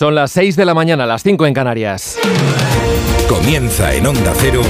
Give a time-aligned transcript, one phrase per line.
[0.00, 2.18] Son las 6 de la mañana, las 5 en Canarias.
[3.28, 4.62] Comienza en Onda Cero.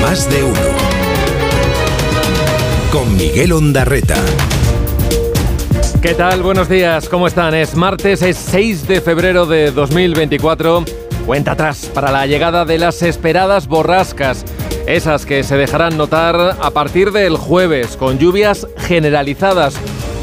[0.00, 0.58] Más de uno.
[2.90, 4.16] Con Miguel Ondarreta.
[6.00, 6.42] ¿Qué tal?
[6.42, 7.52] Buenos días, ¿cómo están?
[7.52, 10.86] Es martes, es 6 de febrero de 2024.
[11.26, 14.46] Cuenta atrás para la llegada de las esperadas borrascas.
[14.86, 19.78] Esas que se dejarán notar a partir del jueves, con lluvias generalizadas.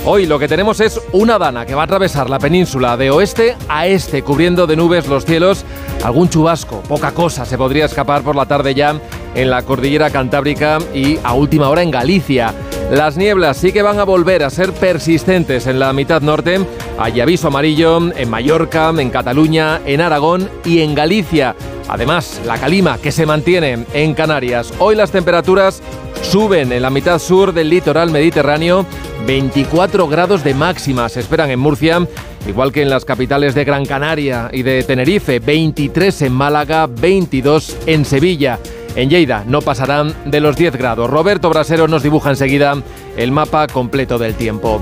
[0.06, 3.56] Hoy lo que tenemos es una dana que va a atravesar la península de oeste
[3.68, 5.66] a este, cubriendo de nubes los cielos.
[6.04, 9.00] Algún chubasco, poca cosa se podría escapar por la tarde ya
[9.36, 12.54] en la cordillera cantábrica y a última hora en Galicia.
[12.92, 16.60] Las nieblas sí que van a volver a ser persistentes en la mitad norte.
[16.98, 21.56] Hay aviso amarillo en Mallorca, en Cataluña, en Aragón y en Galicia.
[21.88, 24.74] Además, la calima que se mantiene en Canarias.
[24.80, 25.84] Hoy las temperaturas
[26.22, 28.86] suben en la mitad sur del litoral mediterráneo.
[29.26, 32.08] 24 grados de máxima se esperan en Murcia,
[32.48, 35.40] igual que en las capitales de Gran Canaria y de Tenerife.
[35.40, 38.60] 23 en Málaga, 22 en Sevilla.
[38.96, 41.10] En Lleida no pasarán de los 10 grados.
[41.10, 42.76] Roberto Brasero nos dibuja enseguida
[43.18, 44.82] el mapa completo del tiempo.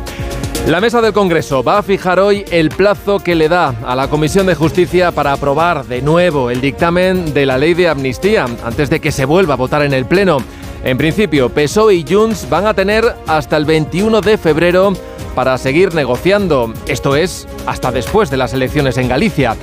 [0.67, 4.09] La mesa del Congreso va a fijar hoy el plazo que le da a la
[4.09, 8.89] Comisión de Justicia para aprobar de nuevo el dictamen de la ley de amnistía antes
[8.89, 10.39] de que se vuelva a votar en el Pleno.
[10.83, 14.93] En principio, PSOE y Junts van a tener hasta el 21 de febrero
[15.35, 19.55] para seguir negociando, esto es, hasta después de las elecciones en Galicia.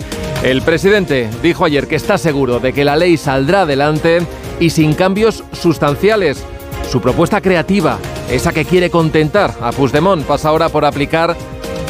[0.42, 4.20] El presidente dijo ayer que está seguro de que la ley saldrá adelante
[4.60, 6.44] y sin cambios sustanciales.
[6.90, 7.98] Su propuesta creativa,
[8.30, 11.34] esa que quiere contentar a Puigdemont, pasa ahora por aplicar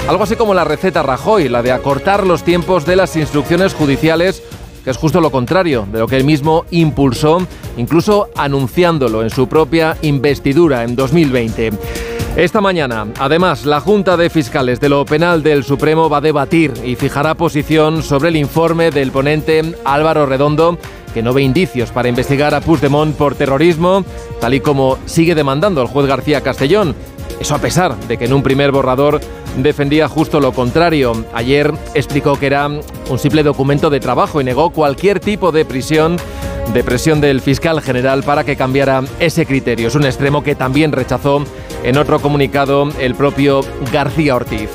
[0.08, 4.42] algo así como la receta Rajoy, la de acortar los tiempos de las instrucciones judiciales,
[4.84, 7.38] que es justo lo contrario de lo que él mismo impulsó,
[7.76, 11.72] incluso anunciándolo en su propia investidura en 2020.
[12.36, 16.72] Esta mañana, además, la Junta de Fiscales de lo Penal del Supremo va a debatir
[16.84, 20.78] y fijará posición sobre el informe del ponente Álvaro Redondo
[21.14, 24.04] que no ve indicios para investigar a Puigdemont por terrorismo,
[24.40, 26.96] tal y como sigue demandando el juez García Castellón.
[27.40, 29.20] Eso a pesar de que en un primer borrador
[29.56, 31.24] defendía justo lo contrario.
[31.32, 36.16] Ayer explicó que era un simple documento de trabajo y negó cualquier tipo de prisión
[36.72, 39.88] de presión del fiscal general para que cambiara ese criterio.
[39.88, 41.44] Es un extremo que también rechazó
[41.82, 43.60] en otro comunicado el propio
[43.92, 44.70] García Ortiz.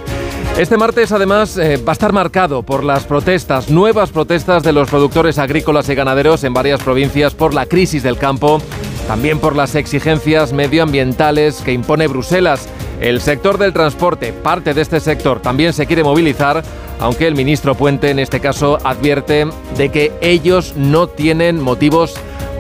[0.58, 4.90] Este martes, además, eh, va a estar marcado por las protestas, nuevas protestas de los
[4.90, 8.62] productores agrícolas y ganaderos en varias provincias por la crisis del campo,
[9.10, 12.70] también por las exigencias medioambientales que impone Bruselas.
[13.02, 16.64] El sector del transporte, parte de este sector, también se quiere movilizar,
[17.00, 22.14] aunque el ministro Puente en este caso advierte de que ellos no tienen motivos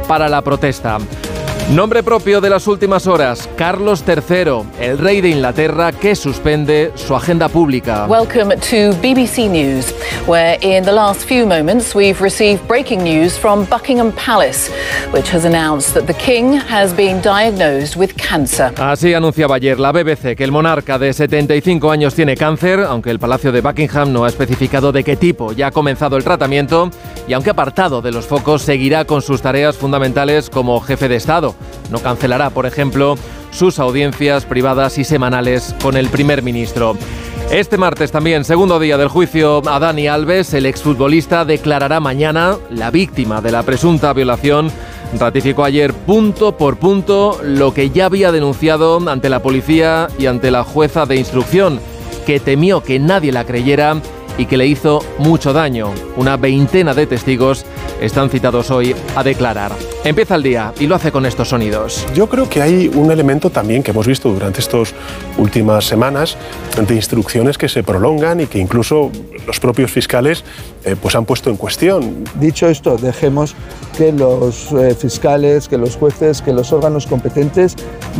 [0.07, 0.97] para la protesta.
[1.73, 7.15] Nombre propio de las últimas horas, Carlos III, el rey de Inglaterra que suspende su
[7.15, 8.07] agenda pública.
[8.07, 9.93] Welcome to BBC News,
[10.25, 14.71] where in the last few moments we've received breaking news from Buckingham Palace,
[15.13, 18.73] which has announced that the king has been diagnosed with cancer.
[18.77, 23.19] Así anunciaba ayer la BBC que el monarca de 75 años tiene cáncer, aunque el
[23.19, 26.89] Palacio de Buckingham no ha especificado de qué tipo ya ha comenzado el tratamiento
[27.27, 31.58] y aunque apartado de los focos seguirá con sus tareas fundamentales como jefe de Estado.
[31.91, 33.17] No cancelará, por ejemplo,
[33.51, 36.95] sus audiencias privadas y semanales con el primer ministro.
[37.51, 42.91] Este martes también, segundo día del juicio a Dani Alves, el exfutbolista declarará mañana la
[42.91, 44.71] víctima de la presunta violación.
[45.19, 50.51] Ratificó ayer punto por punto lo que ya había denunciado ante la policía y ante
[50.51, 51.79] la jueza de instrucción,
[52.27, 53.99] que temió que nadie la creyera
[54.39, 55.93] y que le hizo mucho daño.
[56.15, 57.65] Una veintena de testigos
[58.01, 59.73] están citados hoy a declarar.
[60.05, 62.07] Empieza el día y lo hace con estos sonidos.
[62.15, 64.95] Yo creo que hay un elemento también que hemos visto durante estas
[65.37, 66.37] últimas semanas
[66.87, 69.11] de instrucciones que se prolongan y que incluso
[69.45, 70.45] los propios fiscales
[70.85, 72.23] eh, pues han puesto en cuestión.
[72.35, 73.55] Dicho esto, dejemos
[73.97, 77.75] que los eh, fiscales, que los jueces, que los órganos competentes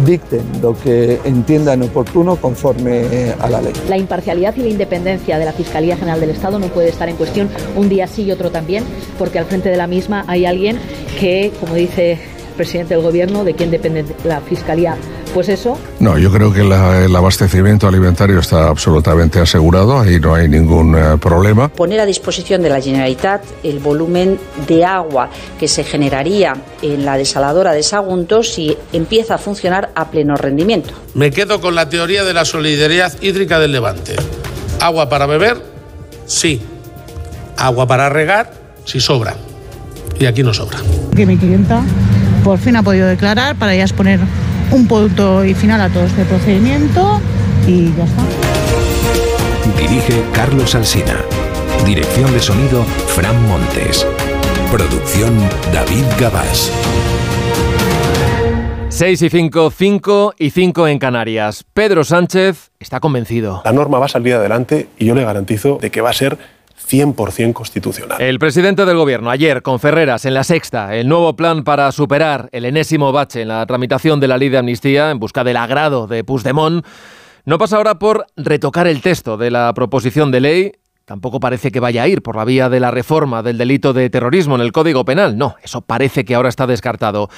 [0.06, 3.74] dicten lo que entiendan oportuno conforme eh, a la ley.
[3.88, 7.16] La imparcialidad y la independencia de la Fiscalía General del Estado no puede estar en
[7.16, 8.84] cuestión un día sí y otro también,
[9.18, 10.80] porque al frente de la misma hay alguien
[11.20, 14.98] que, como dice el presidente del Gobierno, de quien depende la Fiscalía
[15.34, 15.78] pues eso.
[16.00, 20.98] No, yo creo que la, el abastecimiento alimentario está absolutamente asegurado, ahí no hay ningún
[20.98, 21.70] eh, problema.
[21.70, 25.30] Poner a disposición de la Generalitat el volumen de agua
[25.60, 30.94] que se generaría en la desaladora de Sagunto si empieza a funcionar a pleno rendimiento.
[31.14, 34.16] Me quedo con la teoría de la solidaridad hídrica del Levante.
[34.80, 35.79] Agua para beber,
[36.30, 36.62] sí.
[37.58, 38.54] Agua para regar,
[38.86, 39.36] si sobra.
[40.18, 40.78] Y aquí no sobra.
[41.16, 41.82] Que mi clienta
[42.44, 44.20] por fin ha podido declarar para ya exponer
[44.72, 47.20] un punto y final a todo este procedimiento
[47.68, 48.24] y ya está.
[49.78, 51.18] Dirige Carlos Alsina.
[51.86, 54.06] Dirección de sonido, Fran Montes.
[54.72, 55.38] Producción,
[55.74, 56.72] David Gabás.
[59.00, 61.64] 6 y 5, 5 y 5 en Canarias.
[61.74, 63.62] Pedro Sánchez está convencido.
[63.64, 66.38] La norma va a salir adelante y yo le garantizo de que va a ser
[66.86, 68.22] 100% constitucional.
[68.22, 72.50] El presidente del gobierno ayer con Ferreras en la sexta, el nuevo plan para superar
[72.52, 76.06] el enésimo bache en la tramitación de la ley de amnistía en busca del agrado
[76.06, 76.86] de Puigdemont,
[77.46, 80.72] no pasa ahora por retocar el texto de la proposición de ley
[81.10, 84.12] Tampoco parece que vaya a ir por la vía de la reforma del delito de
[84.12, 85.40] terrorismo en el Código Penal.
[85.40, 87.30] No, eso parece que ahora está descartado.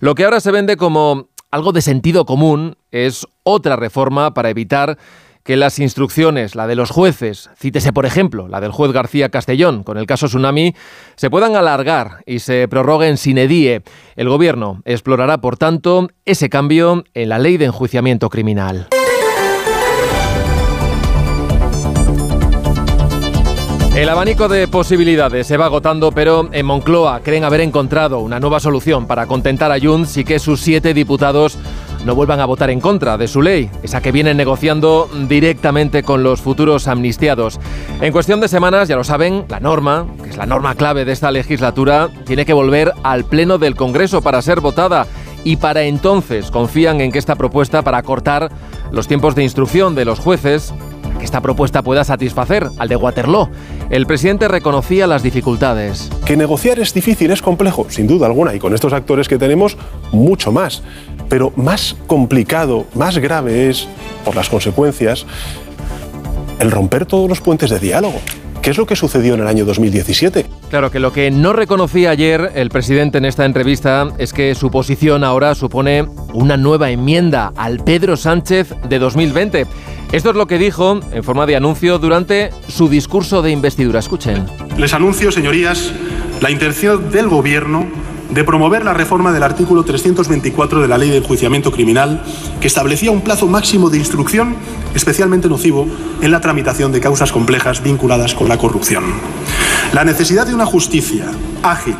[0.00, 4.98] Lo que ahora se vende como algo de sentido común es otra reforma para evitar
[5.44, 9.84] que las instrucciones, la de los jueces, cítese por ejemplo la del juez García Castellón
[9.84, 10.74] con el caso Tsunami,
[11.14, 13.82] se puedan alargar y se prorroguen sin edie.
[14.16, 18.88] El Gobierno explorará, por tanto, ese cambio en la ley de enjuiciamiento criminal.
[24.00, 28.58] El abanico de posibilidades se va agotando, pero en Moncloa creen haber encontrado una nueva
[28.58, 31.58] solución para contentar a Junts y que sus siete diputados
[32.06, 36.22] no vuelvan a votar en contra de su ley, esa que vienen negociando directamente con
[36.22, 37.60] los futuros amnistiados.
[38.00, 41.12] En cuestión de semanas, ya lo saben, la norma, que es la norma clave de
[41.12, 45.06] esta legislatura, tiene que volver al Pleno del Congreso para ser votada
[45.44, 48.50] y para entonces confían en que esta propuesta para cortar
[48.92, 50.72] los tiempos de instrucción de los jueces
[51.20, 53.48] que esta propuesta pueda satisfacer al de Waterloo.
[53.90, 56.10] El presidente reconocía las dificultades.
[56.24, 59.76] Que negociar es difícil, es complejo, sin duda alguna, y con estos actores que tenemos,
[60.10, 60.82] mucho más.
[61.28, 63.86] Pero más complicado, más grave es,
[64.24, 65.26] por las consecuencias,
[66.58, 68.18] el romper todos los puentes de diálogo.
[68.62, 70.44] ¿Qué es lo que sucedió en el año 2017?
[70.68, 74.70] Claro que lo que no reconocía ayer el presidente en esta entrevista es que su
[74.70, 79.66] posición ahora supone una nueva enmienda al Pedro Sánchez de 2020.
[80.12, 84.00] Esto es lo que dijo en forma de anuncio durante su discurso de investidura.
[84.00, 84.44] Escuchen.
[84.76, 85.92] Les anuncio, señorías,
[86.42, 87.86] la intención del Gobierno
[88.32, 92.22] de promover la reforma del artículo 324 de la Ley de Enjuiciamiento Criminal,
[92.60, 94.56] que establecía un plazo máximo de instrucción
[94.94, 95.86] especialmente nocivo
[96.20, 99.04] en la tramitación de causas complejas vinculadas con la corrupción.
[99.92, 101.26] La necesidad de una justicia
[101.62, 101.96] ágil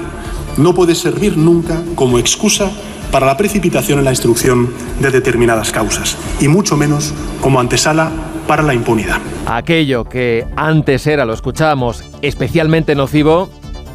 [0.57, 2.71] no puede servir nunca como excusa
[3.11, 8.11] para la precipitación en la instrucción de determinadas causas, y mucho menos como antesala
[8.47, 9.19] para la impunidad.
[9.47, 13.51] Aquello que antes era, lo escuchábamos, especialmente nocivo,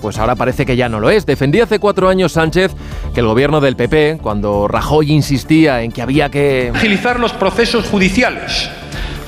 [0.05, 1.25] pues ahora parece que ya no lo es.
[1.25, 2.75] Defendía hace cuatro años Sánchez
[3.15, 6.71] que el gobierno del PP, cuando Rajoy insistía en que había que...
[6.75, 8.69] Agilizar los procesos judiciales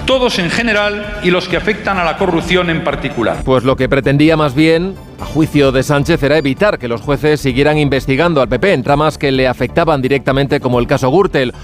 [0.06, 3.38] todos en general y los que afectan a la corrupción en particular.
[3.44, 7.42] Pues lo que pretendía más bien, a juicio de Sánchez, era evitar que los jueces
[7.42, 11.56] siguieran investigando al PP en tramas que le afectaban directamente como el caso Gürtel.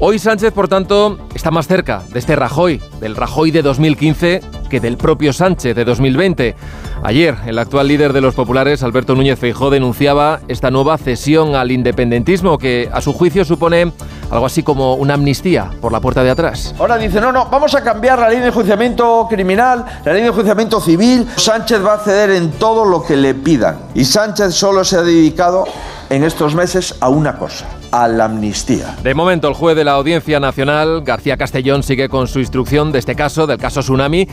[0.00, 4.80] Hoy Sánchez, por tanto, está más cerca de este Rajoy, del Rajoy de 2015, que
[4.80, 6.56] del propio Sánchez de 2020.
[7.04, 11.70] Ayer, el actual líder de los populares, Alberto Núñez Feijó, denunciaba esta nueva cesión al
[11.70, 13.92] independentismo que, a su juicio, supone
[14.30, 16.74] algo así como una amnistía por la puerta de atrás.
[16.78, 20.28] Ahora dice, no, no, vamos a cambiar la ley de enjuiciamiento criminal, la ley de
[20.28, 21.26] enjuiciamiento civil.
[21.36, 23.78] Sánchez va a ceder en todo lo que le pidan.
[23.94, 25.64] Y Sánchez solo se ha dedicado
[26.10, 28.96] en estos meses a una cosa, a la amnistía.
[29.02, 32.98] De momento, el juez de la Audiencia Nacional, García Castellón, sigue con su instrucción de
[32.98, 34.26] este caso, del caso Tsunami,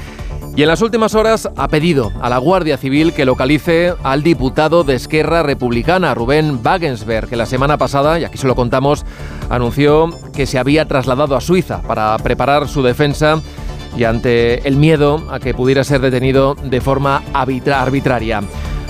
[0.55, 4.85] y en las últimas horas ha pedido a la Guardia Civil que localice al diputado
[4.85, 9.05] de Esquerra Republicana, Rubén Wagensberg, que la semana pasada, y aquí se lo contamos,
[9.49, 13.41] anunció que se había trasladado a Suiza para preparar su defensa
[13.97, 18.41] y ante el miedo a que pudiera ser detenido de forma arbitraria.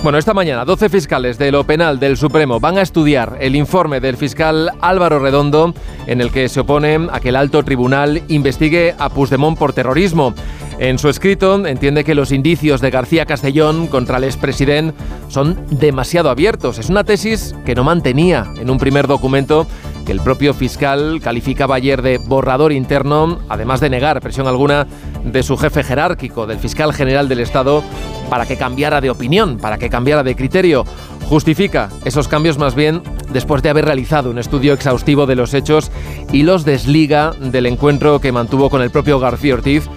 [0.02, 3.98] Bueno, esta mañana 12 fiscales de lo penal del Supremo van a estudiar el informe
[3.98, 5.74] del fiscal Álvaro Redondo
[6.06, 10.34] en el que se opone a que el alto tribunal investigue a Puigdemont por terrorismo.
[10.78, 14.94] En su escrito entiende que los indicios de García Castellón contra el expresidente
[15.28, 16.78] son demasiado abiertos.
[16.78, 19.66] Es una tesis que no mantenía en un primer documento
[20.04, 24.86] que el propio fiscal calificaba ayer de borrador interno, además de negar presión alguna
[25.24, 27.82] de su jefe jerárquico, del fiscal general del Estado,
[28.28, 30.84] para que cambiara de opinión, para que cambiara de criterio.
[31.28, 33.02] Justifica esos cambios más bien
[33.32, 35.90] después de haber realizado un estudio exhaustivo de los hechos
[36.32, 39.88] y los desliga del encuentro que mantuvo con el propio García Ortiz,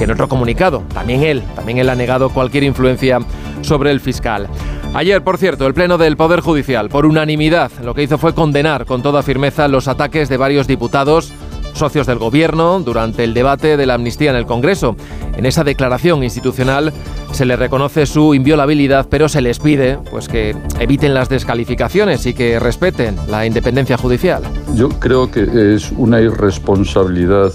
[0.00, 3.18] que en otro comunicado, también él, también él ha negado cualquier influencia
[3.60, 4.48] sobre el fiscal.
[4.94, 8.86] Ayer, por cierto, el Pleno del Poder Judicial, por unanimidad, lo que hizo fue condenar
[8.86, 11.34] con toda firmeza los ataques de varios diputados
[11.74, 14.96] socios del Gobierno durante el debate de la amnistía en el Congreso.
[15.36, 16.94] En esa declaración institucional
[17.32, 22.32] se le reconoce su inviolabilidad, pero se les pide pues, que eviten las descalificaciones y
[22.32, 24.42] que respeten la independencia judicial.
[24.74, 27.52] Yo creo que es una irresponsabilidad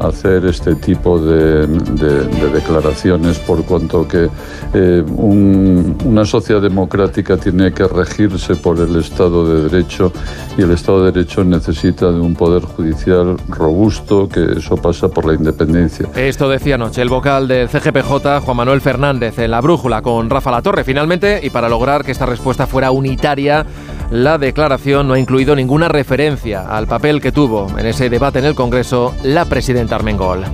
[0.00, 1.66] hacer este tipo de,
[2.52, 4.28] declaraciones por cuanto que
[4.74, 10.12] eh, una sociedad democrática tiene que regirse por el Estado de Derecho
[10.56, 15.26] y el Estado de Derecho necesita de un poder judicial robusto, que eso pasa por
[15.26, 16.08] la independencia.
[16.14, 20.50] Esto decía anoche el vocal del CGPJ, Juan Manuel Fernández, en la brújula con Rafa
[20.50, 20.84] Latorre.
[20.84, 23.64] Finalmente, y para lograr que esta respuesta fuera unitaria,
[24.10, 28.46] la declaración no ha incluido ninguna referencia al papel que tuvo en ese debate en
[28.46, 30.44] el Congreso la presidenta Armengol.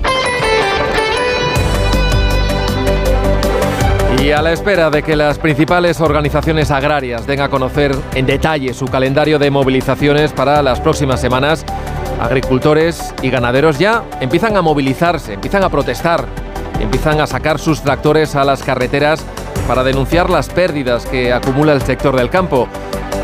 [4.21, 8.73] Y a la espera de que las principales organizaciones agrarias den a conocer en detalle
[8.73, 11.65] su calendario de movilizaciones para las próximas semanas,
[12.19, 16.25] agricultores y ganaderos ya empiezan a movilizarse, empiezan a protestar,
[16.79, 19.23] empiezan a sacar sus tractores a las carreteras
[19.67, 22.67] para denunciar las pérdidas que acumula el sector del campo.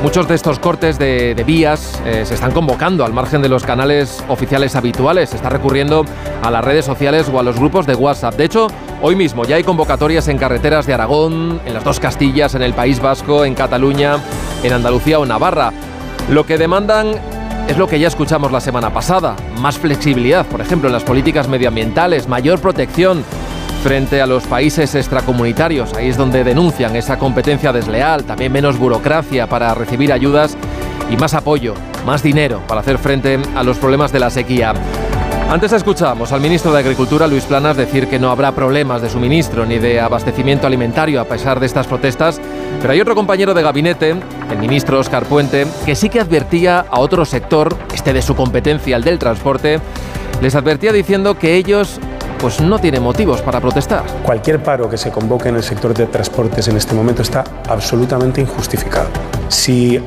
[0.03, 4.23] Muchos de estos cortes de, vías eh, se están convocando al margen de los canales
[4.29, 5.29] oficiales habituales.
[5.29, 6.05] Se está recurriendo
[6.41, 8.33] a las redes sociales o a los grupos de WhatsApp.
[8.33, 8.67] De hecho,
[9.03, 12.73] hoy mismo ya hay convocatorias en carreteras de Aragón, en las dos Castillas, en el
[12.73, 14.17] País Vasco, en Cataluña,
[14.63, 15.71] en Andalucía o Navarra.
[16.31, 17.11] Lo que demandan
[17.67, 19.35] es lo que ya escuchamos la semana pasada.
[19.59, 23.23] Más flexibilidad, por ejemplo, en las políticas medioambientales, mayor protección
[23.81, 25.93] frente a los países extracomunitarios.
[25.93, 30.55] Ahí es donde denuncian esa competencia desleal, también menos burocracia para recibir ayudas
[31.09, 31.73] y más apoyo,
[32.05, 34.73] más dinero para hacer frente a los problemas de la sequía.
[35.49, 39.65] Antes escuchábamos al ministro de Agricultura, Luis Planas, decir que no habrá problemas de suministro
[39.65, 42.39] ni de abastecimiento alimentario a pesar de estas protestas,
[42.79, 44.15] pero hay otro compañero de gabinete,
[44.49, 48.95] el ministro Oscar Puente, que sí que advertía a otro sector, este de su competencia,
[48.95, 49.81] el del transporte,
[50.41, 51.99] les advertía diciendo que ellos
[52.41, 54.03] pues no tiene motivos para protestar.
[54.23, 58.41] Cualquier paro que se convoque en el sector de transportes en este momento está absolutamente
[58.41, 59.09] injustificado.
[59.47, 60.01] Si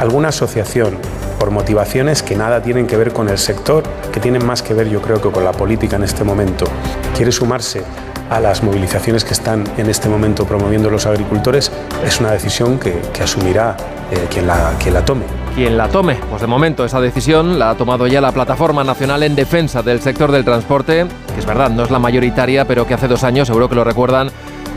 [0.00, 0.98] alguna asociación,
[1.38, 4.88] por motivaciones que nada tienen que ver con el sector, que tienen más que ver
[4.88, 6.66] yo creo que con la política en este momento,
[7.14, 7.84] quiere sumarse
[8.30, 11.70] a las movilizaciones que están en este momento promoviendo los agricultores,
[12.04, 13.76] es una decisión que, asumirá
[14.10, 15.24] eh, quien, la, quien la tome.
[15.54, 19.22] Quien la tome, pues de momento esa decisión la ha tomado ya la Plataforma Nacional
[19.22, 22.94] en Defensa del Sector del Transporte, que es verdad, no es la mayoritaria, pero que
[22.94, 24.30] hace dos años, seguro que lo recuerdan,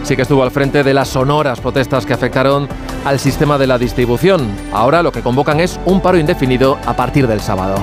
[0.03, 2.67] sí que estuvo al frente de las sonoras protestas que afectaron
[3.05, 4.47] al sistema de la distribución.
[4.71, 7.75] Ahora lo que convocan es un paro indefinido a partir del sábado.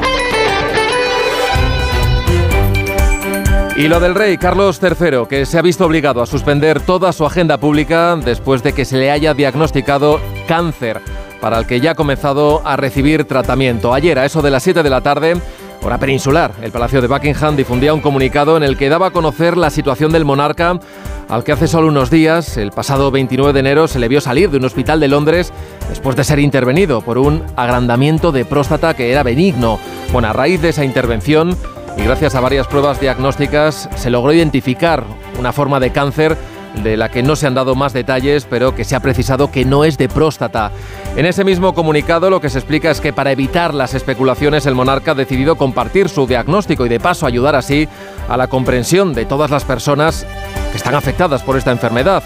[3.78, 7.26] Y lo del rey Carlos III, que se ha visto obligado a suspender toda su
[7.26, 10.18] agenda pública después de que se le haya diagnosticado
[10.49, 11.02] cáncer,
[11.42, 13.92] para el que ya ha comenzado a recibir tratamiento.
[13.92, 15.37] Ayer, a eso de las 7 de la tarde,
[15.83, 19.59] hora peninsular, el Palacio de Buckingham difundía un comunicado en el que daba a conocer
[19.59, 20.80] la situación del monarca,
[21.28, 24.49] al que hace solo unos días, el pasado 29 de enero, se le vio salir
[24.50, 25.52] de un hospital de Londres
[25.90, 29.78] después de ser intervenido por un agrandamiento de próstata que era benigno.
[30.12, 31.54] Bueno, a raíz de esa intervención,
[31.97, 35.05] y gracias a varias pruebas diagnósticas se logró identificar
[35.38, 36.37] una forma de cáncer
[36.83, 39.65] de la que no se han dado más detalles, pero que se ha precisado que
[39.65, 40.71] no es de próstata.
[41.17, 44.75] En ese mismo comunicado lo que se explica es que para evitar las especulaciones el
[44.75, 47.88] monarca ha decidido compartir su diagnóstico y de paso ayudar así
[48.29, 50.26] a la comprensión de todas las personas
[50.71, 52.23] que están afectadas por esta enfermedad.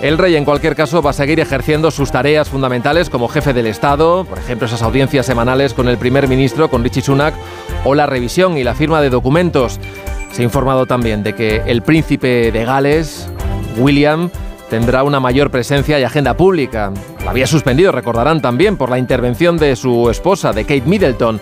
[0.00, 3.66] El rey, en cualquier caso, va a seguir ejerciendo sus tareas fundamentales como jefe del
[3.66, 7.34] Estado, por ejemplo, esas audiencias semanales con el primer ministro, con Richie Sunak,
[7.84, 9.78] o la revisión y la firma de documentos.
[10.32, 13.28] Se ha informado también de que el príncipe de Gales,
[13.76, 14.30] William,
[14.70, 16.92] tendrá una mayor presencia y agenda pública.
[17.22, 21.40] La había suspendido, recordarán también, por la intervención de su esposa, de Kate Middleton.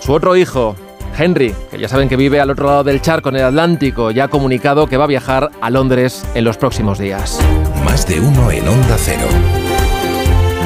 [0.00, 0.74] Su otro hijo,
[1.18, 4.24] Henry, que ya saben que vive al otro lado del charco en el Atlántico, ya
[4.24, 7.38] ha comunicado que va a viajar a Londres en los próximos días.
[7.84, 9.26] Más de uno en Onda Cero.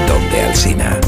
[0.08, 1.00] Donde Alcina.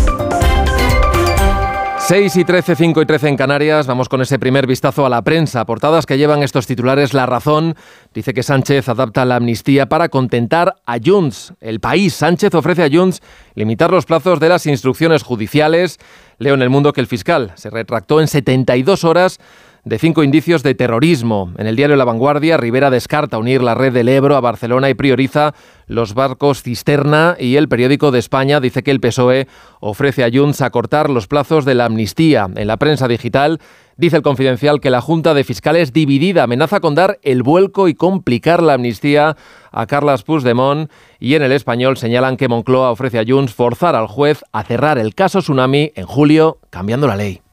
[2.08, 3.88] 6 y 13, 5 y 13 en Canarias.
[3.88, 5.66] Vamos con ese primer vistazo a la prensa.
[5.66, 7.14] Portadas que llevan estos titulares.
[7.14, 7.74] La razón
[8.14, 11.54] dice que Sánchez adapta la amnistía para contentar a Junts.
[11.60, 12.14] El país.
[12.14, 13.22] Sánchez ofrece a Junts
[13.56, 15.98] limitar los plazos de las instrucciones judiciales.
[16.38, 19.38] Leo en el mundo que el fiscal se retractó en 72 horas
[19.86, 21.52] de cinco indicios de terrorismo.
[21.58, 24.94] En el diario La Vanguardia, Rivera descarta unir la red del Ebro a Barcelona y
[24.94, 25.54] prioriza
[25.86, 29.46] los barcos cisterna y el periódico de España dice que el PSOE
[29.78, 32.48] ofrece a Junts acortar los plazos de la amnistía.
[32.56, 33.60] En la prensa digital
[33.96, 37.94] dice el confidencial que la Junta de Fiscales dividida amenaza con dar el vuelco y
[37.94, 39.36] complicar la amnistía
[39.70, 40.90] a Carlas Puigdemont
[41.20, 44.98] y en el español señalan que Moncloa ofrece a Junts forzar al juez a cerrar
[44.98, 47.45] el caso Tsunami en julio cambiando la ley.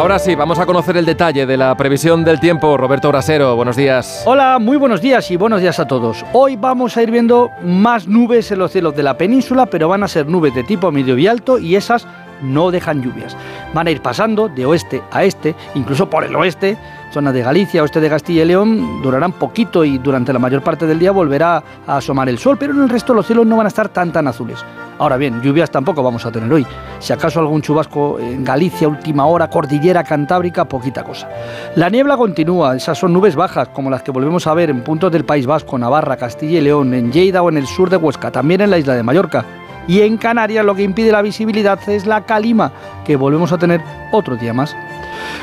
[0.00, 2.74] Ahora sí, vamos a conocer el detalle de la previsión del tiempo.
[2.78, 4.22] Roberto Brasero, buenos días.
[4.24, 6.24] Hola, muy buenos días y buenos días a todos.
[6.32, 10.02] Hoy vamos a ir viendo más nubes en los cielos de la península, pero van
[10.02, 12.06] a ser nubes de tipo medio y alto y esas
[12.42, 13.36] no dejan lluvias.
[13.74, 16.76] Van a ir pasando de oeste a este, incluso por el oeste,
[17.12, 20.86] zona de Galicia, oeste de Castilla y León, durarán poquito y durante la mayor parte
[20.86, 23.66] del día volverá a asomar el sol, pero en el resto los cielos no van
[23.66, 24.64] a estar tan tan azules.
[24.98, 26.66] Ahora bien, lluvias tampoco vamos a tener hoy.
[26.98, 31.26] Si acaso algún chubasco en Galicia, última hora, cordillera cantábrica, poquita cosa.
[31.74, 35.10] La niebla continúa, esas son nubes bajas, como las que volvemos a ver en puntos
[35.10, 38.30] del País Vasco, Navarra, Castilla y León, en Lleida o en el sur de Huesca,
[38.30, 39.44] también en la isla de Mallorca.
[39.86, 42.72] Y en Canarias lo que impide la visibilidad es la calima,
[43.04, 43.80] que volvemos a tener
[44.12, 44.74] otro día más.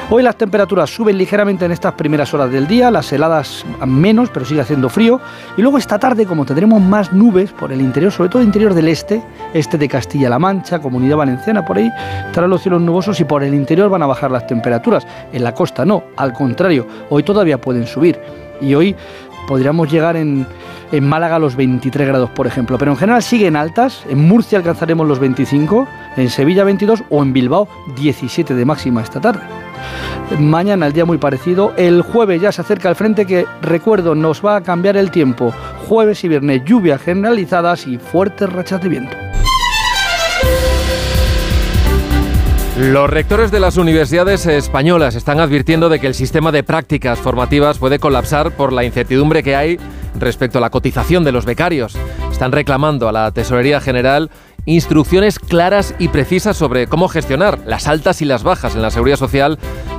[0.10, 4.46] Hoy las temperaturas suben ligeramente en estas primeras horas del día, las heladas menos, pero
[4.46, 5.20] sigue haciendo frío.
[5.58, 8.74] Y luego esta tarde, como tendremos más nubes por el interior, sobre todo el interior
[8.74, 9.22] del este,
[9.54, 11.92] este de Castilla-La Mancha, Comunidad Valenciana, por ahí
[12.26, 15.06] estarán los cielos nubosos y por el interior van a bajar las temperaturas.
[15.34, 18.18] En la costa no, al contrario, hoy todavía pueden subir.
[18.62, 18.96] Y hoy
[19.48, 20.46] podríamos llegar en,
[21.02, 24.06] Málaga a los 23 grados, por ejemplo, pero en general siguen altas.
[24.10, 29.20] En Murcia alcanzaremos los 25, en Sevilla 22 o en Bilbao 17 de máxima esta
[29.20, 29.42] tarde.
[30.40, 31.74] Mañana el día muy parecido.
[31.78, 35.54] El jueves ya se acerca el frente que, recuerdo, nos va a cambiar el tiempo.
[35.88, 39.27] Jueves y viernes lluvias generalizadas y fuertes rachas de viento.
[42.78, 47.80] Los rectores de las universidades españolas están advirtiendo de que el sistema de prácticas formativas
[47.80, 49.80] puede colapsar por la incertidumbre que hay
[50.14, 51.98] respecto a la cotización de los becarios.
[52.32, 54.30] Están reclamando a la Tesorería General
[54.66, 59.18] instrucciones claras y precisas sobre cómo gestionar las altas y las bajas en la seguridad
[59.18, 59.58] social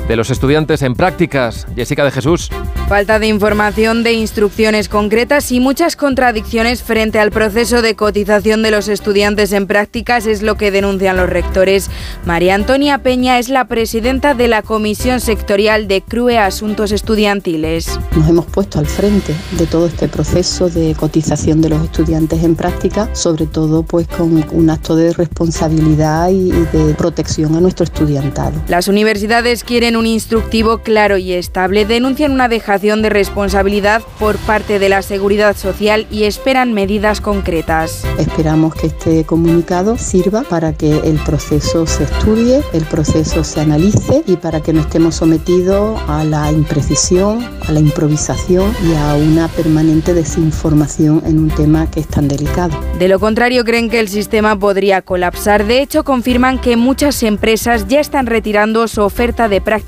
[0.08, 1.66] de los estudiantes en prácticas.
[1.76, 2.50] Jessica de Jesús.
[2.88, 8.70] Falta de información, de instrucciones concretas y muchas contradicciones frente al proceso de cotización de
[8.70, 11.90] los estudiantes en prácticas es lo que denuncian los rectores.
[12.24, 18.00] María Antonia Peña es la presidenta de la Comisión Sectorial de CRUE Asuntos Estudiantiles.
[18.16, 22.56] Nos hemos puesto al frente de todo este proceso de cotización de los estudiantes en
[22.56, 28.62] práctica, sobre todo pues con un acto de responsabilidad y de protección a nuestro estudiantado.
[28.68, 34.78] Las universidades quieren un instructivo claro y estable, denuncian una dejación de responsabilidad por parte
[34.78, 38.04] de la Seguridad Social y esperan medidas concretas.
[38.18, 44.22] Esperamos que este comunicado sirva para que el proceso se estudie, el proceso se analice
[44.26, 49.48] y para que no estemos sometidos a la imprecisión, a la improvisación y a una
[49.48, 52.78] permanente desinformación en un tema que es tan delicado.
[52.98, 55.66] De lo contrario, creen que el sistema podría colapsar.
[55.66, 59.87] De hecho, confirman que muchas empresas ya están retirando su oferta de prácticas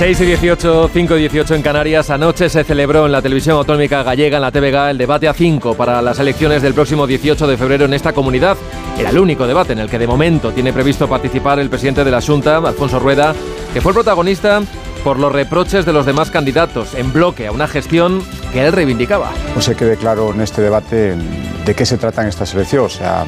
[0.00, 2.08] 6 y 18, 5 y 18 en Canarias.
[2.08, 5.74] Anoche se celebró en la televisión autonómica gallega, en la TVG, el debate a 5
[5.74, 8.56] para las elecciones del próximo 18 de febrero en esta comunidad.
[8.98, 12.10] Era el único debate en el que de momento tiene previsto participar el presidente de
[12.10, 13.34] la Junta, Alfonso Rueda,
[13.74, 14.62] que fue el protagonista
[15.04, 18.22] por los reproches de los demás candidatos en bloque a una gestión
[18.54, 19.30] que él reivindicaba.
[19.54, 21.14] No se quede claro en este debate
[21.66, 22.86] de qué se trata en esta selección.
[22.86, 23.26] O sea,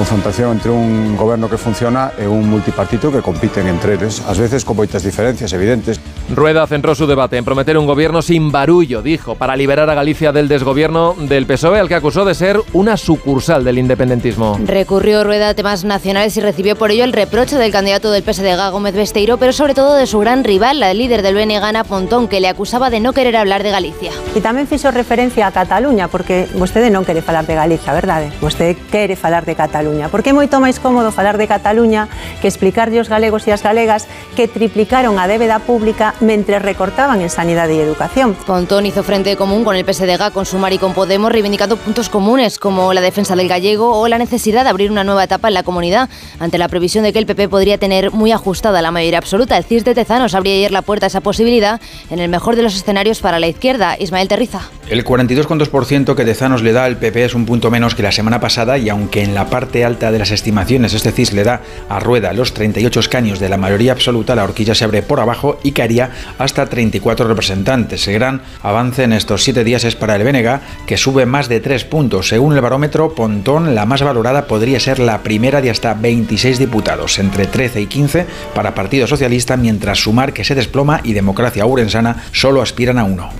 [0.00, 4.64] confrontación entre un gobierno que funciona e un multipartito que compiten entre eles, ás veces
[4.64, 6.00] con moitas diferencias evidentes.
[6.32, 10.32] Rueda centró su debate en prometer un gobierno sin barullo, dijo, para liberar a Galicia
[10.32, 14.58] del desgobierno del PSOE, al que acusó de ser una sucursal del independentismo.
[14.64, 18.72] Recurrió Rueda a temas nacionales y recibió por ello el reproche del candidato del PSDG,
[18.72, 22.26] Gómez Besteiro, pero sobre todo de su gran rival, la líder del BNG, Ana Pontón,
[22.26, 24.12] que le acusaba de no querer hablar de Galicia.
[24.32, 28.32] E tamén fixo referencia a Cataluña, porque vostede non quere falar de Galicia, verdade?
[28.40, 29.89] Vostede quere falar de Cataluña.
[29.90, 32.06] Cataluña, porque é moito máis cómodo falar de Cataluña
[32.38, 34.06] que explicarlle aos galegos e as galegas
[34.38, 38.38] que triplicaron a débeda pública mentre recortaban en sanidade e educación.
[38.46, 42.62] Pontón hizo frente común con el PSDG, con Sumar y con Podemos, reivindicando puntos comunes
[42.62, 45.66] como la defensa del gallego o la necesidad de abrir una nueva etapa en la
[45.66, 49.58] comunidad, ante la previsión de que el PP podría tener muy ajustada la mayoría absoluta.
[49.58, 52.62] El CIS de Tezanos abría ayer la puerta a esa posibilidad en el mejor de
[52.62, 53.96] los escenarios para la izquierda.
[53.98, 54.70] Ismael Terriza.
[54.88, 58.40] El 42,2% que Tezanos le da al PP es un punto menos que la semana
[58.40, 62.00] pasada y aunque en la parte alta de las estimaciones este CIS le da a
[62.00, 65.72] Rueda los 38 escaños de la mayoría absoluta, la horquilla se abre por abajo y
[65.72, 68.06] caería hasta 34 representantes.
[68.08, 71.60] El gran avance en estos siete días es para el BNG, que sube más de
[71.60, 72.28] 3 puntos.
[72.28, 77.18] Según el barómetro, Pontón, la más valorada, podría ser la primera de hasta 26 diputados,
[77.18, 82.24] entre 13 y 15 para Partido Socialista, mientras Sumar, que se desploma, y Democracia Urensana
[82.32, 83.30] solo aspiran a uno.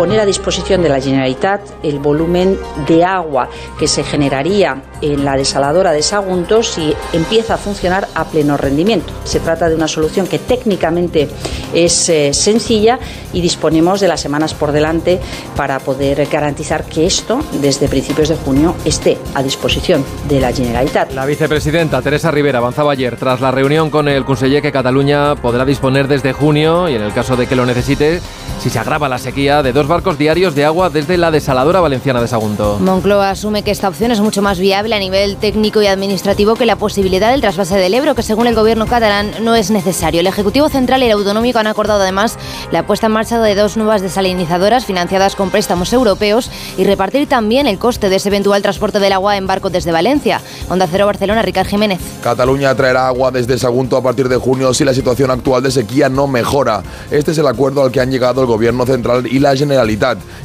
[0.00, 2.58] Poner a disposición de la Generalitat el volumen
[2.88, 8.24] de agua que se generaría en la desaladora de Sagunto si empieza a funcionar a
[8.24, 9.12] pleno rendimiento.
[9.24, 11.28] Se trata de una solución que técnicamente
[11.74, 12.98] es eh, sencilla
[13.34, 15.20] y disponemos de las semanas por delante
[15.54, 21.12] para poder garantizar que esto, desde principios de junio, esté a disposición de la Generalitat.
[21.12, 25.66] La vicepresidenta Teresa Rivera avanzaba ayer tras la reunión con el conseller que Cataluña podrá
[25.66, 28.22] disponer desde junio y en el caso de que lo necesite,
[28.60, 32.20] si se agrava la sequía, de dos barcos diarios de agua desde la desaladora valenciana
[32.20, 32.78] de Sagunto.
[32.78, 36.64] Moncloa asume que esta opción es mucho más viable a nivel técnico y administrativo que
[36.64, 40.20] la posibilidad del trasvase del Ebro, que según el gobierno catalán no es necesario.
[40.20, 42.38] El Ejecutivo Central y el Autonómico han acordado además
[42.70, 47.66] la puesta en marcha de dos nuevas desalinizadoras financiadas con préstamos europeos y repartir también
[47.66, 50.40] el coste de ese eventual transporte del agua en barco desde Valencia.
[50.68, 51.98] Onda Cero Barcelona, Ricard Jiménez.
[52.22, 56.08] Cataluña traerá agua desde Sagunto a partir de junio si la situación actual de sequía
[56.08, 56.84] no mejora.
[57.10, 59.69] Este es el acuerdo al que han llegado el Gobierno Central y la Generalitat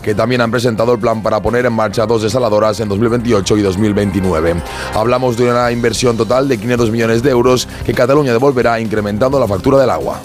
[0.01, 3.61] que también han presentado el plan para poner en marcha dos desaladoras en 2028 y
[3.61, 4.55] 2029.
[4.93, 9.47] Hablamos de una inversión total de 500 millones de euros que Cataluña devolverá incrementando la
[9.47, 10.19] factura del agua.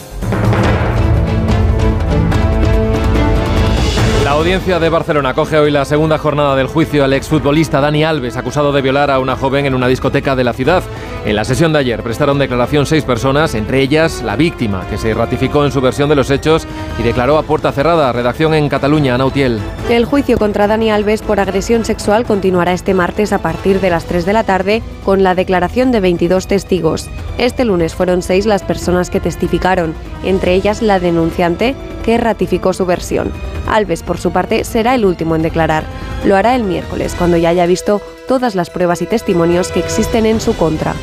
[4.31, 8.37] La audiencia de Barcelona coge hoy la segunda jornada del juicio al exfutbolista Dani Alves,
[8.37, 10.85] acusado de violar a una joven en una discoteca de la ciudad.
[11.27, 15.13] En la sesión de ayer prestaron declaración seis personas, entre ellas la víctima, que se
[15.13, 16.67] ratificó en su versión de los hechos
[16.99, 18.11] y declaró a puerta cerrada.
[18.11, 19.61] Redacción en Cataluña, Nautiel.
[19.91, 24.07] El juicio contra Dani Alves por agresión sexual continuará este martes a partir de las
[24.07, 27.11] 3 de la tarde con la declaración de 22 testigos.
[27.37, 32.87] Este lunes fueron seis las personas que testificaron, entre ellas la denunciante, que ratificó su
[32.87, 33.31] versión.
[33.69, 35.85] Alves, por su parte, será el último en declarar.
[36.25, 40.25] Lo hará el miércoles, cuando ya haya visto todas las pruebas y testimonios que existen
[40.25, 40.95] en su contra.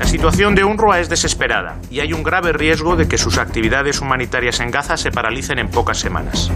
[0.00, 4.00] La situación de UNRWA es desesperada y hay un grave riesgo de que sus actividades
[4.00, 6.50] humanitarias en Gaza se paralicen en pocas semanas.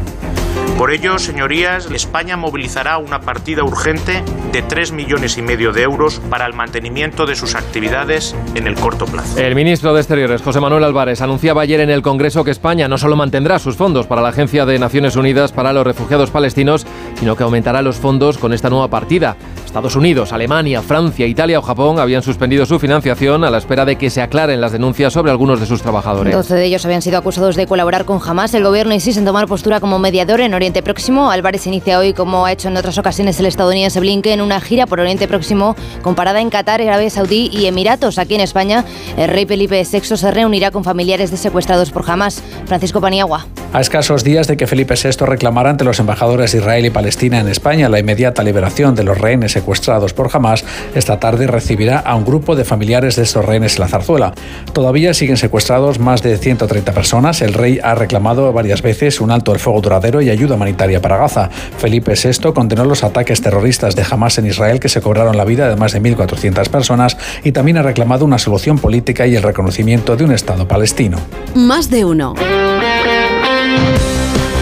[0.79, 6.21] Por ello, señorías, España movilizará una partida urgente de 3 millones y medio de euros
[6.31, 9.41] para el mantenimiento de sus actividades en el corto plazo.
[9.41, 12.97] El ministro de Exteriores, José Manuel Álvarez, anunciaba ayer en el Congreso que España no
[12.97, 16.87] solo mantendrá sus fondos para la Agencia de Naciones Unidas para los Refugiados Palestinos,
[17.19, 19.37] sino que aumentará los fondos con esta nueva partida.
[19.67, 23.97] Estados Unidos, Alemania, Francia, Italia o Japón habían suspendido su financiación a la espera de
[23.97, 26.33] que se aclaren las denuncias sobre algunos de sus trabajadores.
[26.33, 28.55] 12 de ellos habían sido acusados de colaborar con Hamas.
[28.55, 31.31] El gobierno insiste en tomar postura como mediador en Oriente Próximo.
[31.31, 35.01] Álvarez inicia hoy, como ha hecho en otras ocasiones el estadounidense Blinken, una gira por
[35.01, 38.19] Oriente Próximo con parada en Qatar, Arabia Saudí y Emiratos.
[38.19, 38.85] Aquí en España,
[39.17, 42.43] el rey Felipe VI se reunirá con familiares de secuestrados por Hamas.
[42.67, 43.47] Francisco Paniagua.
[43.73, 47.41] A escasos días de que Felipe VI reclamara ante los embajadores de Israel y Palestina
[47.41, 52.15] en España la inmediata liberación de los rehenes secuestrados por Hamas, esta tarde recibirá a
[52.15, 54.33] un grupo de familiares de estos rehenes en la zarzuela.
[54.73, 57.43] Todavía siguen secuestrados más de 130 personas.
[57.43, 61.17] El rey ha reclamado varias veces un alto el fuego duradero y ayuda humanitaria para
[61.17, 61.49] Gaza.
[61.79, 65.69] Felipe VI condenó los ataques terroristas de Hamas en Israel que se cobraron la vida
[65.69, 70.17] de más de 1.400 personas y también ha reclamado una solución política y el reconocimiento
[70.17, 71.19] de un Estado palestino.
[71.55, 72.35] Más de uno.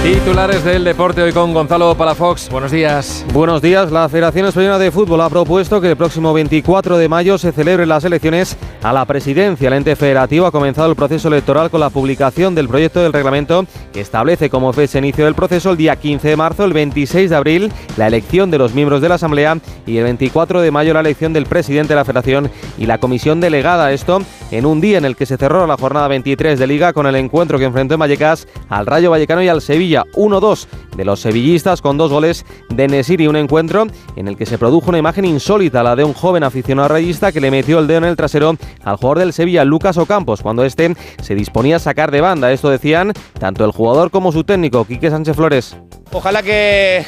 [0.02, 2.48] Titulares del deporte hoy con Gonzalo Palafox.
[2.48, 3.24] Buenos días.
[3.32, 3.90] Buenos días.
[3.90, 7.88] La Federación Española de Fútbol ha propuesto que el próximo 24 de mayo se celebren
[7.88, 9.68] las elecciones a la presidencia.
[9.68, 13.66] El ente federativo ha comenzado el proceso electoral con la publicación del proyecto del reglamento
[13.92, 17.36] que establece como fecha inicio del proceso el día 15 de marzo, el 26 de
[17.36, 21.00] abril la elección de los miembros de la Asamblea y el 24 de mayo la
[21.00, 23.92] elección del presidente de la Federación y la comisión delegada.
[23.92, 27.06] Esto en un día en el que se cerró la jornada 23 de Liga con
[27.06, 31.04] el encuentro que enfrentó en Vallecas al Rayo Vallecano y al Sevilla Sevilla 1-2 de
[31.04, 34.98] los sevillistas con dos goles de Nesiri, un encuentro en el que se produjo una
[34.98, 38.16] imagen insólita, la de un joven aficionado rayista que le metió el dedo en el
[38.16, 42.50] trasero al jugador del Sevilla, Lucas Ocampos, cuando este se disponía a sacar de banda.
[42.50, 45.76] Esto decían tanto el jugador como su técnico, Quique Sánchez Flores.
[46.10, 47.04] Ojalá que,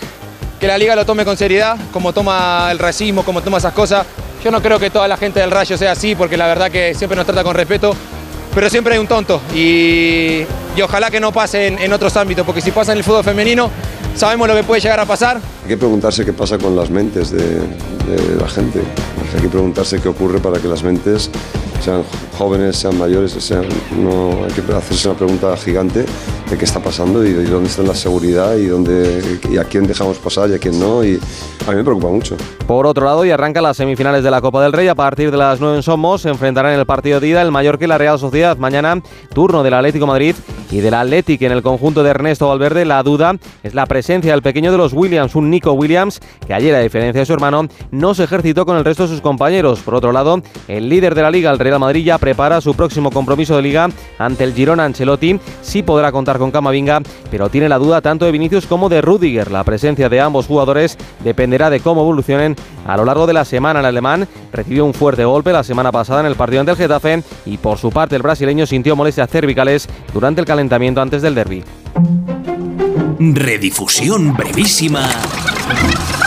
[0.61, 4.07] que la liga lo tome con seriedad, como toma el racismo, como toma esas cosas.
[4.45, 6.95] Yo no creo que toda la gente del Rayo sea así, porque la verdad que
[6.95, 7.97] siempre nos trata con respeto,
[8.59, 10.43] pero siempre hay un tonto y,
[10.83, 13.71] ojalá que no pase en, en otros ámbitos, porque si pasa en el fútbol femenino,
[14.17, 15.41] sabemos lo que puede llegar a pasar.
[15.69, 18.81] Hay que preguntarse qué pasa con las mentes de, de la gente.
[19.35, 21.31] Hay que preguntarse qué ocurre para que las mentes,
[21.83, 22.03] sean
[22.39, 26.07] jóvenes, sean mayores, sean, no, hay que hacerse una pregunta gigante
[26.49, 29.87] de qué está pasando y de dónde está la seguridad y, dónde, y a quién
[29.87, 31.05] dejamos pasar y a quién no.
[31.05, 31.21] Y
[31.67, 32.37] a mí me preocupa mucho.
[32.67, 34.89] Por otro lado, y arranca las semifinales de la Copa del Rey.
[34.89, 37.51] A partir de las 9 en Somos se enfrentarán en el partido de ida el
[37.51, 38.57] Mallorca y la Real Sociedad.
[38.57, 39.03] Mañana,
[39.35, 40.35] turno del Atlético Madrid
[40.71, 42.85] y del Atlético en el conjunto de Ernesto Valverde.
[42.85, 46.73] La duda es la presencia del pequeño de los Williams, un Nico Williams, que ayer,
[46.73, 49.81] a diferencia de su hermano, no se ejercitó con el resto de sus compañeros.
[49.81, 53.11] Por otro lado, el líder de la Liga, el Real Madrid, ya prepara su próximo
[53.11, 55.41] compromiso de Liga ante el Girona Ancelotti.
[55.61, 59.51] Sí podrá contar con Camavinga, pero tiene la duda tanto de Vinicius como de Rudiger.
[59.51, 62.55] La presencia de ambos jugadores dependerá de cómo evolucionen
[62.87, 63.81] a lo largo de la semana.
[63.81, 67.25] El alemán recibió un fuerte golpe la semana pasada en el partido ante el Getafe
[67.47, 71.65] y por su parte el brasileño sintió molestias cervicales durante el calentamiento antes del derby.
[73.19, 75.09] Redifusión brevísima
[75.69, 76.18] Thank you.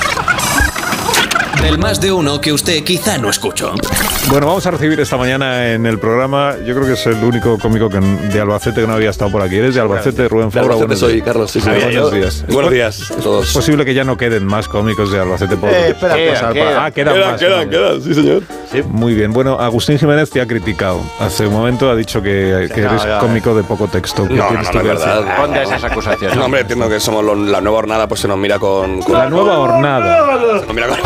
[1.62, 3.74] Del más de uno que usted quizá no escuchó.
[4.30, 7.58] Bueno, vamos a recibir esta mañana en el programa, yo creo que es el único
[7.60, 9.58] cómico que, de Albacete que no había estado por aquí.
[9.58, 10.74] ¿Eres de Albacete, Rubén Fabra?
[10.74, 11.52] Albacete soy, Carlos.
[11.52, 12.46] Sí, sí, buenos días.
[12.48, 13.48] Buenos días a todos.
[13.48, 16.54] Es posible que ya no queden más cómicos de Albacete por Eh, espera, por queda,
[16.54, 16.86] queda.
[16.86, 17.40] Ah, quedan Quedan, más.
[17.40, 18.44] quedan, quedan, sí, señor.
[18.90, 19.34] Muy bien.
[19.34, 21.02] Bueno, Agustín Jiménez te ha criticado.
[21.20, 24.28] Hace un momento ha dicho que, que No, eres ya, cómico de poco texto.
[24.28, 25.36] ¿Qué No, no, no, no es verdad.
[25.38, 26.38] Ponte esas acusaciones.
[26.38, 29.02] No, hombre, entiendo que somos lo- la nueva hornada, pues se nos mira con.
[29.02, 30.40] con- La nueva hornada.
[30.62, 30.98] Se nos mira con.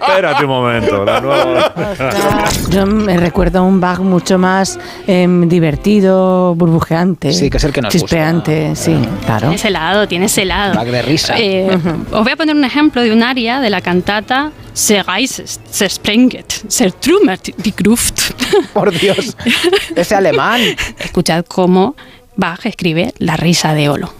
[0.00, 1.04] Espérate un momento.
[1.04, 1.72] La nueva
[2.70, 7.32] Yo me recuerdo un bug mucho más em, divertido, burbujeante.
[7.32, 8.06] Sí, que es el que nos gusta.
[8.06, 9.48] Chispeante, sí, claro.
[9.48, 10.78] Tienes helado, tienes helado.
[10.78, 11.34] Bug de risa.
[11.38, 11.78] Eh,
[12.12, 15.02] Os voy a poner un ejemplo de un aria de la cantata Se
[15.70, 18.32] Se Sprenget, Se Trummert die Gruft.
[18.72, 19.36] Por Dios,
[19.94, 20.60] ese alemán.
[20.98, 21.94] Escuchad cómo
[22.36, 24.12] Bach escribe la risa de Olo.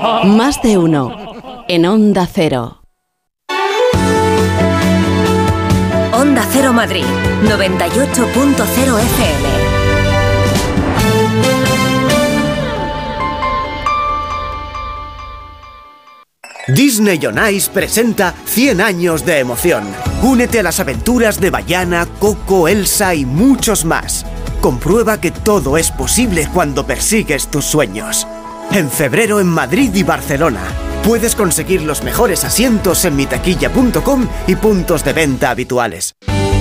[0.00, 1.34] Más de uno.
[1.68, 2.80] En Onda Cero.
[6.14, 7.04] Onda Cero Madrid,
[7.44, 9.50] 98.0 FM.
[16.68, 19.84] Disney on Ice presenta 100 años de emoción.
[20.22, 24.24] Únete a las aventuras de Bayana, Coco, Elsa y muchos más.
[24.62, 28.26] Comprueba que todo es posible cuando persigues tus sueños.
[28.72, 30.62] En febrero en Madrid y Barcelona.
[31.02, 36.14] Puedes conseguir los mejores asientos en mitaquilla.com y puntos de venta habituales.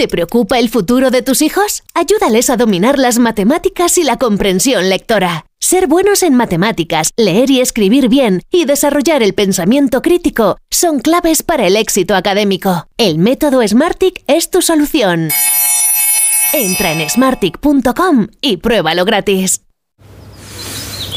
[0.00, 1.82] ¿Te preocupa el futuro de tus hijos?
[1.92, 5.44] Ayúdales a dominar las matemáticas y la comprensión lectora.
[5.58, 11.42] Ser buenos en matemáticas, leer y escribir bien y desarrollar el pensamiento crítico son claves
[11.42, 12.86] para el éxito académico.
[12.96, 15.28] El método Smartick es tu solución.
[16.54, 19.60] Entra en smartick.com y pruébalo gratis.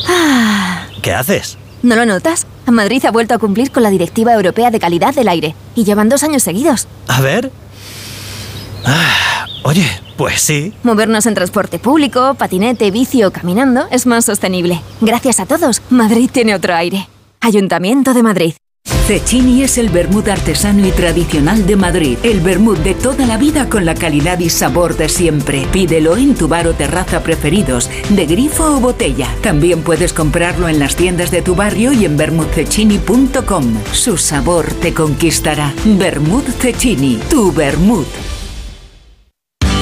[0.09, 1.57] Ah, ¿Qué haces?
[1.83, 2.47] ¿No lo notas?
[2.65, 6.09] Madrid ha vuelto a cumplir con la Directiva Europea de Calidad del Aire y llevan
[6.09, 6.89] dos años seguidos.
[7.07, 7.49] A ver.
[8.85, 9.85] Ah, oye,
[10.17, 10.73] pues sí.
[10.83, 14.81] Movernos en transporte público, patinete, bici o caminando es más sostenible.
[15.01, 17.07] Gracias a todos, Madrid tiene otro aire.
[17.41, 18.53] Ayuntamiento de Madrid.
[19.05, 22.17] Cecchini es el vermut artesano y tradicional de Madrid.
[22.23, 25.67] El vermut de toda la vida con la calidad y sabor de siempre.
[25.73, 29.27] Pídelo en tu bar o terraza preferidos, de grifo o botella.
[29.41, 33.73] También puedes comprarlo en las tiendas de tu barrio y en vermutcecchini.com.
[33.91, 35.73] Su sabor te conquistará.
[35.83, 38.07] Vermut Cecchini, tu vermut.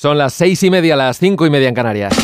[0.00, 2.14] Son las seis y media, las cinco y media en Canarias.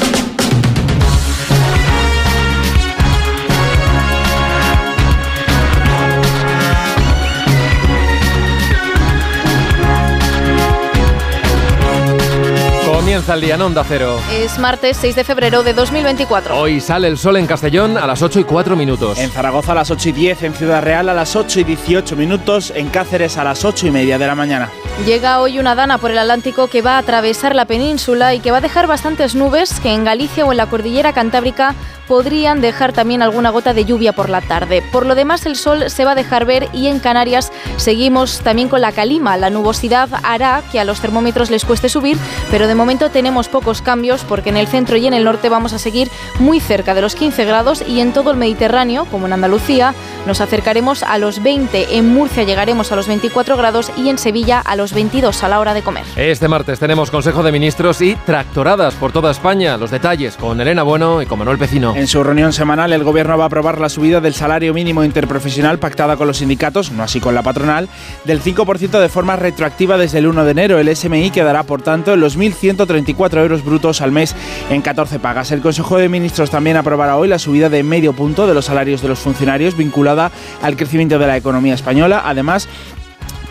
[12.86, 14.20] Comienza el día en Onda Cero.
[14.32, 16.58] Es martes 6 de febrero de 2024.
[16.58, 19.18] Hoy sale el sol en Castellón a las 8 y 4 minutos.
[19.18, 22.16] En Zaragoza a las 8 y 10, en Ciudad Real a las 8 y 18
[22.16, 24.70] minutos, en Cáceres a las 8 y media de la mañana.
[25.04, 28.50] Llega hoy una dana por el Atlántico que va a atravesar la península y que
[28.50, 31.74] va a dejar bastantes nubes que en Galicia o en la cordillera cantábrica
[32.08, 34.82] podrían dejar también alguna gota de lluvia por la tarde.
[34.92, 38.68] Por lo demás, el sol se va a dejar ver y en Canarias seguimos también
[38.68, 39.36] con la calima.
[39.36, 42.16] La nubosidad hará que a los termómetros les cueste subir,
[42.50, 45.72] pero de momento tenemos pocos cambios porque en el centro y en el norte vamos
[45.72, 49.32] a seguir muy cerca de los 15 grados y en todo el Mediterráneo, como en
[49.32, 49.94] Andalucía,
[50.26, 51.96] nos acercaremos a los 20.
[51.96, 55.60] En Murcia llegaremos a los 24 grados y en Sevilla a los 22 a la
[55.60, 56.04] hora de comer.
[56.16, 59.76] Este martes tenemos Consejo de Ministros y tractoradas por toda España.
[59.76, 61.94] Los detalles con Elena Bueno y con Manuel Pecino.
[61.96, 65.78] En su reunión semanal, el Gobierno va a aprobar la subida del salario mínimo interprofesional
[65.78, 67.88] pactada con los sindicatos, no así con la patronal,
[68.24, 70.78] del 5% de forma retroactiva desde el 1 de enero.
[70.78, 74.34] El SMI quedará, por tanto, en los 1.134 euros brutos al mes
[74.70, 75.50] en 14 pagas.
[75.52, 79.02] El Consejo de Ministros también aprobará hoy la subida de medio punto de los salarios
[79.02, 80.30] de los funcionarios vinculada
[80.62, 82.22] al crecimiento de la economía española.
[82.24, 82.68] Además,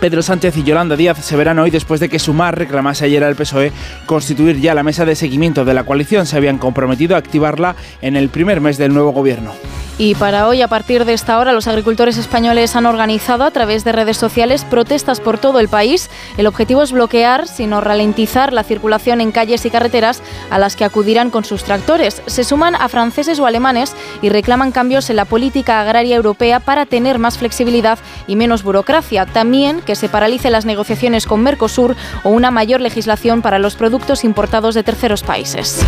[0.06, 3.36] Pedro Sánchez y Yolanda Díaz se verán hoy después de que Sumar reclamase ayer al
[3.36, 3.72] PSOE
[4.06, 6.28] constituir ya la mesa de seguimiento de la coalición.
[6.28, 9.54] Se habían comprometido a activarla en el primer mes del nuevo gobierno.
[9.97, 13.86] Y para hoy, a partir de esta hora, los agricultores españoles han organizado a través
[13.86, 16.10] de redes sociales protestas por todo el país.
[16.38, 20.84] El objetivo es bloquear, sino ralentizar la circulación en calles y carreteras a las que
[20.84, 22.21] acudirán con sus tractores.
[22.25, 26.86] Se suman a franceses o alemanes y reclaman cambios en la política agraria europea para
[26.86, 29.25] tener más flexibilidad y menos burocracia.
[29.25, 34.25] También que se paralicen las negociaciones con Mercosur o una mayor legislación para los productos
[34.25, 35.79] importados de terceros países.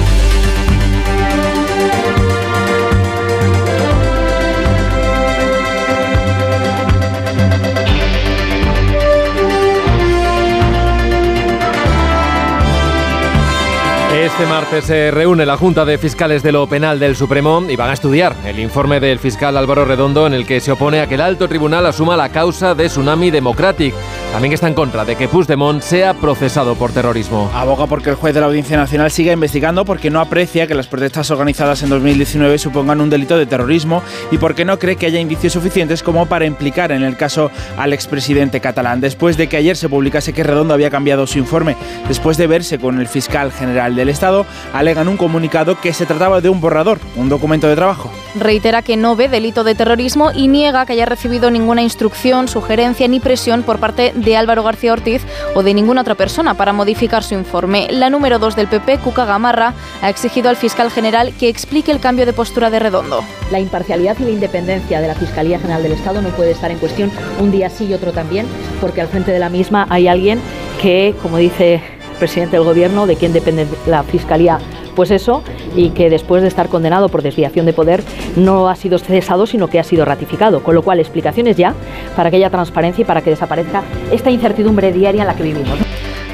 [14.37, 17.89] Este martes se reúne la Junta de Fiscales de lo Penal del Supremo y van
[17.89, 21.15] a estudiar el informe del fiscal Álvaro Redondo en el que se opone a que
[21.15, 23.95] el alto tribunal asuma la causa de Tsunami Democratic.
[24.31, 27.49] También está en contra de que Puigdemont sea procesado por terrorismo.
[27.51, 30.85] Aboga porque el juez de la Audiencia Nacional siga investigando porque no aprecia que las
[30.85, 35.19] protestas organizadas en 2019 supongan un delito de terrorismo y porque no cree que haya
[35.19, 39.01] indicios suficientes como para implicar en el caso al expresidente catalán.
[39.01, 41.75] Después de que ayer se publicase que Redondo había cambiado su informe,
[42.07, 44.26] después de verse con el fiscal general del Estado,
[44.73, 48.11] alegan un comunicado que se trataba de un borrador, un documento de trabajo.
[48.35, 53.07] Reitera que no ve delito de terrorismo y niega que haya recibido ninguna instrucción, sugerencia
[53.07, 55.23] ni presión por parte de Álvaro García Ortiz
[55.55, 57.87] o de ninguna otra persona para modificar su informe.
[57.89, 61.99] La número 2 del PP, Cuca Gamarra, ha exigido al fiscal general que explique el
[61.99, 63.23] cambio de postura de Redondo.
[63.51, 66.77] La imparcialidad y la independencia de la Fiscalía General del Estado no puede estar en
[66.77, 68.45] cuestión un día sí y otro también,
[68.81, 70.39] porque al frente de la misma hay alguien
[70.81, 74.59] que, como dice presidente del gobierno, de quien depende la Fiscalía,
[74.95, 75.43] pues eso,
[75.75, 78.03] y que después de estar condenado por desviación de poder
[78.35, 80.63] no ha sido cesado, sino que ha sido ratificado.
[80.63, 81.73] Con lo cual, explicaciones ya
[82.15, 85.77] para que haya transparencia y para que desaparezca esta incertidumbre diaria en la que vivimos.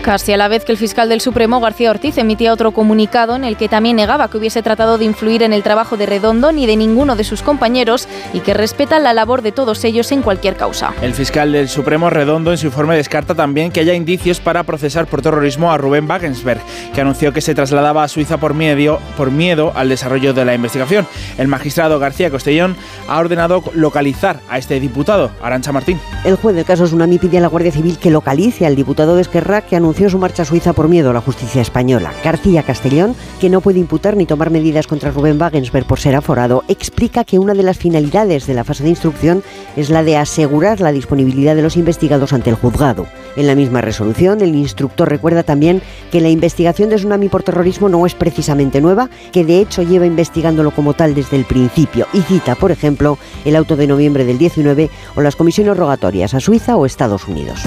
[0.03, 3.45] Casi a la vez que el fiscal del Supremo, García Ortiz, emitía otro comunicado en
[3.45, 6.65] el que también negaba que hubiese tratado de influir en el trabajo de Redondo ni
[6.65, 10.57] de ninguno de sus compañeros y que respeta la labor de todos ellos en cualquier
[10.57, 10.93] causa.
[11.01, 15.07] El fiscal del Supremo, Redondo, en su informe descarta también que haya indicios para procesar
[15.07, 16.59] por terrorismo a Rubén Wagensberg,
[16.93, 20.53] que anunció que se trasladaba a Suiza por miedo, por miedo al desarrollo de la
[20.53, 21.07] investigación.
[21.37, 22.75] El magistrado García Costellón
[23.07, 25.97] ha ordenado localizar a este diputado, Arancha Martín.
[26.25, 29.21] El juez del caso Tsunami pide a la Guardia Civil que localice al diputado de
[29.21, 32.11] Esquerra que anunció anunció su marcha a Suiza por miedo a la justicia española.
[32.23, 36.63] García Castellón, que no puede imputar ni tomar medidas contra Rubén Wagensberg por ser aforado,
[36.67, 39.43] explica que una de las finalidades de la fase de instrucción
[39.75, 43.05] es la de asegurar la disponibilidad de los investigados ante el juzgado.
[43.35, 47.87] En la misma resolución, el instructor recuerda también que la investigación de Tsunami por terrorismo
[47.87, 52.21] no es precisamente nueva, que de hecho lleva investigándolo como tal desde el principio y
[52.21, 56.77] cita, por ejemplo, el auto de noviembre del 19 o las comisiones rogatorias a Suiza
[56.77, 57.61] o Estados Unidos.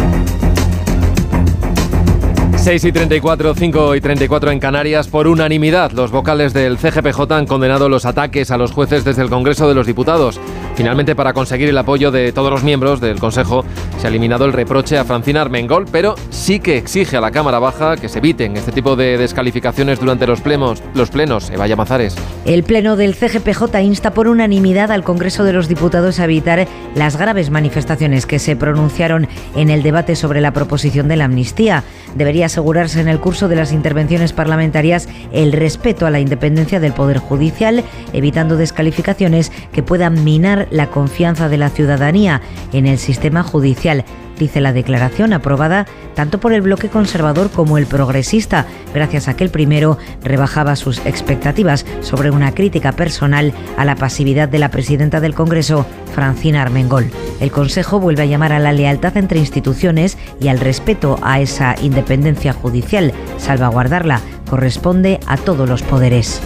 [2.66, 5.06] 6 y 34, 5 y 34 en Canarias.
[5.06, 9.30] Por unanimidad, los vocales del CGPJ han condenado los ataques a los jueces desde el
[9.30, 10.40] Congreso de los Diputados.
[10.74, 13.64] Finalmente, para conseguir el apoyo de todos los miembros del Consejo,
[13.98, 17.60] se ha eliminado el reproche a Francina Armengol, pero sí que exige a la Cámara
[17.60, 20.82] Baja que se eviten este tipo de descalificaciones durante los plenos.
[20.92, 22.16] Los plenos, Eva Llamazares.
[22.44, 27.16] El Pleno del CGPJ insta por unanimidad al Congreso de los Diputados a evitar las
[27.16, 31.84] graves manifestaciones que se pronunciaron en el debate sobre la proposición de la amnistía.
[32.16, 36.94] Debería asegurarse en el curso de las intervenciones parlamentarias el respeto a la independencia del
[36.94, 37.84] Poder Judicial,
[38.14, 42.40] evitando descalificaciones que puedan minar la confianza de la ciudadanía
[42.72, 44.06] en el sistema judicial
[44.38, 49.44] dice la declaración aprobada tanto por el bloque conservador como el progresista, gracias a que
[49.44, 55.20] el primero rebajaba sus expectativas sobre una crítica personal a la pasividad de la presidenta
[55.20, 57.10] del Congreso, Francina Armengol.
[57.40, 61.74] El Consejo vuelve a llamar a la lealtad entre instituciones y al respeto a esa
[61.82, 63.12] independencia judicial.
[63.38, 66.40] Salvaguardarla corresponde a todos los poderes.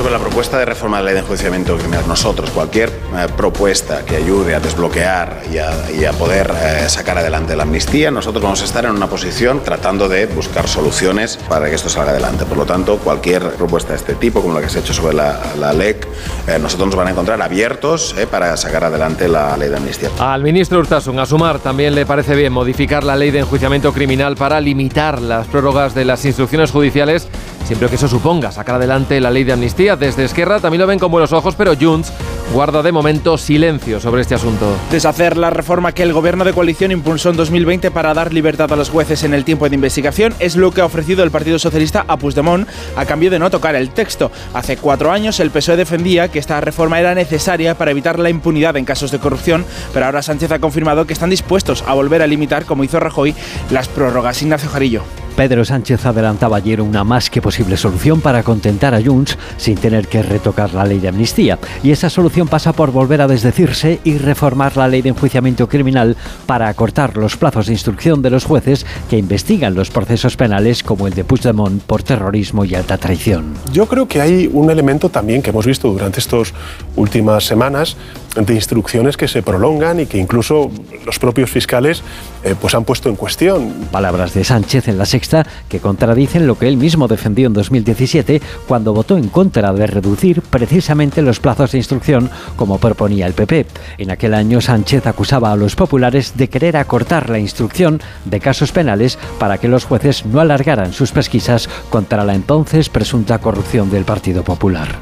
[0.00, 4.02] Sobre la propuesta de reforma de la ley de enjuiciamiento criminal, nosotros, cualquier eh, propuesta
[4.02, 8.64] que ayude a desbloquear y a, poder eh, sacar adelante la amnistía, nosotros vamos a
[8.64, 12.46] estar en una posición tratando de buscar soluciones para que esto salga adelante.
[12.46, 15.14] Por lo tanto, cualquier propuesta de este tipo, como la que se ha hecho sobre
[15.14, 16.08] la, la LEC,
[16.46, 20.08] eh, nosotros nos van a encontrar abiertos para sacar adelante la ley de amnistía.
[20.18, 24.34] Al ministro Urtasun, a Sumar, también le parece bien modificar la ley de enjuiciamiento criminal
[24.36, 27.28] para limitar las prórrogas de las instrucciones judiciales
[27.64, 29.96] siempre que eso suponga sacar adelante la ley de amnistía.
[29.96, 32.12] Desde Esquerra también lo ven con buenos ojos, pero Junts
[32.52, 34.66] guarda de momento silencio sobre este asunto.
[34.90, 38.76] Deshacer la reforma que el gobierno de coalición impulsó en 2020 para dar libertad a
[38.76, 42.04] los jueces en el tiempo de investigación es lo que ha ofrecido el Partido Socialista
[42.08, 44.32] a Puigdemont a cambio de no tocar el texto.
[44.52, 48.76] Hace cuatro años el PSOE defendía que esta reforma era necesaria para evitar la impunidad
[48.76, 52.26] en casos de corrupción, pero ahora Sánchez ha confirmado que están dispuestos a volver a
[52.26, 53.34] limitar, como hizo Rajoy,
[53.70, 54.42] las prórrogas.
[54.42, 55.02] Ignacio Jarillo.
[55.40, 60.06] Pedro Sánchez adelantaba ayer una más que posible solución para contentar a Junts sin tener
[60.06, 61.58] que retocar la ley de amnistía.
[61.82, 66.14] Y esa solución pasa por volver a desdecirse y reformar la ley de enjuiciamiento criminal
[66.44, 71.06] para acortar los plazos de instrucción de los jueces que investigan los procesos penales como
[71.06, 73.54] el de Puigdemont por terrorismo y alta traición.
[73.72, 76.52] Yo creo que hay un elemento también que hemos visto durante estas
[76.96, 77.96] últimas semanas
[78.36, 80.70] de instrucciones que se prolongan y que incluso
[81.06, 82.02] los propios fiscales
[82.44, 83.72] eh, pues han puesto en cuestión.
[83.90, 85.29] Palabras de Sánchez en la sexta
[85.68, 90.42] que contradicen lo que él mismo defendió en 2017 cuando votó en contra de reducir
[90.42, 93.66] precisamente los plazos de instrucción como proponía el PP.
[93.98, 98.72] En aquel año Sánchez acusaba a los populares de querer acortar la instrucción de casos
[98.72, 104.04] penales para que los jueces no alargaran sus pesquisas contra la entonces presunta corrupción del
[104.04, 104.98] Partido Popular.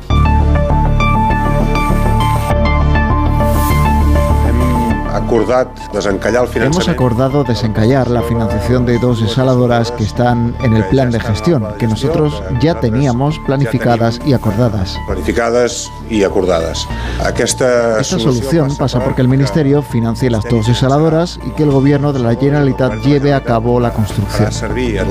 [6.54, 11.66] Hemos acordado desencallar la financiación de dos desaladoras que están en el plan de gestión,
[11.78, 14.96] que nosotros ya teníamos planificadas y acordadas.
[15.06, 16.88] Planificadas y acordadas.
[17.38, 22.20] Esta solución pasa porque el Ministerio financie las dos desaladoras y que el Gobierno de
[22.20, 24.48] la Generalitat lleve a cabo la construcción.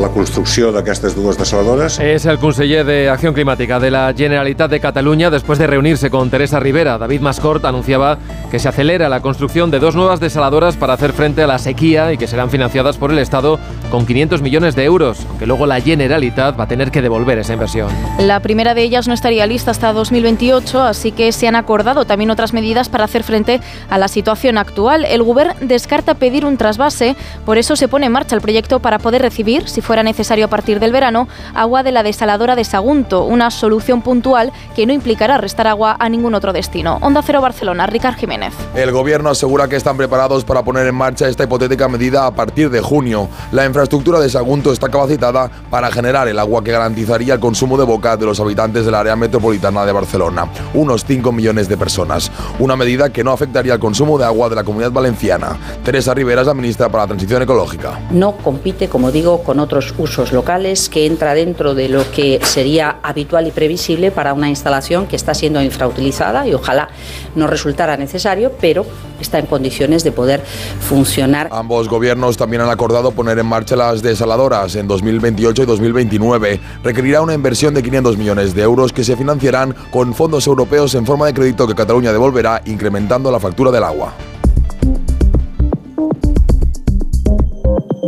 [0.01, 1.99] la construcción de estas dos desaladoras.
[1.99, 6.31] Es el conseller de Acción Climática de la Generalitat de Cataluña después de reunirse con
[6.31, 6.97] Teresa Rivera.
[6.97, 8.17] David Mascort anunciaba
[8.49, 12.13] que se acelera la construcción de dos nuevas desaladoras para hacer frente a la sequía
[12.13, 13.59] y que serán financiadas por el Estado
[13.91, 17.53] con 500 millones de euros, aunque luego la Generalitat va a tener que devolver esa
[17.53, 17.89] inversión.
[18.17, 22.31] La primera de ellas no estaría lista hasta 2028, así que se han acordado también
[22.31, 25.03] otras medidas para hacer frente a la situación actual.
[25.03, 28.99] El Gobierno descarta pedir un trasvase, por eso se pone en marcha el proyecto para
[28.99, 33.25] poder recibir, si fuera necesario a partir del verano, agua de la desaladora de Sagunto,
[33.25, 36.97] una solución puntual que no implicará restar agua a ningún otro destino.
[37.01, 38.53] Onda Cero Barcelona, Ricard Jiménez.
[38.73, 42.69] El Gobierno asegura que esta preparados para poner en marcha esta hipotética medida a partir
[42.69, 43.27] de junio.
[43.51, 47.83] La infraestructura de Sagunto está capacitada para generar el agua que garantizaría el consumo de
[47.83, 52.31] boca de los habitantes del área metropolitana de Barcelona, unos 5 millones de personas.
[52.59, 55.57] Una medida que no afectaría el consumo de agua de la comunidad valenciana.
[55.83, 57.99] Teresa Rivera es la ministra para la Transición Ecológica.
[58.11, 62.97] No compite, como digo, con otros usos locales que entra dentro de lo que sería
[63.01, 66.89] habitual y previsible para una instalación que está siendo infrautilizada y ojalá
[67.35, 68.85] no resultara necesario, pero
[69.19, 70.43] está en condiciones de poder
[70.81, 71.49] funcionar.
[71.51, 76.59] Ambos gobiernos también han acordado poner en marcha las desaladoras en 2028 y 2029.
[76.83, 81.05] Requerirá una inversión de 500 millones de euros que se financiarán con fondos europeos en
[81.05, 84.13] forma de crédito que Cataluña devolverá, incrementando la factura del agua.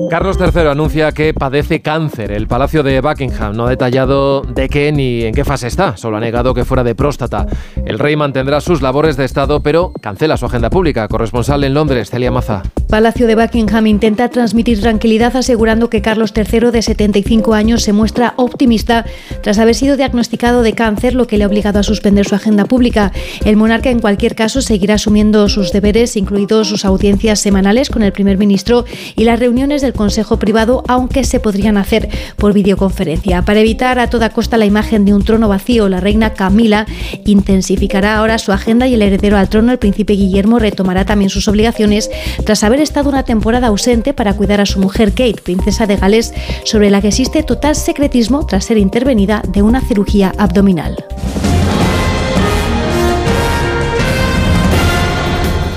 [0.09, 2.31] Carlos III anuncia que padece cáncer.
[2.31, 6.17] El Palacio de Buckingham no ha detallado de qué ni en qué fase está, solo
[6.17, 7.45] ha negado que fuera de próstata.
[7.85, 11.07] El rey mantendrá sus labores de Estado, pero cancela su agenda pública.
[11.07, 12.63] Corresponsal en Londres, Celia Maza.
[12.89, 18.33] Palacio de Buckingham intenta transmitir tranquilidad asegurando que Carlos III, de 75 años, se muestra
[18.37, 19.05] optimista
[19.43, 22.65] tras haber sido diagnosticado de cáncer, lo que le ha obligado a suspender su agenda
[22.65, 23.11] pública.
[23.45, 28.11] El monarca, en cualquier caso, seguirá asumiendo sus deberes, incluidos sus audiencias semanales con el
[28.11, 28.85] primer ministro
[29.15, 33.41] y las reuniones del Consejo Privado, aunque se podrían hacer por videoconferencia.
[33.41, 36.85] Para evitar a toda costa la imagen de un trono vacío, la reina Camila
[37.25, 41.49] intensificará ahora su agenda y el heredero al trono, el príncipe Guillermo, retomará también sus
[41.49, 42.09] obligaciones
[42.45, 46.33] tras haber estado una temporada ausente para cuidar a su mujer Kate, princesa de Gales,
[46.63, 50.95] sobre la que existe total secretismo tras ser intervenida de una cirugía abdominal.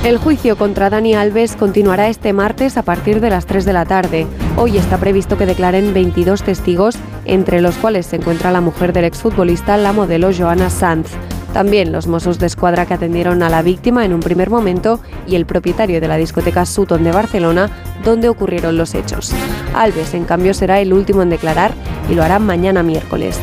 [0.04, 3.84] El juicio contra Dani Alves continuará este martes a partir de las 3 de la
[3.84, 4.26] tarde.
[4.56, 9.04] Hoy está previsto que declaren 22 testigos, entre los cuales se encuentra la mujer del
[9.04, 11.06] exfutbolista, la modelo Joana Sanz.
[11.52, 14.98] También los mozos de escuadra que atendieron a la víctima en un primer momento
[15.28, 17.70] y el propietario de la discoteca Sutton de Barcelona,
[18.04, 19.32] donde ocurrieron los hechos.
[19.72, 21.74] Alves, en cambio, será el último en declarar
[22.10, 23.38] y lo hará mañana miércoles.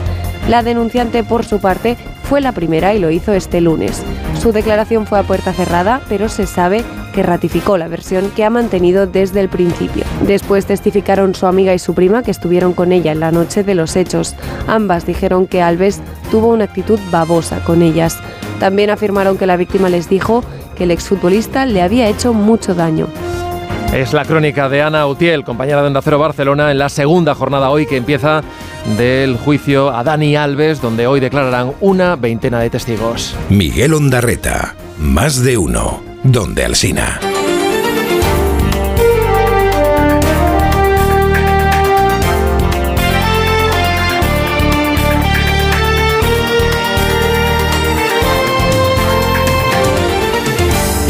[0.49, 4.01] La denunciante, por su parte, fue la primera y lo hizo este lunes.
[4.41, 6.83] Su declaración fue a puerta cerrada, pero se sabe
[7.13, 10.05] que ratificó la versión que ha mantenido desde el principio.
[10.25, 13.75] Después testificaron su amiga y su prima que estuvieron con ella en la noche de
[13.75, 14.35] los hechos.
[14.65, 18.17] Ambas dijeron que Alves tuvo una actitud babosa con ellas.
[18.59, 20.43] También afirmaron que la víctima les dijo
[20.75, 23.07] que el exfutbolista le había hecho mucho daño.
[23.93, 27.71] Es la crónica de Ana Utiel, compañera de Onda Cero Barcelona, en la segunda jornada
[27.71, 28.43] hoy que empieza
[28.97, 33.35] del juicio a Dani Alves, donde hoy declararán una veintena de testigos.
[33.49, 37.19] Miguel Ondarreta, más de uno, donde Alsina.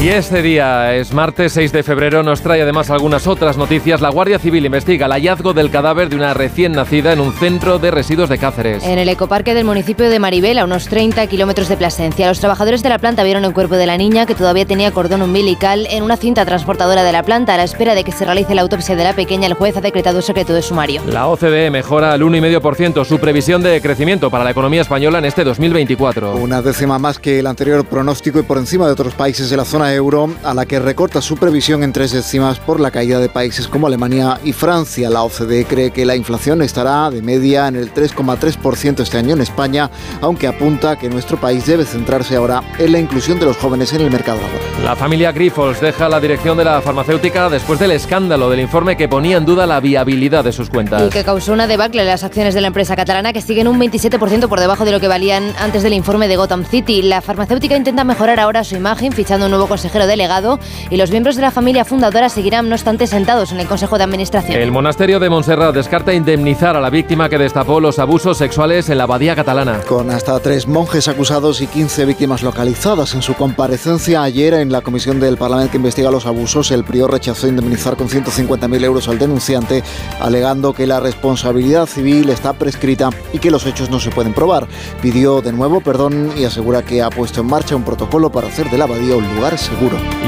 [0.01, 3.99] Y este día es martes 6 de febrero, nos trae además algunas otras noticias.
[3.99, 7.79] La Guardia Civil investiga el hallazgo del cadáver de una recién nacida en un centro
[7.79, 8.85] de residuos de Cáceres.
[8.85, 12.81] En el ecoparque del municipio de Maribel, a unos 30 kilómetros de Plasencia, los trabajadores
[12.81, 16.01] de la planta vieron el cuerpo de la niña que todavía tenía cordón umbilical en
[16.03, 17.55] una cinta transportadora de la planta.
[17.55, 19.81] A la espera de que se realice la autopsia de la pequeña, el juez ha
[19.81, 21.01] decretado secreto de sumario.
[21.07, 25.43] La OCDE mejora al 1,5% su previsión de crecimiento para la economía española en este
[25.43, 26.37] 2024.
[26.37, 29.65] Una décima más que el anterior pronóstico y por encima de otros países de la
[29.65, 33.29] zona euro, a la que recorta su previsión en tres décimas por la caída de
[33.29, 35.09] países como Alemania y Francia.
[35.09, 39.41] La OCDE cree que la inflación estará de media en el 3,3% este año en
[39.41, 39.89] España,
[40.21, 44.01] aunque apunta que nuestro país debe centrarse ahora en la inclusión de los jóvenes en
[44.01, 44.59] el mercado laboral.
[44.83, 49.07] La familia Grifols deja la dirección de la farmacéutica después del escándalo del informe que
[49.07, 51.03] ponía en duda la viabilidad de sus cuentas.
[51.05, 53.79] Y que causó una debacle en las acciones de la empresa catalana que siguen un
[53.79, 57.01] 27% por debajo de lo que valían antes del informe de Gotham City.
[57.01, 60.59] La farmacéutica intenta mejorar ahora su imagen fichando un nuevo consejero delegado
[60.89, 64.03] y los miembros de la familia fundadora seguirán, no obstante, sentados en el Consejo de
[64.03, 64.59] Administración.
[64.59, 68.97] El monasterio de Montserrat descarta indemnizar a la víctima que destapó los abusos sexuales en
[68.97, 69.79] la abadía catalana.
[69.87, 74.81] Con hasta tres monjes acusados y 15 víctimas localizadas en su comparecencia ayer en la
[74.81, 79.17] comisión del Parlamento que investiga los abusos, el prior rechazó indemnizar con 150.000 euros al
[79.17, 79.81] denunciante,
[80.19, 84.67] alegando que la responsabilidad civil está prescrita y que los hechos no se pueden probar.
[85.01, 88.69] Pidió de nuevo perdón y asegura que ha puesto en marcha un protocolo para hacer
[88.69, 89.68] de la abadía un lugar seguro.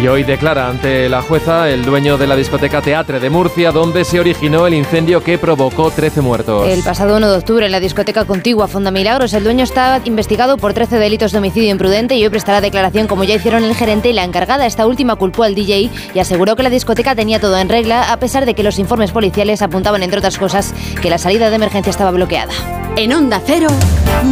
[0.02, 4.06] Y hoy declara ante la jueza el dueño de la discoteca Teatre de Murcia, donde
[4.06, 6.68] se originó el incendio que provocó 13 muertos.
[6.68, 10.58] El pasado 1 de octubre en la discoteca contigua Fonda Milagros, el dueño está investigado
[10.58, 14.10] por 13 delitos de homicidio imprudente y hoy prestará declaración como ya hicieron el gerente
[14.10, 14.66] y la encargada.
[14.66, 18.18] Esta última culpó al DJ y aseguró que la discoteca tenía todo en regla, a
[18.18, 21.90] pesar de que los informes policiales apuntaban, entre otras cosas, que la salida de emergencia
[21.90, 22.54] estaba bloqueada.
[22.96, 23.68] En Onda Cero,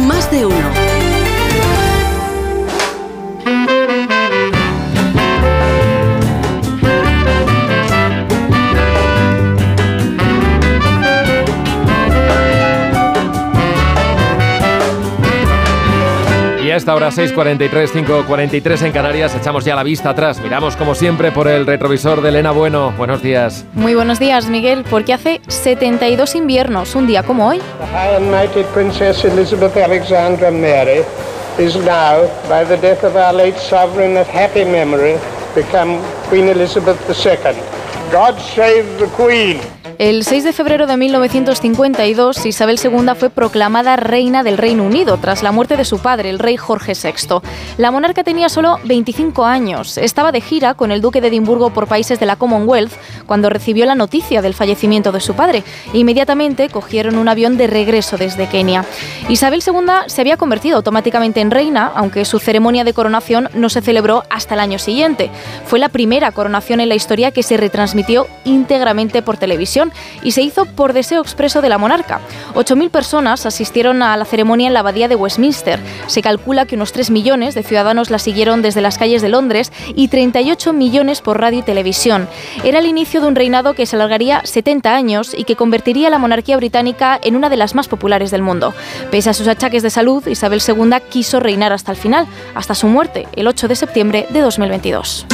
[0.06, 0.99] más de uno.
[16.90, 19.32] Esta hora 6.43, 5.43 en Canarias.
[19.36, 20.40] Echamos ya la vista atrás.
[20.40, 22.92] Miramos como siempre por el retrovisor de Elena Bueno.
[22.96, 23.64] Buenos días.
[23.74, 27.58] Muy buenos días, Miguel, porque hace 72 inviernos, un día como hoy.
[27.58, 31.04] The High and Knighted Princess Elizabeth Alexandra Mary
[31.60, 35.14] is now, by the death of our late sovereign of happy memory,
[35.54, 37.54] become Queen Elizabeth II.
[38.10, 39.60] God save the Queen.
[40.00, 45.42] El 6 de febrero de 1952, Isabel II fue proclamada reina del Reino Unido tras
[45.42, 47.42] la muerte de su padre, el rey Jorge VI.
[47.76, 49.98] La monarca tenía solo 25 años.
[49.98, 52.94] Estaba de gira con el duque de Edimburgo por países de la Commonwealth
[53.26, 55.64] cuando recibió la noticia del fallecimiento de su padre.
[55.92, 58.86] Inmediatamente cogieron un avión de regreso desde Kenia.
[59.28, 63.82] Isabel II se había convertido automáticamente en reina, aunque su ceremonia de coronación no se
[63.82, 65.30] celebró hasta el año siguiente.
[65.66, 69.89] Fue la primera coronación en la historia que se retransmitió íntegramente por televisión
[70.22, 72.20] y se hizo por deseo expreso de la monarca.
[72.54, 75.80] 8.000 personas asistieron a la ceremonia en la abadía de Westminster.
[76.06, 79.72] Se calcula que unos 3 millones de ciudadanos la siguieron desde las calles de Londres
[79.94, 82.28] y 38 millones por radio y televisión.
[82.64, 86.10] Era el inicio de un reinado que se alargaría 70 años y que convertiría a
[86.10, 88.74] la monarquía británica en una de las más populares del mundo.
[89.10, 92.86] Pese a sus achaques de salud, Isabel II quiso reinar hasta el final, hasta su
[92.86, 95.26] muerte, el 8 de septiembre de 2022.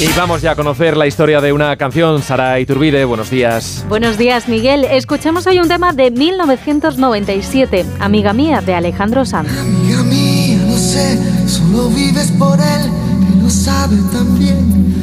[0.00, 2.22] Y vamos ya a conocer la historia de una canción.
[2.22, 3.84] Sara Iturbide, buenos días.
[3.88, 4.84] Buenos días, Miguel.
[4.84, 9.50] Escuchemos hoy un tema de 1997, Amiga mía, de Alejandro Sanz.
[9.58, 11.18] Amiga mía, no sé,
[11.48, 12.90] solo vives por él,
[13.28, 14.97] que lo sabe también.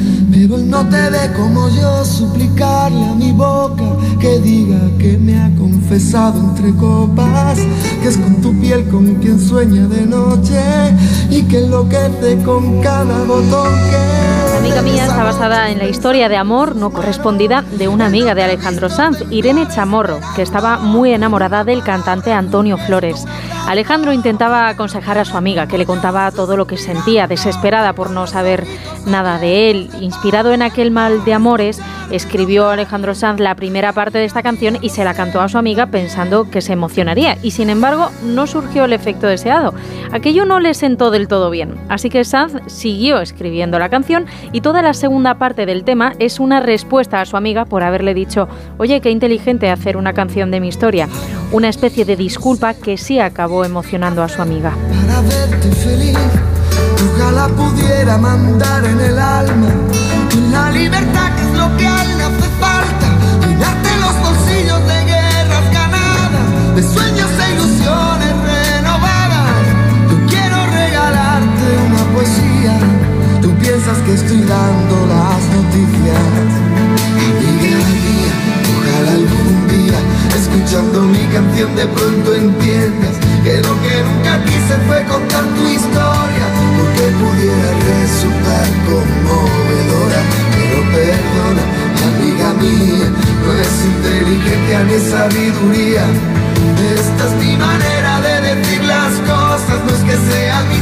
[0.66, 3.84] No te ve como yo suplicarle a mi boca
[4.20, 7.58] que diga que me ha confesado entre copas,
[8.02, 10.60] que es con tu piel con quien sueña de noche
[11.30, 14.58] y que enloquece con cada botón que...
[14.58, 18.42] Amiga mía está basada en la historia de amor no correspondida de una amiga de
[18.42, 23.24] Alejandro Sanz, Irene Chamorro, que estaba muy enamorada del cantante Antonio Flores.
[23.66, 28.10] Alejandro intentaba aconsejar a su amiga, que le contaba todo lo que sentía, desesperada por
[28.10, 28.64] no saber
[29.06, 29.90] nada de él.
[30.00, 31.80] Inspirado en aquel mal de amores,
[32.12, 35.58] escribió Alejandro Sanz la primera parte de esta canción y se la cantó a su
[35.58, 37.38] amiga pensando que se emocionaría.
[37.42, 39.74] Y sin embargo, no surgió el efecto deseado.
[40.12, 41.74] Aquello no le sentó del todo bien.
[41.88, 46.38] Así que Sanz siguió escribiendo la canción y toda la segunda parte del tema es
[46.38, 48.48] una respuesta a su amiga por haberle dicho,
[48.78, 51.08] oye, qué inteligente hacer una canción de mi historia.
[51.50, 54.72] Una especie de disculpa que sí acabó emocionando a su amiga.
[55.06, 56.18] para verte feliz.
[57.14, 59.68] Ojalá pudiera mandar en el alma
[60.50, 63.08] la libertad que es lo que a él hace falta.
[63.48, 66.46] Llenarte los bolsillos de guerras ganadas,
[66.76, 69.64] de sueños e ilusiones renovadas.
[70.10, 72.78] Yo quiero regalarte una poesía.
[73.42, 76.05] Tú piensas que estoy dando las noticias.
[80.66, 83.14] Escuchando mi canción, de pronto entiendas
[83.44, 86.46] que lo que nunca quise fue contar tu historia,
[86.76, 90.20] porque pudiera resultar conmovedora.
[90.56, 91.64] Pero perdona,
[92.10, 93.08] amiga mía,
[93.44, 96.04] no es inteligencia ni sabiduría.
[96.98, 100.80] Esta es mi manera de decir las cosas, no es que sea mi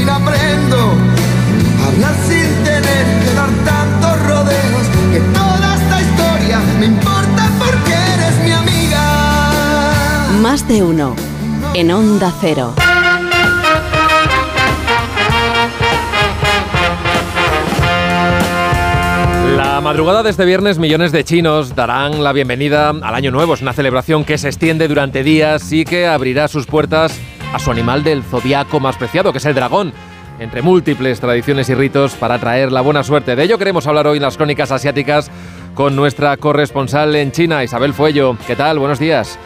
[0.00, 0.76] fin aprendo
[1.82, 4.86] a hablar sin tener que dar tantos rodeos.
[5.12, 9.02] Que toda esta historia me importa porque eres mi amiga.
[10.40, 11.14] Más de uno.
[11.74, 12.74] En Onda Cero.
[19.56, 23.54] La madrugada de este viernes, millones de chinos darán la bienvenida al Año Nuevo.
[23.54, 27.18] Es una celebración que se extiende durante días y que abrirá sus puertas
[27.52, 29.92] a su animal del zodiaco más preciado, que es el dragón.
[30.38, 33.36] Entre múltiples tradiciones y ritos para traer la buena suerte.
[33.36, 35.30] De ello queremos hablar hoy en las crónicas asiáticas
[35.74, 38.36] con nuestra corresponsal en China, Isabel Fuello.
[38.46, 38.78] ¿Qué tal?
[38.78, 39.38] Buenos días.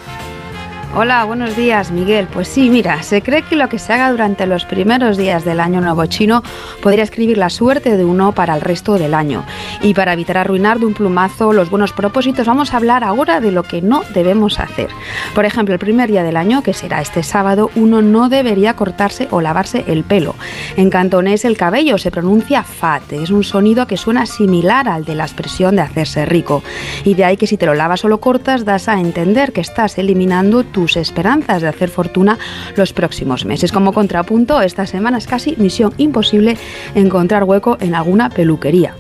[0.97, 2.29] Hola, buenos días, Miguel.
[2.33, 5.59] Pues sí, mira, se cree que lo que se haga durante los primeros días del
[5.59, 6.45] año nuevo chino
[6.81, 9.45] podría escribir la suerte de uno para el resto del año.
[9.83, 13.51] Y para evitar arruinar de un plumazo los buenos propósitos, vamos a hablar ahora de
[13.51, 14.89] lo que no debemos hacer.
[15.35, 19.27] Por ejemplo, el primer día del año, que será este sábado, uno no debería cortarse
[19.33, 20.37] o lavarse el pelo.
[20.77, 25.17] En cantonés el cabello se pronuncia fat, es un sonido que suena similar al de
[25.17, 26.63] la expresión de hacerse rico.
[27.03, 29.61] Y de ahí que si te lo lavas o lo cortas, das a entender que
[29.61, 32.39] estás eliminando tu sus esperanzas de hacer fortuna
[32.77, 33.73] los próximos meses.
[33.73, 36.59] Como contrapunto, esta semana es casi misión imposible
[36.95, 38.95] encontrar hueco en alguna peluquería.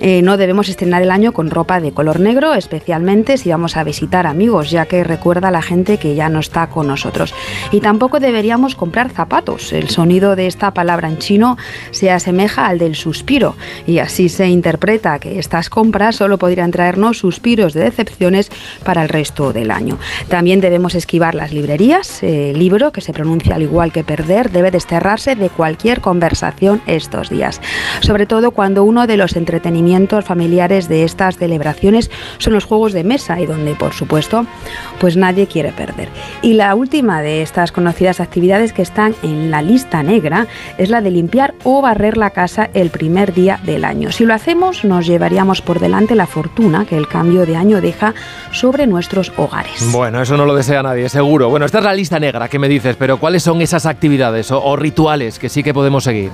[0.00, 3.84] Eh, no debemos estrenar el año con ropa de color negro, especialmente si vamos a
[3.84, 7.34] visitar amigos, ya que recuerda a la gente que ya no está con nosotros.
[7.72, 9.72] Y tampoco deberíamos comprar zapatos.
[9.72, 11.56] El sonido de esta palabra en chino
[11.90, 13.56] se asemeja al del suspiro
[13.86, 18.50] y así se interpreta que estas compras solo podrían traernos suspiros de decepciones
[18.84, 19.98] para el resto del año.
[20.28, 22.22] También debemos esquivar las librerías.
[22.22, 27.30] El libro, que se pronuncia al igual que perder, debe desterrarse de cualquier conversación estos
[27.30, 27.60] días.
[28.00, 33.04] Sobre todo cuando uno de los entretenimientos familiares de estas celebraciones son los juegos de
[33.04, 34.44] mesa y donde, por supuesto,
[35.00, 36.10] pues nadie quiere perder.
[36.42, 40.46] Y la última de estas conocidas actividades que están en la lista negra
[40.76, 44.12] es la de limpiar o barrer la casa el primer día del año.
[44.12, 48.12] Si lo hacemos, nos llevaríamos por delante la fortuna que el cambio de año deja
[48.52, 49.90] sobre nuestros hogares.
[49.90, 51.48] Bueno, eso no lo desea nadie, seguro.
[51.48, 54.62] Bueno, esta es la lista negra que me dices, pero ¿cuáles son esas actividades o,
[54.62, 56.30] o rituales que sí que podemos seguir?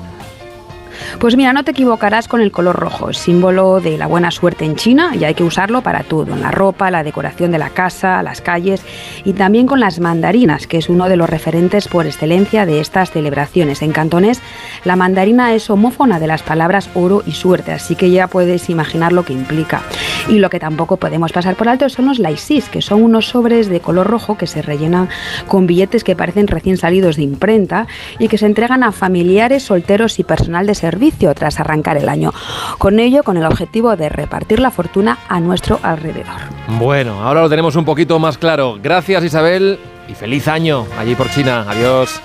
[1.18, 4.76] Pues mira, no te equivocarás con el color rojo, símbolo de la buena suerte en
[4.76, 8.22] China y hay que usarlo para todo, en la ropa, la decoración de la casa,
[8.22, 8.82] las calles
[9.24, 13.10] y también con las mandarinas, que es uno de los referentes por excelencia de estas
[13.10, 13.82] celebraciones.
[13.82, 14.40] En cantonés,
[14.84, 19.12] la mandarina es homófona de las palabras oro y suerte, así que ya puedes imaginar
[19.12, 19.82] lo que implica.
[20.28, 23.68] Y lo que tampoco podemos pasar por alto son los laisis, que son unos sobres
[23.68, 25.08] de color rojo que se rellenan
[25.46, 27.86] con billetes que parecen recién salidos de imprenta
[28.18, 32.32] y que se entregan a familiares, solteros y personal de servicio tras arrancar el año.
[32.78, 36.40] Con ello, con el objetivo de repartir la fortuna a nuestro alrededor.
[36.78, 38.78] Bueno, ahora lo tenemos un poquito más claro.
[38.82, 41.64] Gracias Isabel y feliz año allí por China.
[41.68, 42.20] Adiós.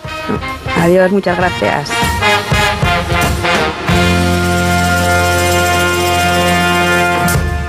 [0.77, 1.91] Adiós, muchas gracias.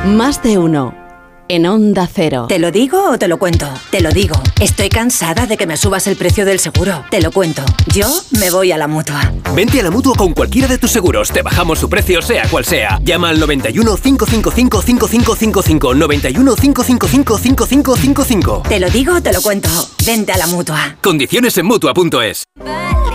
[0.07, 1.08] Más de uno.
[1.51, 2.45] En Onda Cero.
[2.47, 3.67] ¿Te lo digo o te lo cuento?
[3.91, 4.39] Te lo digo.
[4.61, 7.07] Estoy cansada de que me subas el precio del seguro.
[7.11, 7.63] Te lo cuento.
[7.95, 8.07] Yo
[8.39, 9.33] me voy a la mutua.
[9.55, 11.31] Vente a la mutua con cualquiera de tus seguros.
[11.31, 12.99] Te bajamos su precio, sea cual sea.
[13.03, 15.95] Llama al 91 555 5555.
[15.95, 18.63] 91 555 5555.
[18.69, 19.71] Te lo digo o te lo cuento.
[20.05, 20.97] Vente a la mutua.
[21.03, 22.45] Condiciones en mutua.es.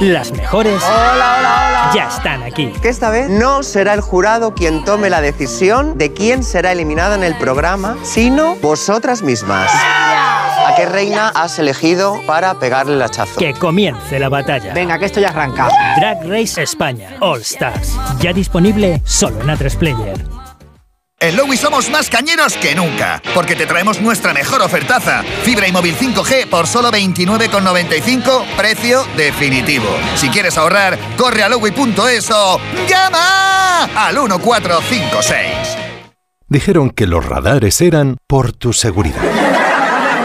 [0.01, 1.91] Las mejores Hola, hola, hola.
[1.95, 2.73] ya están aquí.
[2.81, 7.15] Que esta vez no será el jurado quien tome la decisión de quién será eliminada
[7.15, 9.69] en el programa, sino vosotras mismas.
[9.73, 13.37] ¿A qué reina has elegido para pegarle el hachazo?
[13.37, 14.73] Que comience la batalla.
[14.73, 15.67] Venga, que esto ya arranca.
[15.97, 17.99] Drag Race España All Stars.
[18.21, 20.25] Ya disponible solo en A3 Player.
[21.19, 25.23] En Lowy somos más cañeros que nunca, porque te traemos nuestra mejor ofertaza.
[25.43, 29.89] Fibra y móvil 5G por solo 29,95, precio definitivo.
[30.15, 32.57] Si quieres ahorrar, corre a lowy.es o
[32.87, 35.92] llama al 1456.
[36.53, 39.23] Dijeron que los radares eran por tu seguridad.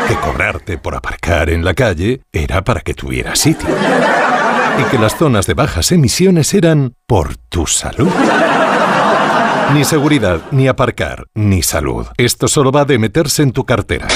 [0.07, 3.70] Que cobrarte por aparcar en la calle era para que tuvieras sitio.
[4.79, 8.11] Y que las zonas de bajas emisiones eran por tu salud.
[9.72, 12.07] Ni seguridad, ni aparcar, ni salud.
[12.18, 14.07] Esto solo va de meterse en tu cartera.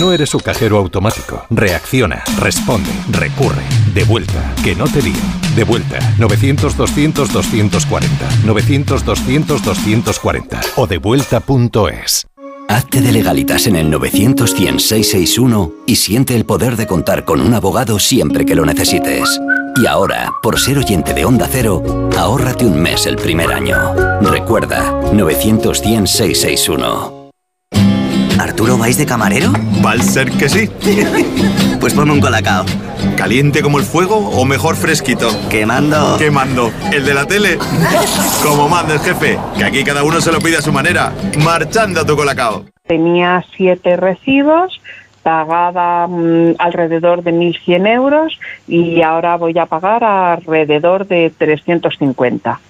[0.00, 1.44] No eres su cajero automático.
[1.50, 3.60] Reacciona, responde, recurre.
[3.92, 5.12] De vuelta, que no te lío.
[5.54, 8.06] De vuelta, 900-200-240.
[8.46, 10.60] 900-200-240.
[10.76, 12.26] O devuelta.es.
[12.70, 17.98] Hazte de legalitas en el 900-100-661 y siente el poder de contar con un abogado
[17.98, 19.38] siempre que lo necesites.
[19.76, 21.82] Y ahora, por ser oyente de Onda Cero,
[22.16, 23.76] ahórrate un mes el primer año.
[24.22, 27.19] Recuerda, 900-100-661.
[28.40, 29.52] ¿Arturo vais de camarero?
[29.84, 30.70] Va a ser que sí.
[31.78, 32.64] Pues ponme un colacao.
[33.16, 35.28] ¿Caliente como el fuego o mejor fresquito?
[35.50, 36.16] Quemando.
[36.18, 36.72] Quemando.
[36.92, 37.58] ¿El de la tele?
[38.42, 41.12] Como manda el jefe, que aquí cada uno se lo pide a su manera.
[41.42, 42.66] Marchando a tu colacao.
[42.86, 44.80] Tenía siete recibos,
[45.22, 48.38] pagaba mm, alrededor de 1.100 euros
[48.68, 52.60] y ahora voy a pagar alrededor de 350.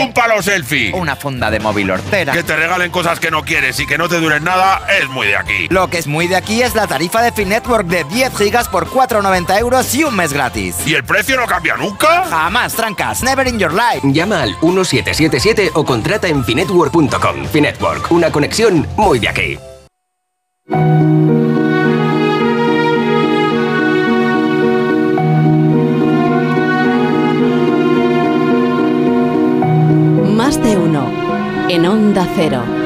[0.00, 0.92] Un palo selfie.
[0.94, 2.32] Una funda de móvil hortera.
[2.32, 5.26] Que te regalen cosas que no quieres y que no te duren nada es muy
[5.26, 5.68] de aquí.
[5.68, 8.86] Lo que es muy de aquí es la tarifa de Finetwork de 10 gigas por
[8.88, 10.76] 4,90 euros y un mes gratis.
[10.86, 12.24] ¿Y el precio no cambia nunca?
[12.28, 13.22] Jamás, trancas.
[13.22, 14.00] Never in your life.
[14.04, 17.46] Llama al 1777 o contrata en finetwork.com.
[17.46, 19.58] Finetwork, una conexión muy de aquí.
[30.50, 31.06] Más de uno.
[31.68, 32.79] En Onda Cero.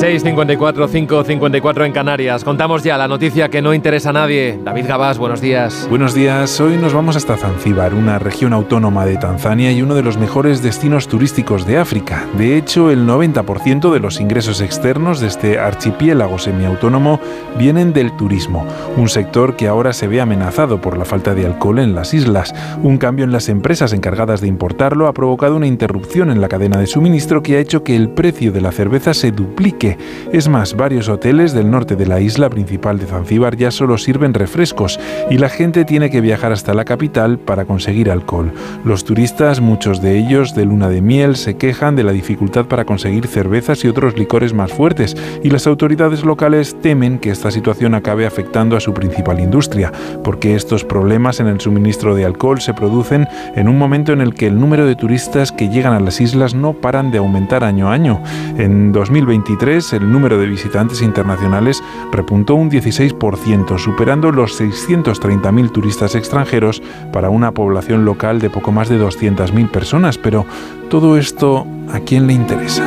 [0.00, 2.42] 6.54, 5.54 en Canarias.
[2.42, 4.58] Contamos ya la noticia que no interesa a nadie.
[4.64, 5.86] David Gabás, buenos días.
[5.90, 6.58] Buenos días.
[6.58, 10.62] Hoy nos vamos hasta Zanzíbar, una región autónoma de Tanzania y uno de los mejores
[10.62, 12.26] destinos turísticos de África.
[12.38, 17.20] De hecho, el 90% de los ingresos externos de este archipiélago semiautónomo
[17.58, 21.78] vienen del turismo, un sector que ahora se ve amenazado por la falta de alcohol
[21.78, 22.54] en las islas.
[22.82, 26.78] Un cambio en las empresas encargadas de importarlo ha provocado una interrupción en la cadena
[26.78, 29.89] de suministro que ha hecho que el precio de la cerveza se duplique
[30.32, 34.34] es más, varios hoteles del norte de la isla principal de Zanzíbar ya solo sirven
[34.34, 34.98] refrescos
[35.30, 38.52] y la gente tiene que viajar hasta la capital para conseguir alcohol.
[38.84, 42.84] Los turistas, muchos de ellos de luna de miel, se quejan de la dificultad para
[42.84, 47.94] conseguir cervezas y otros licores más fuertes y las autoridades locales temen que esta situación
[47.94, 49.92] acabe afectando a su principal industria,
[50.24, 54.34] porque estos problemas en el suministro de alcohol se producen en un momento en el
[54.34, 57.88] que el número de turistas que llegan a las islas no paran de aumentar año
[57.88, 58.22] a año.
[58.58, 66.82] En 2023 el número de visitantes internacionales repuntó un 16%, superando los 630.000 turistas extranjeros
[67.12, 70.18] para una población local de poco más de 200.000 personas.
[70.18, 70.44] Pero
[70.88, 72.84] todo esto, ¿a quién le interesa?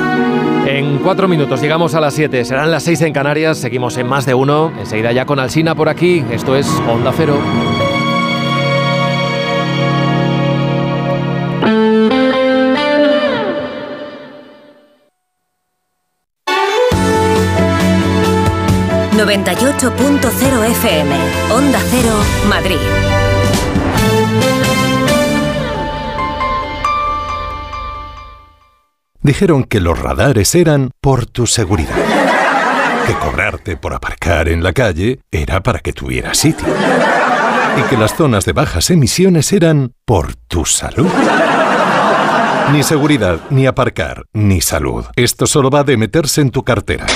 [0.67, 4.25] En cuatro minutos llegamos a las 7, serán las 6 en Canarias, seguimos en más
[4.25, 7.35] de uno, enseguida ya con Alsina por aquí, esto es Onda Cero.
[19.33, 21.15] ...98.0 FM...
[21.49, 22.13] ...Onda Cero,
[22.47, 22.77] Madrid.
[29.21, 31.95] Dijeron que los radares eran por tu seguridad.
[33.07, 36.67] Que cobrarte por aparcar en la calle era para que tuvieras sitio.
[37.79, 41.09] Y que las zonas de bajas emisiones eran por tu salud.
[42.71, 45.05] Ni seguridad, ni aparcar, ni salud.
[45.15, 47.07] Esto solo va de meterse en tu cartera.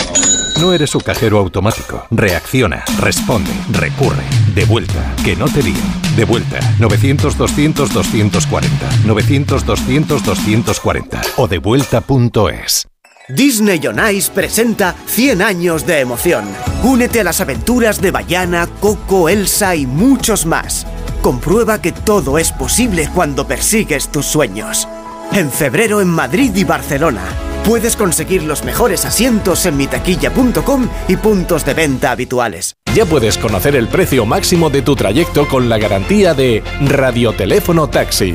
[0.59, 2.07] No eres su cajero automático.
[2.09, 4.23] Reacciona, responde, recurre.
[4.55, 5.77] De vuelta, que no te líen.
[6.15, 8.67] De vuelta, 900-200-240.
[9.05, 11.21] 900-200-240.
[11.37, 12.87] O devuelta.es.
[13.29, 16.45] Disney on Ice presenta 100 años de emoción.
[16.83, 20.87] Únete a las aventuras de Bayana, Coco, Elsa y muchos más.
[21.21, 24.87] Comprueba que todo es posible cuando persigues tus sueños.
[25.33, 27.21] En febrero en Madrid y Barcelona.
[27.63, 32.75] Puedes conseguir los mejores asientos en mitaquilla.com y puntos de venta habituales.
[32.95, 38.33] Ya puedes conocer el precio máximo de tu trayecto con la garantía de Radioteléfono Taxi.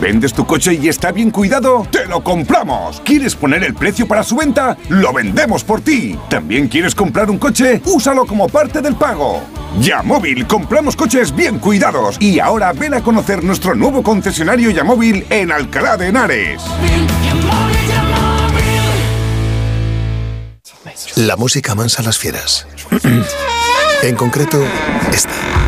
[0.00, 1.86] ¿Vendes tu coche y está bien cuidado?
[1.90, 3.02] ¡Te lo compramos!
[3.04, 4.76] ¿Quieres poner el precio para su venta?
[4.88, 6.16] ¡Lo vendemos por ti!
[6.30, 7.82] ¿También quieres comprar un coche?
[7.84, 9.42] ¡Úsalo como parte del pago!
[9.80, 12.16] Yamóvil, compramos coches bien cuidados.
[12.20, 16.62] Y ahora ven a conocer nuestro nuevo concesionario Yamóvil en Alcalá de Henares.
[21.16, 22.68] La música mansa las fieras.
[24.02, 24.62] en concreto,
[25.12, 25.67] esta.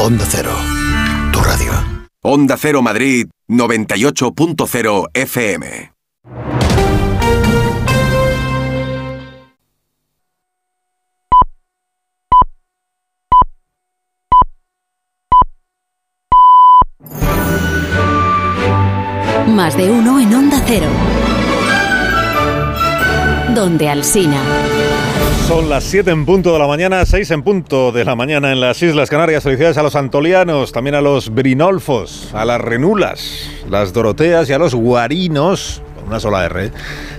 [0.00, 0.52] Onda Cero,
[1.32, 1.72] tu radio.
[2.22, 5.92] Onda Cero Madrid 98.0 FM.
[19.48, 20.86] Más de uno en Onda Cero.
[23.52, 24.77] Donde Alsina.
[25.48, 28.60] Son las 7 en punto de la mañana, 6 en punto de la mañana en
[28.60, 29.42] las Islas Canarias.
[29.42, 34.58] Felicidades a los antolianos, también a los brinolfos, a las renulas, las doroteas y a
[34.58, 36.70] los guarinos, una sola R,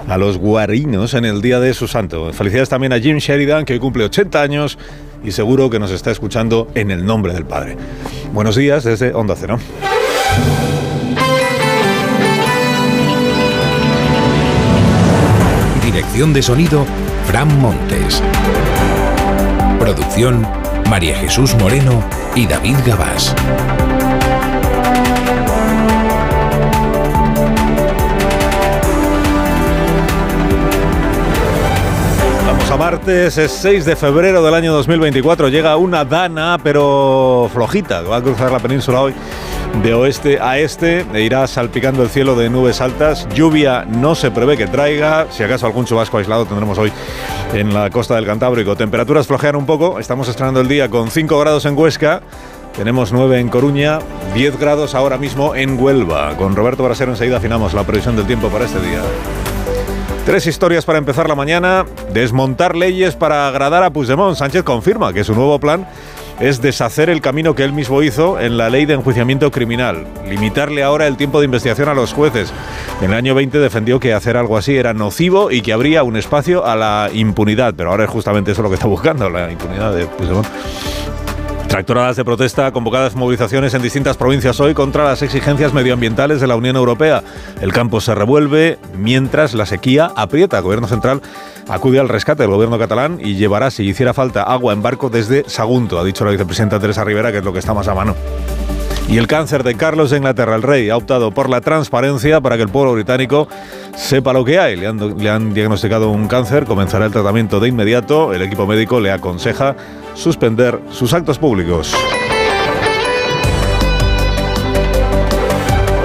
[0.08, 2.32] a los guarinos en el día de su santo.
[2.32, 4.78] Felicidades también a Jim Sheridan, que hoy cumple 80 años
[5.24, 7.78] y seguro que nos está escuchando en el nombre del Padre.
[8.32, 9.58] Buenos días desde Onda Cero.
[15.84, 16.86] Dirección de sonido,
[17.30, 18.24] Fran Montes.
[19.78, 20.48] Producción,
[20.90, 22.04] María Jesús Moreno
[22.34, 23.36] y David Gabás.
[32.48, 35.50] Vamos a martes, es 6 de febrero del año 2024.
[35.50, 39.14] Llega una dana, pero flojita, va a cruzar la península hoy
[39.84, 43.28] de oeste a este e irá salpicando el cielo de nubes altas.
[43.34, 46.92] Lluvia no se prevé que traiga, si acaso algún chubasco aislado tendremos hoy
[47.54, 48.76] en la costa del Cantábrico.
[48.76, 52.22] Temperaturas flojean un poco, estamos estrenando el día con 5 grados en Huesca.
[52.76, 54.00] Tenemos 9 en Coruña,
[54.34, 56.36] 10 grados ahora mismo en Huelva.
[56.38, 59.02] Con Roberto Brasero enseguida afinamos la previsión del tiempo para este día.
[60.26, 61.86] Tres historias para empezar la mañana.
[62.14, 64.38] Desmontar leyes para agradar a Puigdemont.
[64.38, 65.88] Sánchez confirma que su nuevo plan
[66.40, 70.84] es deshacer el camino que él mismo hizo en la ley de enjuiciamiento criminal, limitarle
[70.84, 72.54] ahora el tiempo de investigación a los jueces.
[73.02, 76.16] En el año 20 defendió que hacer algo así era nocivo y que habría un
[76.16, 79.94] espacio a la impunidad, pero ahora es justamente eso lo que está buscando, la impunidad
[79.94, 80.48] de Puigdemont.
[81.70, 86.56] Tractoradas de protesta, convocadas movilizaciones en distintas provincias hoy contra las exigencias medioambientales de la
[86.56, 87.24] Unión Europea.
[87.62, 90.58] El campo se revuelve mientras la sequía aprieta.
[90.58, 91.22] El gobierno central
[91.70, 95.48] acude al rescate del gobierno catalán y llevará, si hiciera falta, agua en barco desde
[95.48, 98.16] Sagunto, ha dicho la vicepresidenta Teresa Rivera, que es lo que está más a mano.
[99.08, 102.58] Y el cáncer de Carlos de Inglaterra, el rey, ha optado por la transparencia para
[102.58, 103.48] que el pueblo británico
[103.96, 104.76] sepa lo que hay.
[104.76, 108.34] Le han, le han, diagnosticado un cáncer, comenzará el tratamiento de inmediato.
[108.34, 109.76] El equipo médico le aconseja
[110.20, 111.94] suspender sus actos públicos.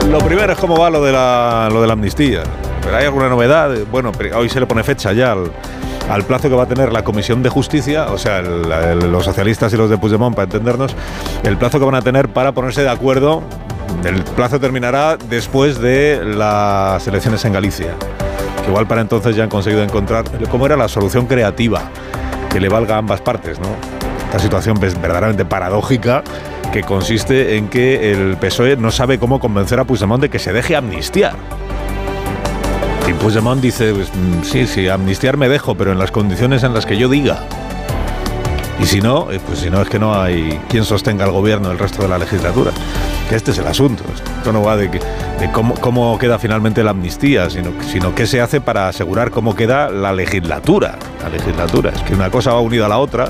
[0.09, 2.43] Lo primero es cómo va lo de la, lo de la amnistía.
[2.83, 3.75] ¿Pero hay alguna novedad?
[3.91, 5.51] Bueno, hoy se le pone fecha ya al,
[6.09, 9.25] al plazo que va a tener la Comisión de Justicia, o sea, el, el, los
[9.25, 10.95] socialistas y los de Puigdemont, para entendernos,
[11.43, 13.43] el plazo que van a tener para ponerse de acuerdo.
[14.05, 17.95] El plazo terminará después de las elecciones en Galicia.
[18.63, 21.91] Que igual para entonces ya han conseguido encontrar cómo era la solución creativa
[22.55, 23.67] que le valga a ambas partes, ¿no?
[24.27, 26.23] Esta situación es verdaderamente paradójica
[26.73, 30.53] que consiste en que el PSOE no sabe cómo convencer a Puigdemont de que se
[30.53, 31.35] deje amnistiar.
[33.09, 34.09] Y Puigdemont dice, pues,
[34.45, 37.41] sí, sí, amnistiar me dejo, pero en las condiciones en las que yo diga.
[38.81, 41.79] Y si no, pues si no es que no hay quien sostenga el gobierno el
[41.79, 42.73] resto de la legislatura.
[43.29, 44.05] Que este es el asunto.
[44.39, 48.27] Esto no va de, que, de cómo, cómo, queda finalmente la amnistía, sino, sino qué
[48.27, 50.99] se hace para asegurar cómo queda la legislatura.
[51.23, 51.91] La legislatura.
[51.91, 53.29] Es que una cosa va unida a la otra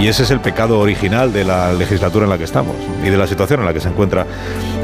[0.00, 2.74] Y ese es el pecado original de la legislatura en la que estamos
[3.04, 4.26] y de la situación en la que se encuentra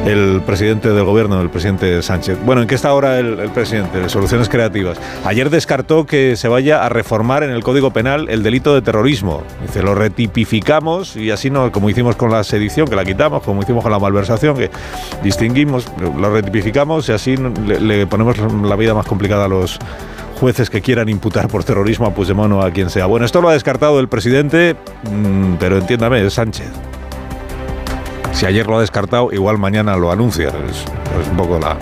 [0.06, 2.38] el presidente del gobierno, el presidente Sánchez.
[2.44, 4.08] Bueno, ¿en qué está ahora el, presidente?
[4.08, 4.98] Soluciones creativas.
[5.24, 9.42] Ayer descartó que se vaya a reformar en el Código Penal el delito de terrorismo.
[9.62, 13.62] Dice, lo retipificamos y así no, como hicimos con la sedición, que la quitamos, como
[13.62, 14.70] hicimos con la malversación, que
[15.22, 19.78] distinguimos, lo retipificamos y así le ponemos la vida más complicada a los
[20.38, 23.06] jueces que quieran imputar por terrorismo a Puigdemont o a quien sea.
[23.06, 24.76] Bueno, esto lo ha descartado el presidente,
[25.10, 26.70] mm, pero entiéndame, es Sánchez.
[28.32, 30.48] Si ayer lo ha descartado, igual mañana lo anuncia.
[30.48, 30.84] Es,
[31.28, 31.76] un poco la,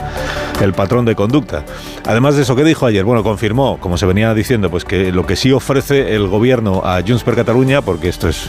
[0.62, 1.64] el patrón de conducta.
[2.06, 3.04] Además de eso, ¿qué dijo ayer?
[3.04, 7.02] Bueno, confirmó, como se venía diciendo, pues que lo que sí ofrece el gobierno a
[7.06, 8.48] Junts per Catalunya, porque esto es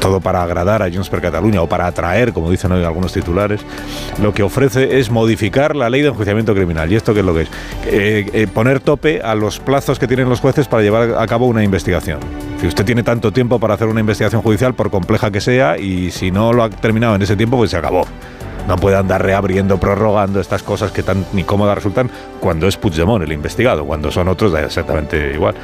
[0.00, 3.60] todo para agradar a Junts per Catalunya o para atraer, como dicen hoy algunos titulares,
[4.22, 6.90] lo que ofrece es modificar la ley de enjuiciamiento criminal.
[6.90, 7.48] ¿Y esto qué es lo que es?
[7.86, 11.46] Eh, eh, poner tope a los plazos que tienen los jueces para llevar a cabo
[11.46, 12.20] una investigación.
[12.60, 16.10] Si usted tiene tanto tiempo para hacer una investigación judicial, por compleja que sea, y
[16.10, 18.06] si no lo ha terminado en ese tiempo, pues se acabó.
[18.66, 22.10] No puede andar reabriendo, prorrogando estas cosas que tan incómodas resultan
[22.40, 25.54] cuando es Puigdemont el investigado, cuando son otros da exactamente igual.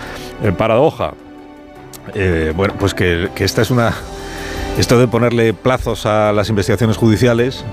[0.42, 1.14] Eh, paradoja.
[2.14, 3.94] Eh, bueno, pues que, que esta es una...
[4.78, 7.64] Esto de ponerle plazos a las investigaciones judiciales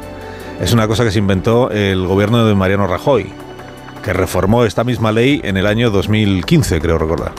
[0.61, 3.31] es una cosa que se inventó el gobierno de Mariano Rajoy,
[4.03, 7.33] que reformó esta misma ley en el año 2015, creo recordar.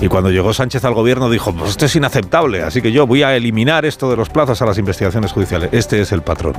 [0.00, 3.22] Y cuando llegó Sánchez al gobierno dijo, pues esto es inaceptable, así que yo voy
[3.22, 5.70] a eliminar esto de los plazos a las investigaciones judiciales.
[5.72, 6.54] Este es el patrón.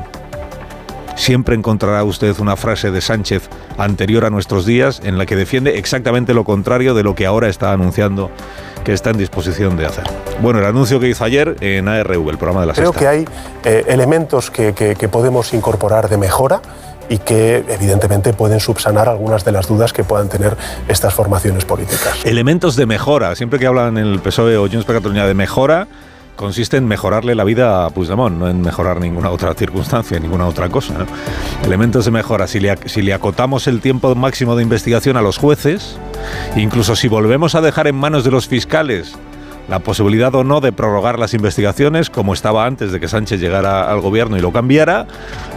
[1.15, 3.47] Siempre encontrará usted una frase de Sánchez
[3.77, 7.47] anterior a nuestros días en la que defiende exactamente lo contrario de lo que ahora
[7.49, 8.29] está anunciando
[8.83, 10.03] que está en disposición de hacer.
[10.41, 12.99] Bueno, el anuncio que hizo ayer en ARV, el programa de la Creo Sexta.
[12.99, 13.25] que hay
[13.63, 16.61] eh, elementos que, que- que podemos incorporar de mejora
[17.07, 20.57] y que evidentemente pueden subsanar algunas de las dudas que puedan tener
[20.87, 22.25] estas formaciones políticas.
[22.25, 23.35] Elementos de mejora.
[23.35, 25.87] Siempre que hablan en el PSOE o Junts per Catalunya de mejora,
[26.35, 30.69] consiste en mejorarle la vida a Puigdemont, no en mejorar ninguna otra circunstancia, ninguna otra
[30.69, 30.93] cosa.
[30.99, 31.05] ¿no?
[31.65, 32.47] Elementos de mejora.
[32.47, 35.97] Si le, si le acotamos el tiempo máximo de investigación a los jueces,
[36.55, 39.15] incluso si volvemos a dejar en manos de los fiscales
[39.69, 43.89] la posibilidad o no de prorrogar las investigaciones, como estaba antes de que Sánchez llegara
[43.89, 45.07] al gobierno y lo cambiara,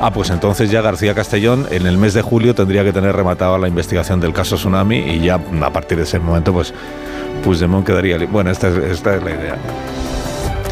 [0.00, 3.58] ah, pues entonces ya García Castellón en el mes de julio tendría que tener rematada
[3.58, 6.72] la investigación del caso Tsunami y ya a partir de ese momento, pues
[7.42, 8.18] Puigdemont quedaría...
[8.26, 9.56] Bueno, esta es, esta es la idea.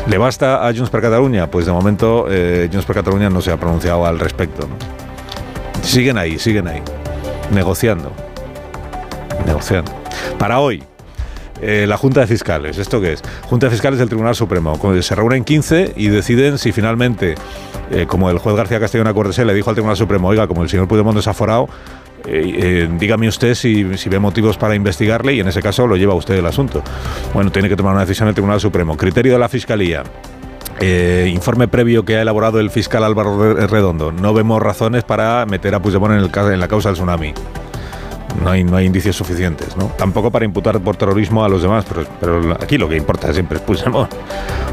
[0.06, 1.50] ¿Le basta a Junts per Catalunya?
[1.50, 4.68] Pues de momento eh, Junts per Catalunya no se ha pronunciado al respecto.
[5.82, 6.82] Siguen ahí, siguen ahí,
[7.52, 8.12] negociando,
[9.46, 9.92] negociando.
[10.38, 10.82] Para hoy,
[11.62, 12.76] eh, la Junta de Fiscales.
[12.76, 13.22] ¿Esto qué es?
[13.48, 14.78] Junta de Fiscales del Tribunal Supremo.
[15.00, 17.34] Se reúnen 15 y deciden si finalmente,
[17.90, 20.68] eh, como el juez García Castellón Acuérdese, le dijo al Tribunal Supremo, oiga, como el
[20.68, 21.68] señor Puigdemont es aforado,
[22.26, 22.52] eh,
[22.86, 26.34] eh, dígame usted si, ve motivos para investigarle y en ese caso lo lleva usted
[26.34, 26.82] el asunto.
[27.32, 28.96] Bueno, tiene que tomar una decisión el Tribunal Supremo.
[28.96, 30.02] Criterio de la Fiscalía.
[30.80, 34.10] Eh, informe previo que ha elaborado el fiscal Álvaro Re- Redondo.
[34.10, 37.32] No vemos razones para meter a Puigdemont en, el en la causa del tsunami.
[38.42, 39.86] No hay, no hay indicios suficientes, ¿no?
[39.96, 43.58] Tampoco para imputar por terrorismo a los demás, pero, pero aquí lo que importa siempre
[43.58, 44.10] es Puigdemont.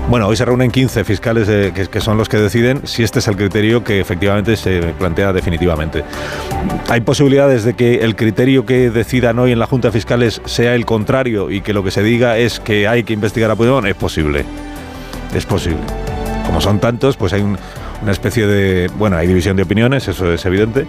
[0.09, 3.27] Bueno, hoy se reúnen 15 fiscales eh, que, son los que deciden si este es
[3.27, 6.03] el criterio que efectivamente se plantea definitivamente.
[6.89, 10.73] Hay posibilidades de que el criterio que decidan hoy en la Junta de Fiscales sea
[10.73, 13.85] el contrario y que lo que se diga es que hay que investigar a Puigdemont.
[13.87, 14.43] Es posible.
[15.35, 15.79] Es posible.
[16.45, 17.57] Como son tantos, pues hay un-
[18.01, 18.89] una especie de...
[18.97, 20.87] Bueno, hay división de opiniones, eso es evidente.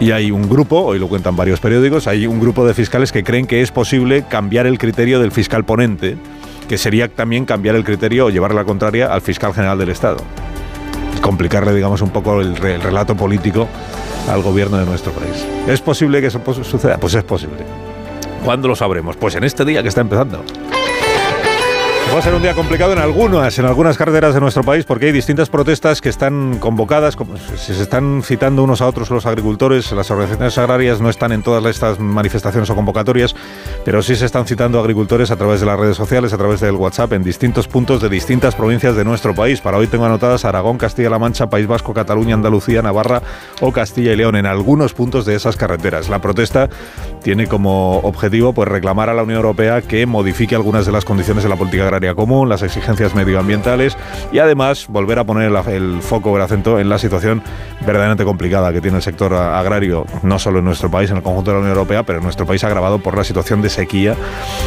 [0.00, 3.22] Y hay un grupo, hoy lo cuentan varios periódicos, hay un grupo de fiscales que
[3.24, 6.16] creen que es posible cambiar el criterio del fiscal ponente,
[6.68, 10.16] que sería también cambiar el criterio o llevar la contraria al fiscal general del Estado.
[11.20, 13.68] Complicarle, digamos, un poco el, el relato político
[14.28, 15.46] al gobierno de nuestro país.
[15.66, 16.98] ¿Es posible que eso pos- suceda?
[16.98, 17.58] Pues es posible.
[18.44, 19.16] ¿Cuándo lo sabremos?
[19.16, 20.44] Pues en este día que está empezando.
[22.16, 25.04] Va a ser un día complicado en algunas, en algunas carreteras de nuestro país, porque
[25.04, 27.14] hay distintas protestas que están convocadas,
[27.58, 31.42] se se están citando unos a otros los agricultores, las organizaciones agrarias no están en
[31.42, 33.36] todas estas manifestaciones o convocatorias,
[33.84, 36.76] pero sí se están citando agricultores a través de las redes sociales, a través del
[36.76, 39.60] WhatsApp, en distintos puntos de distintas provincias de nuestro país.
[39.60, 43.20] Para hoy tengo anotadas Aragón, Castilla-La Mancha, País Vasco, Cataluña, Andalucía, Navarra
[43.60, 46.08] o Castilla y León, en algunos puntos de esas carreteras.
[46.08, 46.70] La protesta
[47.22, 51.42] tiene como objetivo pues, reclamar a la Unión Europea que modifique algunas de las condiciones
[51.42, 53.96] de la política agraria común, las exigencias medioambientales
[54.32, 57.42] y además volver a poner el, foco, el acento en la situación
[57.84, 61.50] verdaderamente complicada que tiene el sector agrario, no solo en nuestro país, en el conjunto
[61.50, 64.14] de la Unión Europea, pero en nuestro país agravado por la situación de sequía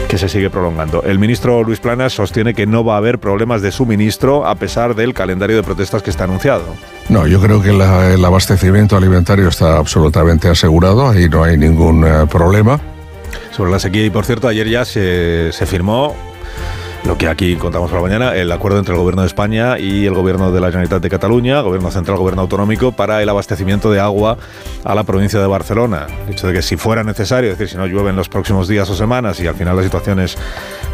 [0.08, 1.04] que se sigue prolongando.
[1.04, 4.96] El ministro Luis Planas sostiene que no va a haber problemas de suministro a pesar
[4.96, 6.64] del calendario de protestas que está anunciado.
[7.10, 12.06] No, yo creo que la- el abastecimiento alimentario está absolutamente asegurado, ahí no hay ningún
[12.06, 12.80] eh, problema.
[13.52, 16.16] Sobre la sequía, y por cierto, ayer ya se, se firmó
[17.06, 20.06] lo que aquí contamos por la mañana, el acuerdo entre el Gobierno de España y
[20.06, 24.00] el Gobierno de la Generalitat de Cataluña, Gobierno Central, Gobierno Autonómico, para el abastecimiento de
[24.00, 24.38] agua
[24.84, 26.08] a la provincia de Barcelona.
[26.28, 28.68] El hecho de que si fuera necesario, es decir, si no llueve en los próximos
[28.68, 30.38] días o semanas y al final la situación es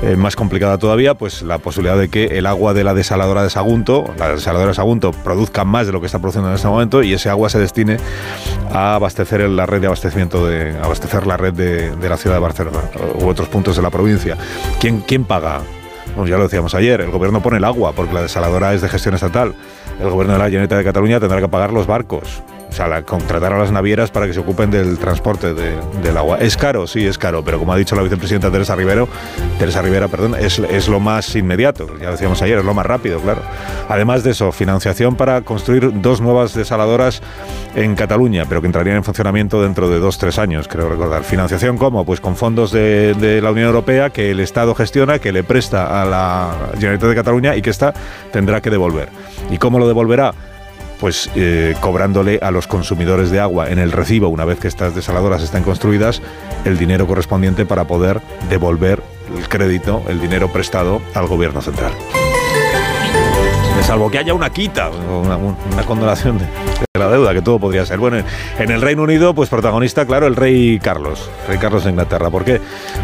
[0.04, 3.50] eh, más complicada todavía, pues la posibilidad de que el agua de la desaladora de
[3.50, 7.04] Sagunto, la desaladora de Sagunto, produzca más de lo que está produciendo en este momento
[7.04, 7.98] y ese agua se destine
[8.72, 12.42] a abastecer la red de abastecimiento de abastecer la red de, de la ciudad de
[12.42, 12.80] Barcelona
[13.20, 14.38] u otros puntos de la provincia.
[14.80, 15.62] ¿Quién, quién paga?
[16.16, 18.88] Bueno, ya lo decíamos ayer, el gobierno pone el agua porque la desaladora es de
[18.88, 19.54] gestión estatal.
[20.00, 22.42] El gobierno de la Generalitat de Cataluña tendrá que pagar los barcos.
[22.76, 26.18] O sea, la- contratar a las navieras para que se ocupen del transporte de- del
[26.18, 26.40] agua.
[26.42, 26.88] ¿Es caro?
[26.88, 29.08] Sí, es caro, pero como ha dicho la vicepresidenta Teresa Rivero,
[29.58, 33.22] Teresa Rivera, perdón, es, es lo más inmediato, ya decíamos ayer, es lo más rápido,
[33.22, 33.40] claro.
[33.88, 37.22] Además de eso, financiación para construir dos nuevas desaladoras
[37.76, 41.24] en Cataluña, pero que entrarían en funcionamiento dentro de dos, tres años, creo recordar.
[41.24, 42.04] ¿Financiación cómo?
[42.06, 46.02] Pues con fondos de, de la Unión Europea que el Estado gestiona, que le presta
[46.02, 47.94] a la Generalitat de Cataluña y que esta
[48.34, 49.08] tendrá que devolver.
[49.50, 50.34] ¿Y cómo lo devolverá?
[51.00, 54.96] Pues eh, cobrándole a los consumidores de agua en el recibo, una vez que estas
[54.96, 56.22] desaladoras estén construidas,
[56.66, 59.02] el dinero correspondiente para poder devolver
[59.38, 61.94] el crédito, el dinero prestado al gobierno central.
[63.82, 66.46] Salvo que haya una quita, una, una condonación de
[67.00, 68.00] la deuda, que todo podría ser.
[68.00, 68.18] Bueno,
[68.60, 72.30] en el Reino Unido, pues protagonista, claro, el rey Carlos, rey Carlos de Inglaterra.
[72.30, 72.62] ¿Por qué?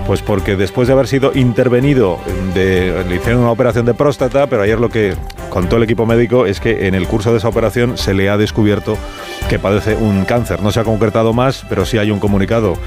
[0.07, 2.19] Pues porque después de haber sido intervenido,
[2.53, 5.15] de, le hicieron una operación de próstata, pero ayer lo que
[5.49, 8.37] contó el equipo médico es que en el curso de esa operación se le ha
[8.37, 8.97] descubierto
[9.49, 10.61] que padece un cáncer.
[10.61, 12.77] No se ha concretado más, pero sí hay un comunicado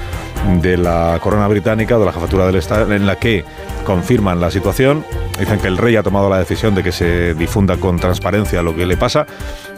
[0.61, 3.45] de la corona británica, de la jefatura del Estado, en la que
[3.85, 5.05] confirman la situación.
[5.39, 8.75] Dicen que el rey ha tomado la decisión de que se difunda con transparencia lo
[8.75, 9.25] que le pasa,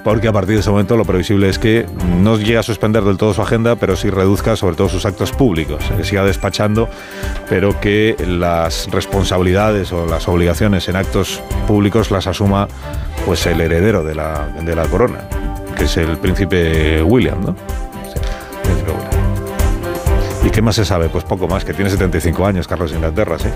[0.08, 1.86] porque a partir de ese momento lo previsible es que
[2.22, 5.34] no llegue a suspender del todo su agenda, pero sí reduzca sobre todo sus actos
[5.34, 6.88] públicos, que siga despachando,
[7.50, 12.70] pero que las responsabilidades o las obligaciones en actos públicos las asuma
[13.26, 15.28] pues el heredero de la, de la corona,
[15.78, 17.54] que es el príncipe William, ¿no?
[18.14, 18.18] Sí,
[18.64, 19.17] príncipe William.
[20.58, 21.08] ¿Y qué más se sabe?
[21.08, 23.48] Pues poco más, que tiene 75 años Carlos Inglaterra, sí.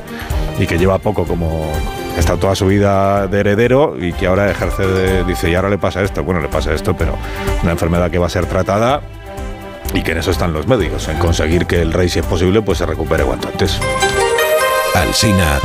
[0.59, 1.67] Y que lleva poco como...
[2.15, 5.23] Está toda su vida de heredero y que ahora ejerce de...
[5.23, 6.23] Dice, y ahora le pasa esto.
[6.23, 7.17] Bueno, le pasa esto, pero
[7.63, 9.01] una enfermedad que va a ser tratada
[9.95, 12.61] y que en eso están los médicos, en conseguir que el rey, si es posible,
[12.61, 13.79] pues se recupere cuanto antes.
[14.93, 15.57] Alsina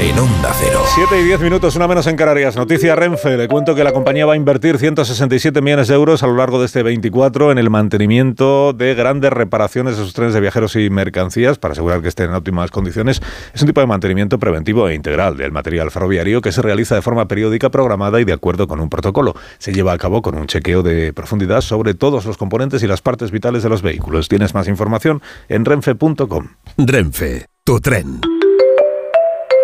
[0.00, 0.82] en Onda Cero.
[0.94, 2.56] 7 y 10 minutos, una menos en Canarias.
[2.56, 3.36] Noticia Renfe.
[3.36, 6.58] Le cuento que la compañía va a invertir 167 millones de euros a lo largo
[6.58, 10.90] de este 24 en el mantenimiento de grandes reparaciones de sus trenes de viajeros y
[10.90, 13.20] mercancías para asegurar que estén en óptimas condiciones.
[13.52, 17.02] Es un tipo de mantenimiento preventivo e integral del material ferroviario que se realiza de
[17.02, 19.34] forma periódica, programada y de acuerdo con un protocolo.
[19.58, 23.02] Se lleva a cabo con un chequeo de profundidad sobre todos los componentes y las
[23.02, 24.28] partes vitales de los vehículos.
[24.28, 26.48] Tienes más información en renfe.com.
[26.78, 28.20] Renfe, tu tren.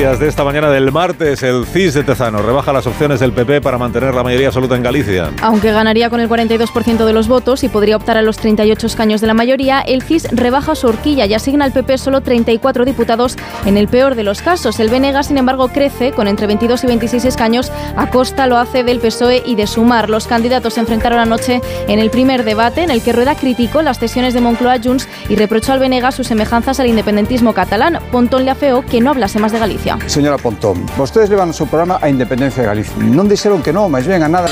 [0.00, 1.42] Noticias de esta mañana del martes.
[1.42, 4.82] El CIS de Tezano rebaja las opciones del PP para mantener la mayoría absoluta en
[4.82, 5.30] Galicia.
[5.42, 9.20] Aunque ganaría con el 42% de los votos y podría optar a los 38 escaños
[9.20, 13.36] de la mayoría, el CIS rebaja su horquilla y asigna al PP solo 34 diputados
[13.66, 14.80] en el peor de los casos.
[14.80, 17.70] El BNG, sin embargo, crece con entre 22 y 26 escaños.
[17.94, 20.08] A costa lo hace del PSOE y de Sumar.
[20.08, 23.98] Los candidatos se enfrentaron anoche en el primer debate en el que Rueda criticó las
[23.98, 27.98] cesiones de Moncloa Junts y reprochó al BNG sus semejanzas al independentismo catalán.
[28.10, 29.89] Pontón le afeó que no hablase más de Galicia.
[30.06, 32.94] Señora Pontón, vostedes levan o seu programa a independencia de Galicia.
[33.00, 34.50] Non dixeron que non, máis ben a nada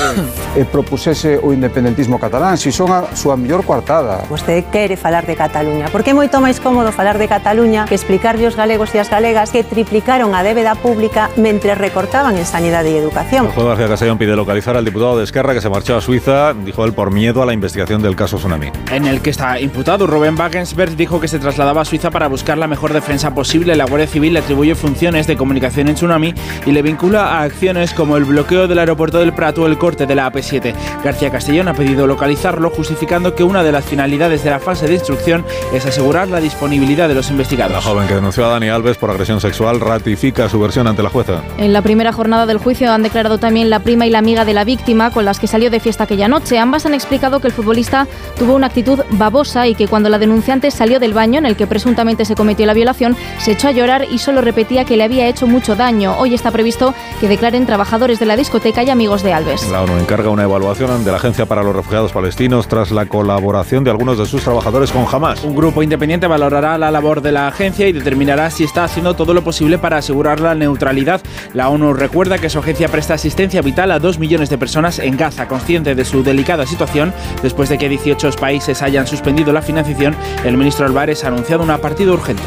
[0.57, 4.25] e propusese o independentismo catalán, si son a súa mellor coartada.
[4.27, 5.87] Vostede quere falar de Cataluña.
[5.93, 9.07] Por que é moito máis cómodo falar de Cataluña que explicarlle aos galegos e as
[9.07, 13.47] galegas que triplicaron a débeda pública mentre recortaban en sanidade e educación?
[13.47, 16.53] El juez García Castellón pide localizar al diputado de Esquerra que se marchó a Suiza,
[16.53, 18.71] dijo él, por miedo a la investigación del caso Tsunami.
[18.91, 22.57] En el que está imputado, Rubén Wagensberg dijo que se trasladaba a Suiza para buscar
[22.57, 23.75] la mejor defensa posible.
[23.75, 26.33] La Guardia Civil le atribuye funciones de comunicación en Tsunami
[26.65, 30.05] y le vincula a acciones como el bloqueo del aeropuerto del Prato o el corte
[30.05, 30.73] de la AP7.
[31.03, 34.95] García Castellón ha pedido localizarlo, justificando que una de las finalidades de la fase de
[34.95, 37.73] instrucción es asegurar la disponibilidad de los investigados.
[37.73, 41.09] La joven que denunció a Dani Alves por agresión sexual ratifica su versión ante la
[41.09, 41.41] jueza.
[41.57, 44.53] En la primera jornada del juicio han declarado también la prima y la amiga de
[44.53, 46.57] la víctima con las que salió de fiesta aquella noche.
[46.57, 50.71] Ambas han explicado que el futbolista tuvo una actitud babosa y que cuando la denunciante
[50.71, 54.05] salió del baño en el que presuntamente se cometió la violación, se echó a llorar
[54.09, 56.15] y solo repetía que le había habría hecho mucho daño.
[56.19, 59.67] Hoy está previsto que declaren trabajadores de la discoteca y amigos de Alves.
[59.69, 63.83] La ONU encarga una evaluación de la Agencia para los Refugiados Palestinos tras la colaboración
[63.83, 65.43] de algunos de sus trabajadores con Hamas.
[65.43, 69.33] Un grupo independiente valorará la labor de la agencia y determinará si está haciendo todo
[69.33, 71.21] lo posible para asegurar la neutralidad.
[71.55, 75.17] La ONU recuerda que su agencia presta asistencia vital a dos millones de personas en
[75.17, 77.15] Gaza, consciente de su delicada situación.
[77.41, 80.15] Después de que 18 países hayan suspendido la financiación,
[80.45, 82.43] el ministro Álvarez ha anunciado una partida urgente.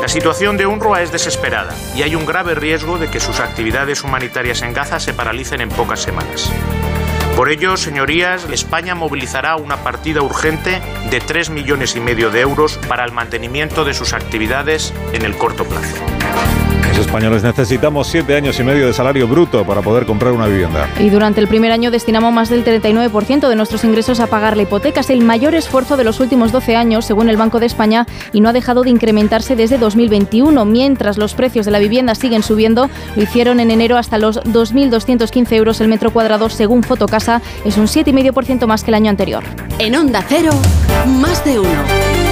[0.00, 4.02] La situación de UNRWA es desesperada y hay un grave riesgo de que sus actividades
[4.02, 6.50] humanitarias en Gaza se paralicen en pocas semanas.
[7.36, 12.78] Por ello, señorías, España movilizará una partida urgente de 3 millones y medio de euros
[12.88, 15.96] para el mantenimiento de sus actividades en el corto plazo.
[16.92, 20.90] Los españoles necesitamos siete años y medio de salario bruto para poder comprar una vivienda.
[21.00, 24.64] Y durante el primer año destinamos más del 39% de nuestros ingresos a pagar la
[24.64, 25.00] hipoteca.
[25.00, 28.42] Es el mayor esfuerzo de los últimos 12 años, según el Banco de España, y
[28.42, 30.66] no ha dejado de incrementarse desde 2021.
[30.66, 35.50] Mientras los precios de la vivienda siguen subiendo, lo hicieron en enero hasta los 2.215
[35.52, 37.40] euros el metro cuadrado, según Fotocasa.
[37.64, 39.42] Es un 7,5% más que el año anterior.
[39.78, 40.50] En Onda Cero,
[41.06, 42.31] más de uno.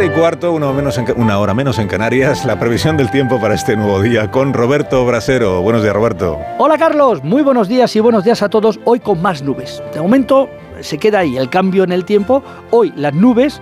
[0.00, 3.38] 7 y cuarto, una, menos en, una hora menos en Canarias, la previsión del tiempo
[3.38, 5.60] para este nuevo día con Roberto Brasero.
[5.60, 6.38] Buenos días, Roberto.
[6.56, 7.22] Hola, Carlos.
[7.22, 8.80] Muy buenos días y buenos días a todos.
[8.84, 9.82] Hoy con más nubes.
[9.92, 10.48] De momento
[10.80, 12.42] se queda ahí el cambio en el tiempo.
[12.70, 13.60] Hoy las nubes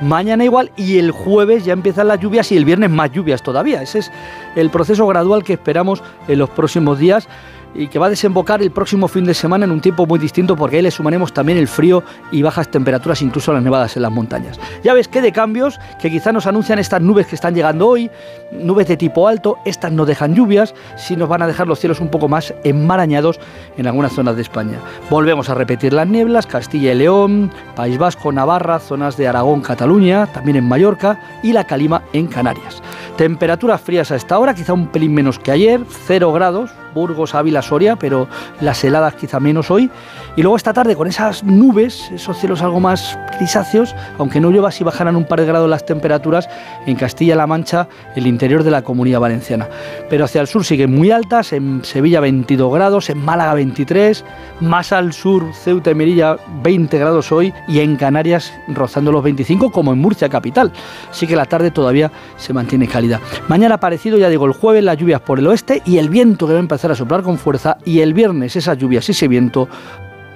[0.00, 3.80] mañana igual y el jueves ya empiezan las lluvias y el viernes más lluvias todavía.
[3.80, 4.10] Ese es
[4.56, 7.28] el proceso gradual que esperamos en los próximos días
[7.74, 10.56] y que va a desembocar el próximo fin de semana en un tiempo muy distinto
[10.56, 12.02] porque ahí le sumaremos también el frío
[12.32, 14.58] y bajas temperaturas, incluso las nevadas en las montañas.
[14.82, 18.10] Ya ves que de cambios que quizá nos anuncian estas nubes que están llegando hoy,
[18.52, 22.00] nubes de tipo alto, estas no dejan lluvias, si nos van a dejar los cielos
[22.00, 23.38] un poco más enmarañados
[23.76, 24.78] en algunas zonas de España.
[25.08, 30.26] Volvemos a repetir las nieblas, Castilla y León, País Vasco, Navarra, zonas de Aragón, Cataluña,
[30.26, 32.82] también en Mallorca y la Calima en Canarias.
[33.16, 37.62] Temperaturas frías a esta hora, quizá un pelín menos que ayer, 0 grados, Burgos, Ávila,
[37.62, 38.28] Soria, pero
[38.60, 39.90] las heladas quizá menos hoy.
[40.36, 44.70] Y luego esta tarde con esas nubes, esos cielos algo más grisáceos, aunque no llueva,
[44.70, 46.48] si bajarán un par de grados las temperaturas
[46.86, 49.68] en Castilla-La Mancha, el interior de la comunidad valenciana.
[50.08, 54.24] Pero hacia el sur siguen muy altas, en Sevilla 22 grados, en Málaga 23,
[54.60, 59.70] más al sur Ceuta y Melilla 20 grados hoy y en Canarias rozando los 25
[59.70, 60.72] como en Murcia capital.
[61.10, 63.20] Así que la tarde todavía se mantiene cálida.
[63.48, 66.52] Mañana parecido, ya digo, el jueves las lluvias por el oeste y el viento que
[66.52, 69.68] va a a soplar con fuerza y el viernes esas lluvias y ese viento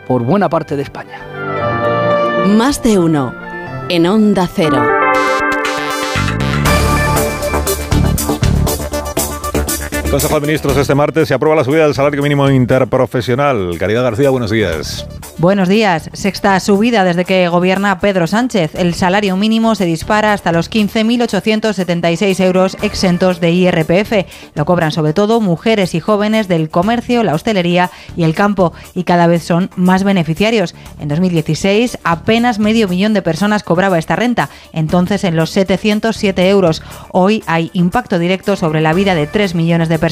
[0.06, 1.18] por buena parte de España.
[2.56, 3.34] Más de uno
[3.88, 5.03] en Onda Cero.
[10.14, 13.76] Consejo de Ministros este martes se aprueba la subida del salario mínimo interprofesional.
[13.80, 15.08] Caridad García, buenos días.
[15.38, 16.08] Buenos días.
[16.12, 18.76] Sexta subida desde que gobierna Pedro Sánchez.
[18.76, 24.12] El salario mínimo se dispara hasta los 15.876 euros exentos de IRPF.
[24.54, 29.02] Lo cobran sobre todo mujeres y jóvenes del comercio, la hostelería y el campo y
[29.02, 30.76] cada vez son más beneficiarios.
[31.00, 36.82] En 2016 apenas medio millón de personas cobraba esta renta, entonces en los 707 euros.
[37.10, 40.03] Hoy hay impacto directo sobre la vida de 3 millones de personas.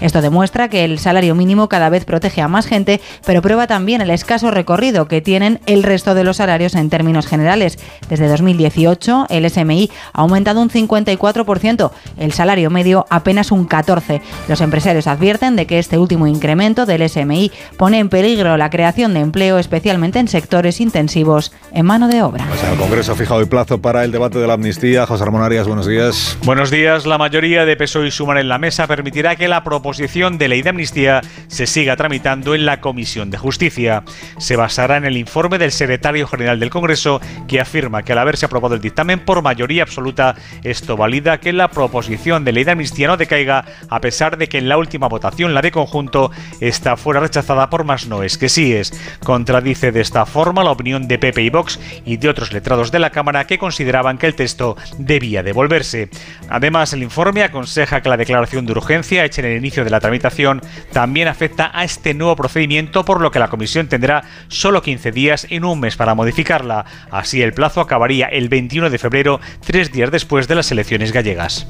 [0.00, 4.00] Esto demuestra que el salario mínimo cada vez protege a más gente, pero prueba también
[4.00, 7.78] el escaso recorrido que tienen el resto de los salarios en términos generales.
[8.08, 14.20] Desde 2018, el SMI ha aumentado un 54%, el salario medio apenas un 14%.
[14.48, 19.14] Los empresarios advierten de que este último incremento del SMI pone en peligro la creación
[19.14, 22.46] de empleo, especialmente en sectores intensivos en mano de obra.
[22.48, 25.06] Pues el Congreso ha fijado el plazo para el debate de la amnistía.
[25.06, 26.38] José Ramón Arias, buenos días.
[26.44, 27.06] Buenos días.
[27.06, 30.46] La mayoría de PSOE y Sumar en la mesa permite permitirá que la proposición de
[30.46, 34.04] ley de amnistía se siga tramitando en la Comisión de Justicia.
[34.38, 38.46] Se basará en el informe del secretario general del Congreso que afirma que al haberse
[38.46, 43.08] aprobado el dictamen por mayoría absoluta, esto valida que la proposición de ley de amnistía
[43.08, 46.30] no decaiga a pesar de que en la última votación, la de conjunto,
[46.60, 48.92] esta fuera rechazada por más noes que síes.
[49.24, 53.00] Contradice de esta forma la opinión de Pepe y Vox y de otros letrados de
[53.00, 56.10] la Cámara que consideraban que el texto debía devolverse.
[56.48, 60.00] Además, el informe aconseja que la declaración de urgencia hecha en el inicio de la
[60.00, 60.60] tramitación
[60.92, 65.46] también afecta a este nuevo procedimiento, por lo que la Comisión tendrá solo 15 días
[65.50, 66.84] en un mes para modificarla.
[67.10, 71.66] Así, el plazo acabaría el 21 de febrero, tres días después de las elecciones gallegas.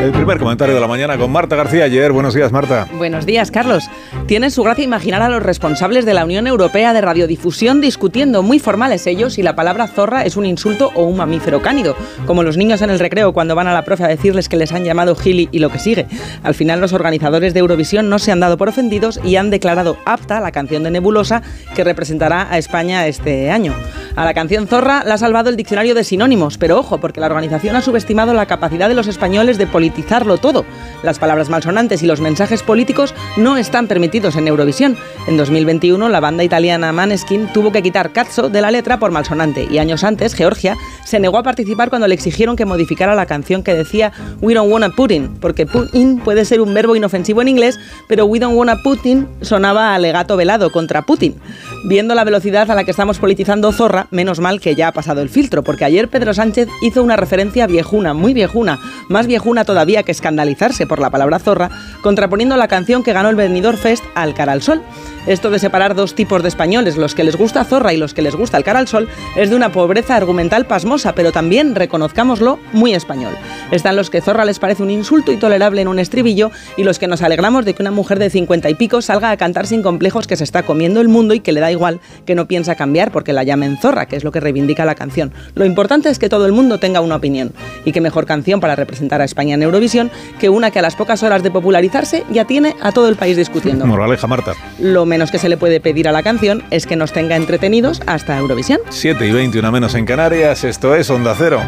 [0.00, 2.12] El primer comentario de la mañana con Marta García ayer.
[2.12, 2.86] Buenos días, Marta.
[2.96, 3.90] Buenos días, Carlos.
[4.28, 8.60] Tiene su gracia imaginar a los responsables de la Unión Europea de Radiodifusión discutiendo muy
[8.60, 11.96] formales ellos si la palabra zorra es un insulto o un mamífero cánido,
[12.26, 14.70] como los niños en el recreo cuando van a la profe a decirles que les
[14.70, 16.06] han llamado gili y lo que sigue.
[16.44, 19.96] Al final los organizadores de Eurovisión no se han dado por ofendidos y han declarado
[20.06, 21.42] apta la canción de Nebulosa
[21.74, 23.74] que representará a España este año.
[24.14, 27.26] A la canción zorra la ha salvado el diccionario de sinónimos, pero ojo, porque la
[27.26, 30.66] organización ha subestimado la capacidad de los españoles de politizarlo todo.
[31.02, 34.96] Las palabras malsonantes y los mensajes políticos no están permitidos en Eurovisión.
[35.26, 39.66] En 2021, la banda italiana Maneskin tuvo que quitar cazzo de la letra por malsonante
[39.70, 43.62] y años antes, Georgia se negó a participar cuando le exigieron que modificara la canción
[43.62, 44.12] que decía
[44.42, 47.78] We don't wanna Putin, porque Putin puede ser un verbo inofensivo en inglés,
[48.08, 51.36] pero We don't wanna Putin sonaba a legato velado contra Putin.
[51.84, 55.22] Viendo la velocidad a la que estamos politizando Zorra, menos mal que ya ha pasado
[55.22, 59.77] el filtro, porque ayer Pedro Sánchez hizo una referencia viejuna, muy viejuna, más viejuna todavía
[59.86, 61.70] que escandalizarse por la palabra zorra,
[62.02, 64.82] contraponiendo la canción que ganó el Benidorm Fest al cara al sol.
[65.28, 68.22] Esto de separar dos tipos de españoles, los que les gusta Zorra y los que
[68.22, 72.58] les gusta el cara al sol, es de una pobreza argumental pasmosa, pero también, reconozcámoslo,
[72.72, 73.34] muy español.
[73.70, 77.08] Están los que Zorra les parece un insulto intolerable en un estribillo y los que
[77.08, 80.26] nos alegramos de que una mujer de cincuenta y pico salga a cantar sin complejos
[80.26, 83.12] que se está comiendo el mundo y que le da igual que no piensa cambiar
[83.12, 85.34] porque la llamen Zorra, que es lo que reivindica la canción.
[85.54, 87.52] Lo importante es que todo el mundo tenga una opinión.
[87.84, 90.96] Y qué mejor canción para representar a España en Eurovisión que una que a las
[90.96, 93.86] pocas horas de popularizarse ya tiene a todo el país discutiendo.
[93.86, 94.54] Moraleja, Marta.
[94.78, 98.02] Lo menos que se le puede pedir a la canción es que nos tenga entretenidos
[98.06, 98.80] hasta Eurovisión.
[98.88, 101.60] 7 y 21 menos en Canarias, esto es Onda Cero.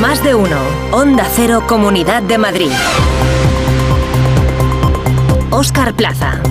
[0.00, 0.58] Más de uno.
[0.92, 2.70] Onda Cero, Comunidad de Madrid.
[5.56, 6.42] Óscar Plaza.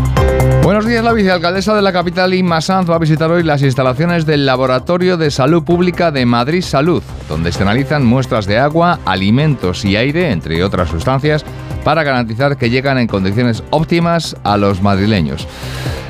[0.64, 4.26] Buenos días, la vicealcaldesa de la capital, Inma Sanz, va a visitar hoy las instalaciones
[4.26, 9.84] del Laboratorio de Salud Pública de Madrid Salud, donde se analizan muestras de agua, alimentos
[9.84, 11.44] y aire, entre otras sustancias,
[11.84, 15.50] para garantizar que llegan en condiciones óptimas a los madrileños.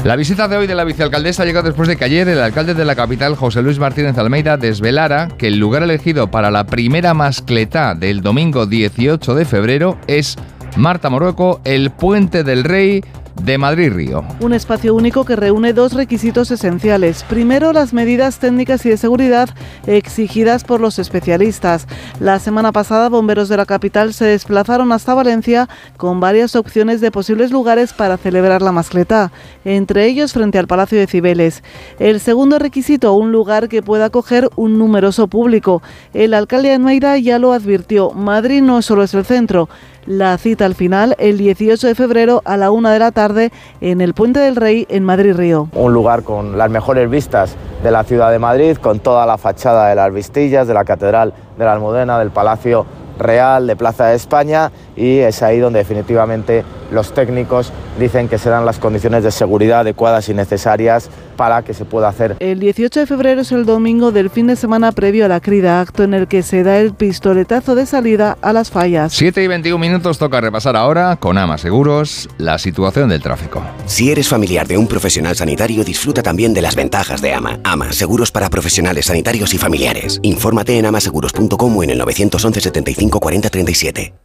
[0.03, 2.85] La visita de hoy de la vicealcaldesa llega después de que ayer el alcalde de
[2.85, 7.95] la capital, José Luis Martínez Almeida, desvelara que el lugar elegido para la primera mascletá
[7.95, 10.37] del domingo 18 de febrero es
[10.75, 13.03] Marta Morueco, el Puente del Rey
[13.41, 14.23] de Madrid-Río.
[14.39, 17.23] Un espacio único que reúne dos requisitos esenciales.
[17.23, 19.49] Primero, las medidas técnicas y de seguridad
[19.87, 21.87] exigidas por los especialistas.
[22.19, 25.67] La semana pasada, bomberos de la capital se desplazaron hasta Valencia
[25.97, 29.31] con varias opciones de posibles lugares para celebrar la mascletá,
[29.65, 31.63] entre ellos frente al Palacio de Cibeles.
[31.99, 35.81] El segundo requisito, un lugar que pueda acoger un numeroso público.
[36.13, 39.69] El alcalde de Almeida ya lo advirtió, Madrid no solo es el centro,
[40.05, 43.51] la cita al final el 18 de febrero a la una de la tarde
[43.81, 45.69] en el Puente del Rey en Madrid Río.
[45.73, 49.89] Un lugar con las mejores vistas de la ciudad de Madrid, con toda la fachada
[49.89, 52.85] de las Vistillas, de la Catedral de la Almudena, del Palacio
[53.19, 58.65] Real, de Plaza de España y es ahí donde definitivamente los técnicos dicen que serán
[58.65, 62.35] las condiciones de seguridad adecuadas y necesarias para que se pueda hacer.
[62.39, 65.81] El 18 de febrero es el domingo del fin de semana previo a la crida,
[65.81, 69.13] acto en el que se da el pistoletazo de salida a las fallas.
[69.13, 73.63] 7 y 21 minutos toca repasar ahora con Ama Seguros la situación del tráfico.
[73.85, 77.59] Si eres familiar de un profesional sanitario, disfruta también de las ventajas de Ama.
[77.63, 80.19] Ama, seguros para profesionales sanitarios y familiares.
[80.21, 84.22] Infórmate en amaseguros.com o en el 911 75 40 37.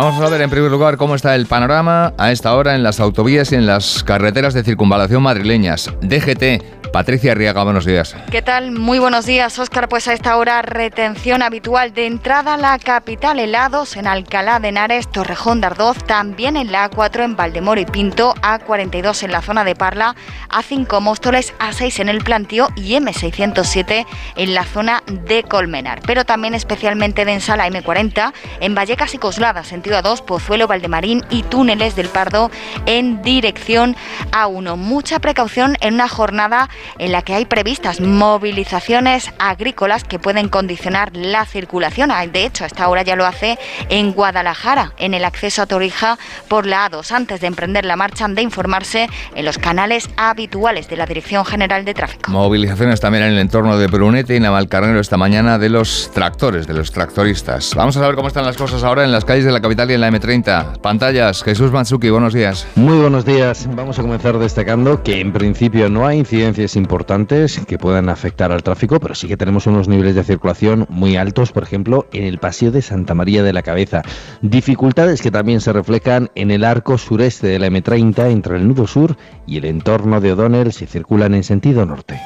[0.00, 3.00] Vamos a saber en primer lugar cómo está el panorama a esta hora en las
[3.00, 5.90] autovías y en las carreteras de circunvalación madrileñas.
[6.02, 8.16] DGT, Patricia Arriaga, buenos días.
[8.30, 8.70] ¿Qué tal?
[8.72, 9.88] Muy buenos días, Óscar.
[9.88, 14.68] Pues a esta hora retención habitual de entrada a la capital, helados en Alcalá de
[14.68, 19.42] Henares, Torrejón de Ardoz, también en la A4 en Valdemoro y Pinto, A42 en la
[19.42, 20.14] zona de Parla,
[20.50, 24.06] A5 Móstoles, A6 en el Plantío y M607
[24.36, 26.00] en la zona de Colmenar.
[26.06, 31.42] Pero también especialmente densa la M40 en Vallecas y Coslada, sentido A2, Pozuelo, Valdemarín y
[31.44, 32.50] Túneles del Pardo
[32.84, 33.96] en dirección
[34.32, 34.76] A1.
[34.76, 41.16] Mucha precaución en una jornada en la que hay previstas movilizaciones agrícolas que pueden condicionar
[41.16, 42.10] la circulación.
[42.32, 43.58] De hecho, a esta hora ya lo hace
[43.88, 47.10] en Guadalajara, en el acceso a Torija por la A2.
[47.12, 51.46] Antes de emprender la marcha, han de informarse en los canales habituales de la Dirección
[51.46, 52.30] General de Tráfico.
[52.30, 56.74] Movilizaciones también en el entorno de Brunete y Navalcarnero esta mañana de los tractores, de
[56.74, 57.74] los tractoristas.
[57.74, 59.94] Vamos a ver cómo están las cosas ahora en las calles de la capital y
[59.94, 60.80] en la M30.
[60.80, 62.66] Pantallas, Jesús Matsuki, buenos días.
[62.74, 63.68] Muy buenos días.
[63.76, 68.62] Vamos a comenzar destacando que en principio no hay incidencias importantes que puedan afectar al
[68.62, 72.38] tráfico, pero sí que tenemos unos niveles de circulación muy altos, por ejemplo, en el
[72.38, 74.00] paseo de Santa María de la Cabeza.
[74.40, 78.86] Dificultades que también se reflejan en el arco sureste de la M30 entre el nudo
[78.86, 82.18] sur y el entorno de O'Donnell si circulan en sentido norte.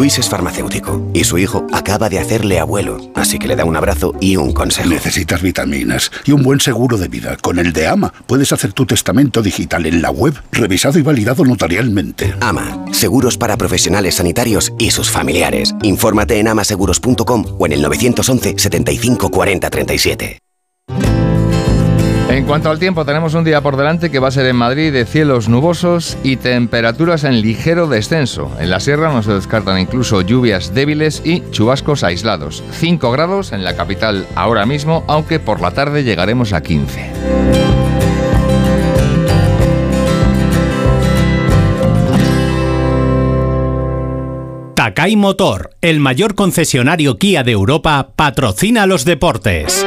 [0.00, 3.76] Luis es farmacéutico y su hijo acaba de hacerle abuelo, así que le da un
[3.76, 4.88] abrazo y un consejo.
[4.88, 7.36] Necesitas vitaminas y un buen seguro de vida.
[7.36, 11.44] Con el de AMA puedes hacer tu testamento digital en la web, revisado y validado
[11.44, 12.34] notarialmente.
[12.40, 15.74] AMA, seguros para profesionales sanitarios y sus familiares.
[15.82, 20.49] Infórmate en amaseguros.com o en el 911 75 40 37.
[22.30, 24.92] En cuanto al tiempo, tenemos un día por delante que va a ser en Madrid
[24.92, 28.52] de cielos nubosos y temperaturas en ligero descenso.
[28.60, 32.62] En la sierra no se descartan incluso lluvias débiles y chubascos aislados.
[32.70, 37.10] 5 grados en la capital ahora mismo, aunque por la tarde llegaremos a 15.
[44.76, 49.84] Takai Motor, el mayor concesionario Kia de Europa, patrocina los deportes.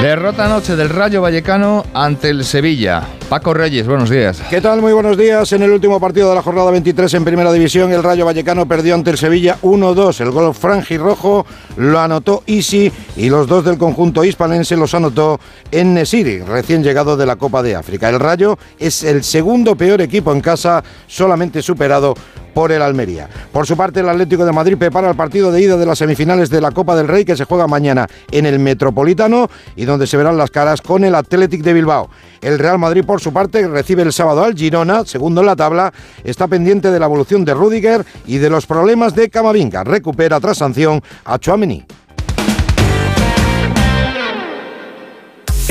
[0.00, 3.06] Derrota anoche del Rayo Vallecano ante el Sevilla.
[3.28, 4.42] Paco Reyes, buenos días.
[4.50, 4.82] ¿Qué tal?
[4.82, 5.52] Muy buenos días.
[5.52, 8.94] En el último partido de la jornada 23 en Primera División, el Rayo Vallecano perdió
[8.94, 10.20] ante el Sevilla 1-2.
[10.20, 11.46] El gol franjirrojo
[11.76, 15.38] lo anotó Isi y los dos del conjunto hispanense los anotó
[15.70, 18.08] en Nesiri, recién llegado de la Copa de África.
[18.08, 22.14] El Rayo es el segundo peor equipo en casa, solamente superado
[22.54, 23.28] por el Almería.
[23.52, 26.50] Por su parte, el Atlético de Madrid prepara el partido de ida de las semifinales
[26.50, 30.16] de la Copa del Rey que se juega mañana en el Metropolitano y donde se
[30.16, 32.10] verán las caras con el Athletic de Bilbao.
[32.40, 35.92] El Real Madrid, por su parte, recibe el sábado al Girona, segundo en la tabla,
[36.24, 39.84] está pendiente de la evolución de Rudiger y de los problemas de Camavinga.
[39.84, 41.84] Recupera tras sanción a Chouameni.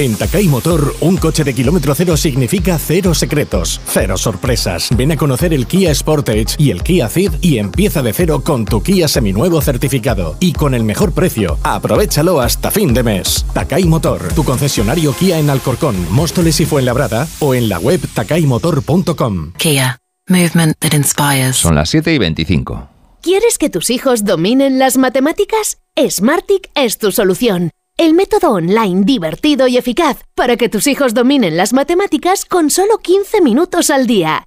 [0.02, 4.90] En Takai Motor, un coche de kilómetro cero significa cero secretos, cero sorpresas.
[4.98, 8.66] Ven a conocer el Kia Sportage y el Kia Ceed y empieza de cero con
[8.66, 10.38] tu Kia seminuevo certificado.
[10.40, 13.46] Y con el mejor precio, aprovechalo hasta fin de mes.
[13.54, 19.52] Takai Motor, tu concesionario Kia en Alcorcón, Móstoles y Fuenlabrada o en la web takaimotor.com.
[19.56, 21.58] Kia, movement that inspires.
[21.58, 22.90] Son las 7 y 25.
[23.22, 25.78] ¿Quieres que tus hijos dominen las matemáticas?
[26.10, 27.70] Smartic es tu solución.
[28.02, 32.98] El método online divertido y eficaz para que tus hijos dominen las matemáticas con solo
[32.98, 34.44] 15 minutos al día.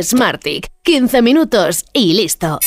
[0.00, 2.58] Smartick, 15 minutos y listo.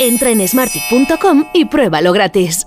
[0.00, 2.66] Entra en smartick.com y pruébalo gratis.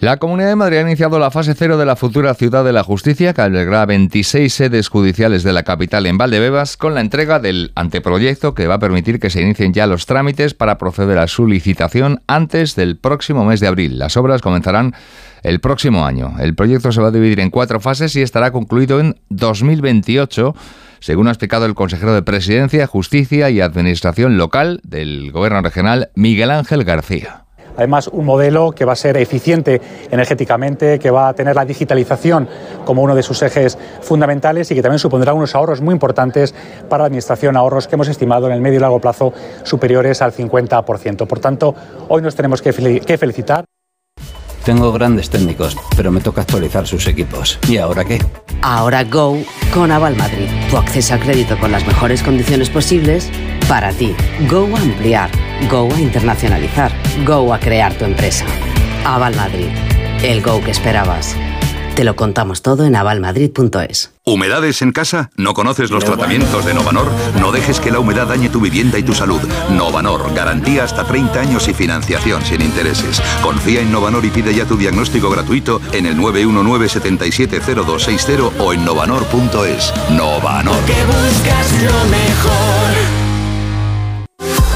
[0.00, 2.84] La Comunidad de Madrid ha iniciado la fase cero de la futura Ciudad de la
[2.84, 7.72] Justicia, que albergará 26 sedes judiciales de la capital en Valdebebas, con la entrega del
[7.74, 11.46] anteproyecto que va a permitir que se inicien ya los trámites para proceder a su
[11.46, 13.98] licitación antes del próximo mes de abril.
[13.98, 14.94] Las obras comenzarán
[15.42, 16.34] el próximo año.
[16.38, 20.54] El proyecto se va a dividir en cuatro fases y estará concluido en 2028
[21.00, 26.50] según ha explicado el consejero de Presidencia, Justicia y Administración Local del Gobierno Regional, Miguel
[26.50, 27.44] Ángel García.
[27.80, 29.80] Además, un modelo que va a ser eficiente
[30.10, 32.46] energéticamente, que va a tener la digitalización
[32.84, 36.54] como uno de sus ejes fundamentales y que también supondrá unos ahorros muy importantes
[36.90, 39.32] para la Administración, ahorros que hemos estimado en el medio y largo plazo
[39.62, 41.26] superiores al 50%.
[41.26, 41.74] Por tanto,
[42.08, 43.64] hoy nos tenemos que felicitar.
[44.62, 47.58] Tengo grandes técnicos, pero me toca actualizar sus equipos.
[47.66, 48.18] ¿Y ahora qué?
[48.60, 49.38] Ahora Go
[49.72, 50.48] con Aval Madrid.
[50.68, 53.30] Tu acceso a crédito con las mejores condiciones posibles
[53.70, 54.14] para ti.
[54.50, 55.30] Go a ampliar.
[55.70, 56.90] Go a internacionalizar.
[57.24, 58.44] Go a crear tu empresa.
[59.04, 59.68] Aval Madrid.
[60.24, 61.36] El Go que esperabas.
[61.94, 64.10] Te lo contamos todo en avalmadrid.es.
[64.24, 65.30] ¿Humedades en casa?
[65.36, 67.12] ¿No conoces los tratamientos de Novanor?
[67.40, 69.40] No dejes que la humedad dañe tu vivienda y tu salud.
[69.70, 73.22] Novanor, garantía hasta 30 años y financiación sin intereses.
[73.40, 79.94] Confía en Novanor y pide ya tu diagnóstico gratuito en el 919-770260 o en novanor.es.
[80.10, 80.74] Novanor.
[80.74, 82.99] buscas lo mejor.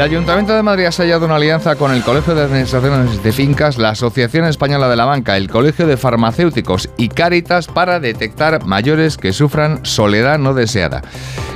[0.00, 3.76] El Ayuntamiento de Madrid ha sellado una alianza con el Colegio de Administraciones de Fincas,
[3.76, 9.18] la Asociación Española de la Banca, el Colegio de Farmacéuticos y Cáritas para detectar mayores
[9.18, 11.02] que sufran soledad no deseada.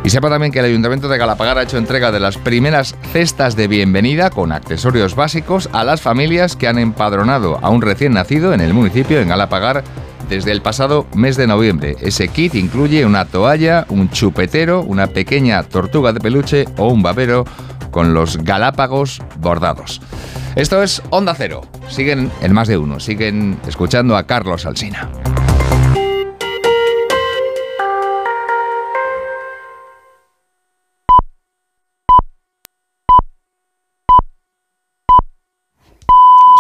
[0.05, 3.57] Y sepa también que el Ayuntamiento de Galapagar ha hecho entrega de las primeras cestas
[3.57, 8.53] de bienvenida con accesorios básicos a las familias que han empadronado a un recién nacido
[8.53, 9.85] en el municipio en Galapagar
[10.29, 11.97] desde el pasado mes de noviembre.
[12.01, 17.47] Ese kit incluye una toalla, un chupetero, una pequeña tortuga de peluche o un babero
[17.95, 20.01] con los galápagos bordados.
[20.57, 21.63] Esto es Onda Cero.
[21.89, 22.99] Siguen el más de uno.
[22.99, 25.09] Siguen escuchando a Carlos Alsina.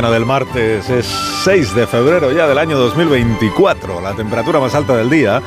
[0.00, 0.88] Mañana del martes.
[0.88, 1.04] Es
[1.44, 4.00] 6 de febrero ya del año 2024.
[4.00, 5.42] La temperatura más alta del día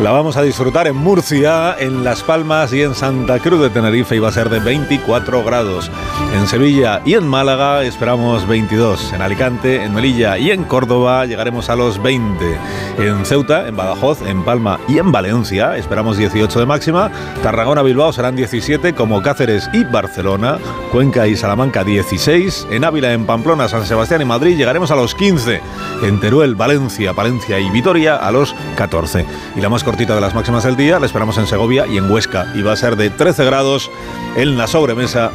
[0.00, 4.16] la vamos a disfrutar en Murcia, en Las Palmas y en Santa Cruz de Tenerife
[4.16, 5.90] y va a ser de 24 grados.
[6.34, 9.12] En Sevilla y en Málaga esperamos 22.
[9.12, 12.58] En Alicante, en Melilla y en Córdoba llegaremos a los 20.
[12.98, 17.10] En Ceuta, en Badajoz, en Palma y en Valencia esperamos 18 de máxima.
[17.42, 20.58] Tarragona, Bilbao serán 17, como Cáceres y Barcelona.
[20.90, 22.66] Cuenca y Salamanca 16.
[22.70, 25.60] En Ávila, en Pamplona, San Sebastián y Madrid llegaremos a los 15.
[26.02, 29.24] En Teruel, Valencia, Palencia y Vitoria a los 14.
[29.56, 32.10] Y la más cortita de las máximas del día la esperamos en Segovia y en
[32.10, 32.52] Huesca.
[32.54, 33.90] Y va a ser de 13 grados
[34.34, 35.30] en la sobremesa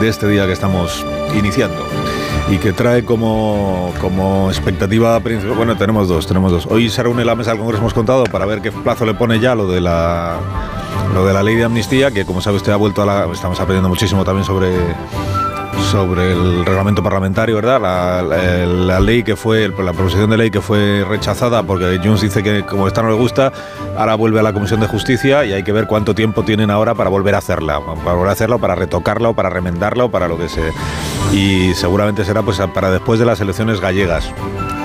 [0.00, 1.04] de este día que estamos
[1.36, 1.86] iniciando.
[2.50, 5.56] Y que trae como, como expectativa principal.
[5.56, 6.66] Bueno, tenemos dos, tenemos dos.
[6.66, 9.38] Hoy se reúne la mesa del Congreso, hemos contado, para ver qué plazo le pone
[9.38, 10.38] ya lo de la
[11.14, 13.32] lo de la ley de amnistía, que como sabe usted ha vuelto a la.
[13.32, 14.70] Estamos aprendiendo muchísimo también sobre
[15.90, 17.80] sobre el reglamento parlamentario, ¿verdad?
[17.80, 22.64] La, ley que fue, la proposición de ley que fue rechazada porque Junts dice que
[22.64, 23.52] como esta no le gusta,
[23.96, 26.94] ahora vuelve a la Comisión de Justicia y hay que ver cuánto tiempo tienen ahora
[26.94, 30.28] para volver a hacerla, para volver a hacerla, para retocarla, o para remendarla, o para
[30.28, 30.70] lo que sea.
[31.32, 34.32] Y seguramente será pues para después de las elecciones gallegas.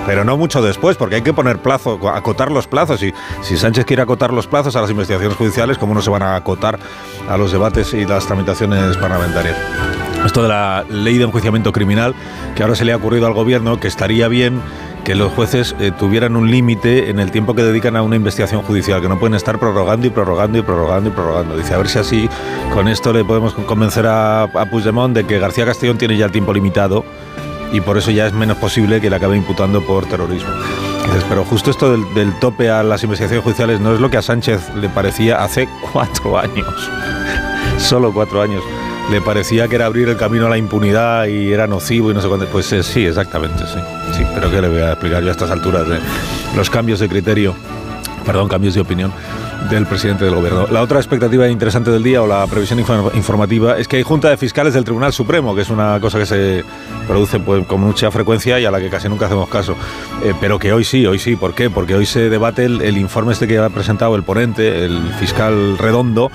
[0.05, 3.03] Pero no mucho después, porque hay que poner plazo, acotar los plazos.
[3.03, 6.23] Y si Sánchez quiere acotar los plazos a las investigaciones judiciales, ¿cómo no se van
[6.23, 6.79] a acotar
[7.29, 9.57] a los debates y las tramitaciones parlamentarias?
[10.27, 12.13] Esto de la ley de enjuiciamiento criminal,
[12.53, 14.61] que ahora se le ha ocurrido al gobierno que estaría bien
[15.05, 18.61] que los jueces eh, tuvieran un límite en el tiempo que dedican a una investigación
[18.61, 21.55] judicial, que no pueden estar prorrogando y prorrogando y prorrogando y prorrogando.
[21.55, 22.29] Dice, a ver si así
[22.73, 26.33] con esto le podemos convencer a, a Puigdemont de que García Castellón tiene ya el
[26.33, 27.05] tiempo limitado
[27.71, 30.51] y por eso ya es menos posible que le acabe imputando por terrorismo.
[31.05, 34.17] Dices, pero justo esto del, del tope a las investigaciones judiciales no es lo que
[34.17, 36.67] a Sánchez le parecía hace cuatro años,
[37.77, 38.61] solo cuatro años.
[39.11, 42.21] Le parecía que era abrir el camino a la impunidad y era nocivo y no
[42.21, 42.45] sé cuánto.
[42.47, 43.79] Pues eh, sí, exactamente, sí.
[44.13, 45.85] Sí, pero ¿qué le voy a explicar yo a estas alturas
[46.55, 47.55] los cambios de criterio,
[48.25, 49.13] perdón, cambios de opinión
[49.69, 50.67] del presidente del gobierno.
[50.69, 54.29] La otra expectativa interesante del día o la previsión infor- informativa es que hay Junta
[54.29, 56.63] de Fiscales del Tribunal Supremo, que es una cosa que se
[57.07, 59.75] produce pues, con mucha frecuencia y a la que casi nunca hacemos caso.
[60.23, 61.35] Eh, pero que hoy sí, hoy sí.
[61.35, 61.69] ¿Por qué?
[61.69, 66.31] Porque hoy se debate el informe este que ha presentado el ponente, el fiscal redondo,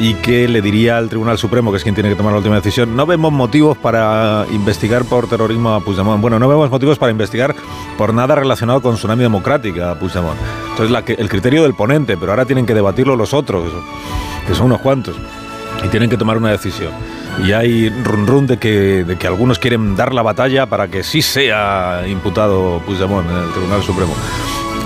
[0.00, 2.56] y que le diría al Tribunal Supremo, que es quien tiene que tomar la última
[2.56, 6.22] decisión, no vemos motivos para investigar por terrorismo a Puigdemont.
[6.22, 7.54] Bueno, no vemos motivos para investigar
[7.98, 10.38] por nada relacionado con Tsunami Democrática a Puigdemont.
[10.70, 13.70] Entonces, el criterio del ponente, pero ahora tienen que debatirlo los otros,
[14.48, 15.16] que son unos cuantos,
[15.84, 16.92] y tienen que tomar una decisión.
[17.44, 21.02] Y hay run run de que, de que algunos quieren dar la batalla para que
[21.02, 24.14] sí sea imputado Puigdemont en el Tribunal Supremo.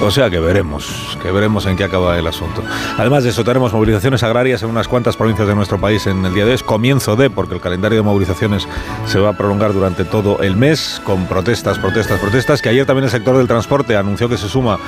[0.03, 2.63] O sea que veremos, que veremos en qué acaba el asunto.
[2.99, 6.35] Además de eso, tenemos movilizaciones agrarias en unas cuantas provincias de nuestro país en el
[6.35, 6.59] día de hoy.
[6.59, 8.69] Comienzo de, porque el calendario de movilizaciones
[9.07, 13.05] se va a prolongar durante todo el mes, con protestas, protestas, protestas, que ayer también
[13.05, 14.79] el sector del transporte anunció que se suma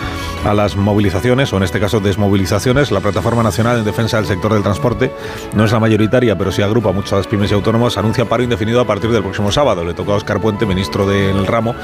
[0.44, 2.90] a las movilizaciones, o en este caso desmovilizaciones.
[2.90, 5.10] La Plataforma Nacional en Defensa del Sector del Transporte
[5.54, 8.86] no es la mayoritaria, pero sí agrupa las pymes y autónomos, anuncia paro indefinido a
[8.86, 9.82] partir del próximo sábado.
[9.82, 11.74] Le tocó a Oscar Puente, ministro del ramo,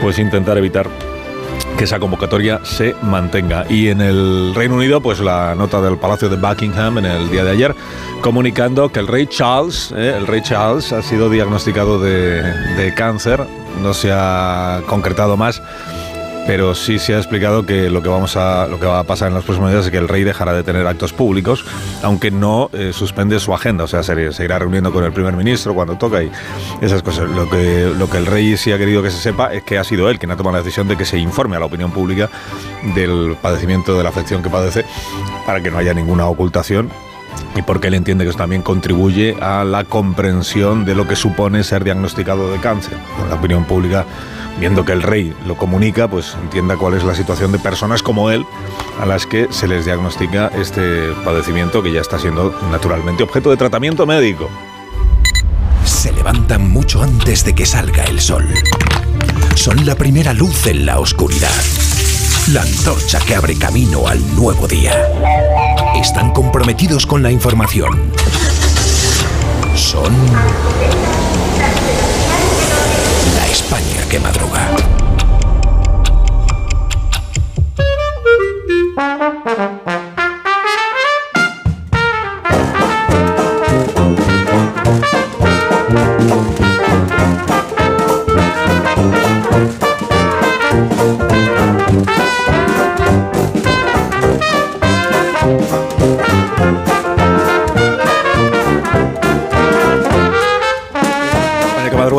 [0.00, 0.88] pues intentar evitar
[1.76, 3.64] que esa convocatoria se mantenga.
[3.68, 7.44] Y en el Reino Unido, pues la nota del Palacio de Buckingham en el día
[7.44, 7.74] de ayer,
[8.20, 13.46] comunicando que el rey Charles, eh, el rey Charles ha sido diagnosticado de, de cáncer,
[13.82, 15.62] no se ha concretado más.
[16.48, 19.84] Pero sí se ha explicado que lo que va a pasar en los próximos días
[19.84, 21.62] es que el rey dejará de tener actos públicos,
[22.02, 25.36] aunque no eh, suspende su agenda, o sea, se, se irá reuniendo con el primer
[25.36, 26.32] ministro cuando toca y
[26.80, 27.28] esas cosas.
[27.28, 30.18] Lo que el rey sí ha querido que se sepa es que ha sido él
[30.18, 32.30] quien ha tomado la decisión de que se informe a la opinión pública
[32.94, 34.86] del padecimiento de la afección que padece
[35.44, 36.88] para que no haya ninguna ocultación
[37.56, 41.62] y porque él entiende que eso también contribuye a la comprensión de lo que supone
[41.62, 42.96] ser diagnosticado de cáncer.
[43.28, 44.06] La opinión pública,
[44.58, 48.30] viendo que el rey lo comunica, pues entienda cuál es la situación de personas como
[48.30, 48.44] él
[49.00, 53.56] a las que se les diagnostica este padecimiento que ya está siendo naturalmente objeto de
[53.56, 54.48] tratamiento médico.
[55.84, 58.46] Se levantan mucho antes de que salga el sol.
[59.54, 61.50] Son la primera luz en la oscuridad.
[62.52, 64.94] La antorcha que abre camino al nuevo día.
[65.96, 68.12] Están comprometidos con la información.
[69.74, 70.14] Son
[73.34, 74.98] la España que madruga.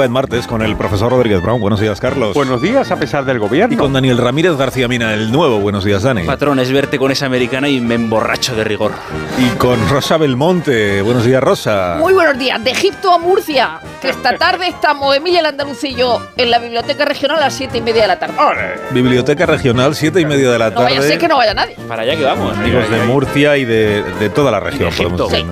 [0.10, 1.62] En martes con el profesor Rodríguez Brown.
[1.62, 2.34] Buenos días, Carlos.
[2.34, 3.74] Buenos días, a pesar del gobierno.
[3.76, 5.60] Y con Daniel Ramírez García Mina, el nuevo.
[5.60, 6.24] Buenos días, Dani.
[6.24, 8.92] Patrón, es verte con esa americana y me emborracho de rigor.
[9.38, 11.04] Y con Rosa Belmonte.
[11.04, 11.98] Buenos días, Rosa.
[12.00, 15.94] Muy buenos días, de Egipto a Murcia, que esta tarde estamos Emilia el Andaluz y
[15.94, 18.34] yo en la biblioteca regional a las siete y media de la tarde.
[18.92, 20.86] Biblioteca Regional, siete y media de la No tarde.
[20.86, 21.76] vaya a ser que no vaya nadie.
[21.88, 22.58] Para allá que vamos.
[22.58, 25.46] Amigos de Murcia y de, de toda la región, podemos decir.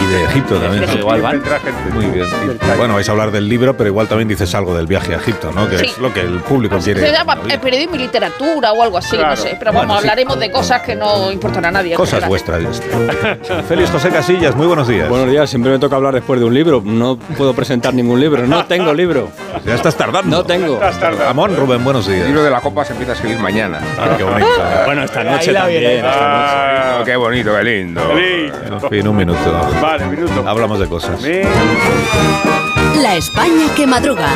[0.00, 0.88] Y de Egipto también.
[0.88, 1.42] Sí, igual van.
[1.94, 2.26] Muy bien.
[2.76, 5.52] Bueno, vais a hablar del libro, pero igual también dices algo del viaje a Egipto,
[5.52, 5.68] ¿no?
[5.68, 5.84] Que Sí.
[5.86, 7.00] es lo que el público quiere.
[7.00, 9.30] Se llama eh, periodismo y literatura o algo así, Claro.
[9.30, 9.56] no sé.
[9.58, 10.08] Pero Bueno, vamos, sí.
[10.08, 11.94] hablaremos de cosas que no importan a nadie.
[11.94, 12.62] Cosas vuestras.
[13.68, 15.08] Félix José Casillas, muy buenos días.
[15.08, 16.82] Buenos días, siempre me toca hablar después de un libro.
[16.84, 19.28] No puedo presentar ningún libro, no tengo libro.
[19.64, 20.36] Ya estás tardando.
[20.38, 20.80] No tengo.
[21.18, 22.20] Ramón Rubén, buenos días.
[22.22, 23.80] El libro de la copa se empieza a escribir mañana.
[23.98, 24.46] Ah, qué bonito.
[24.84, 25.82] Bueno, esta noche la también.
[25.84, 26.18] esta noche.
[26.22, 28.00] Ah, qué bonito, qué lindo.
[28.18, 29.38] En fin, un minuto.
[29.80, 30.44] Vale, minuto.
[30.46, 31.20] Hablamos de cosas.
[33.02, 34.28] La España que madruga.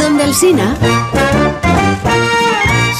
[0.00, 0.76] Donde el Sina.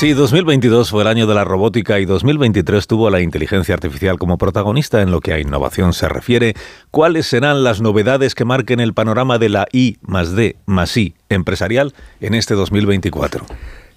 [0.01, 4.39] Sí, 2022 fue el año de la robótica y 2023 tuvo la inteligencia artificial como
[4.39, 6.55] protagonista en lo que a innovación se refiere.
[6.91, 11.15] ¿Cuáles serán las novedades que marquen el panorama de la I más D más I
[11.29, 11.93] empresarial
[12.23, 13.45] en este 2024?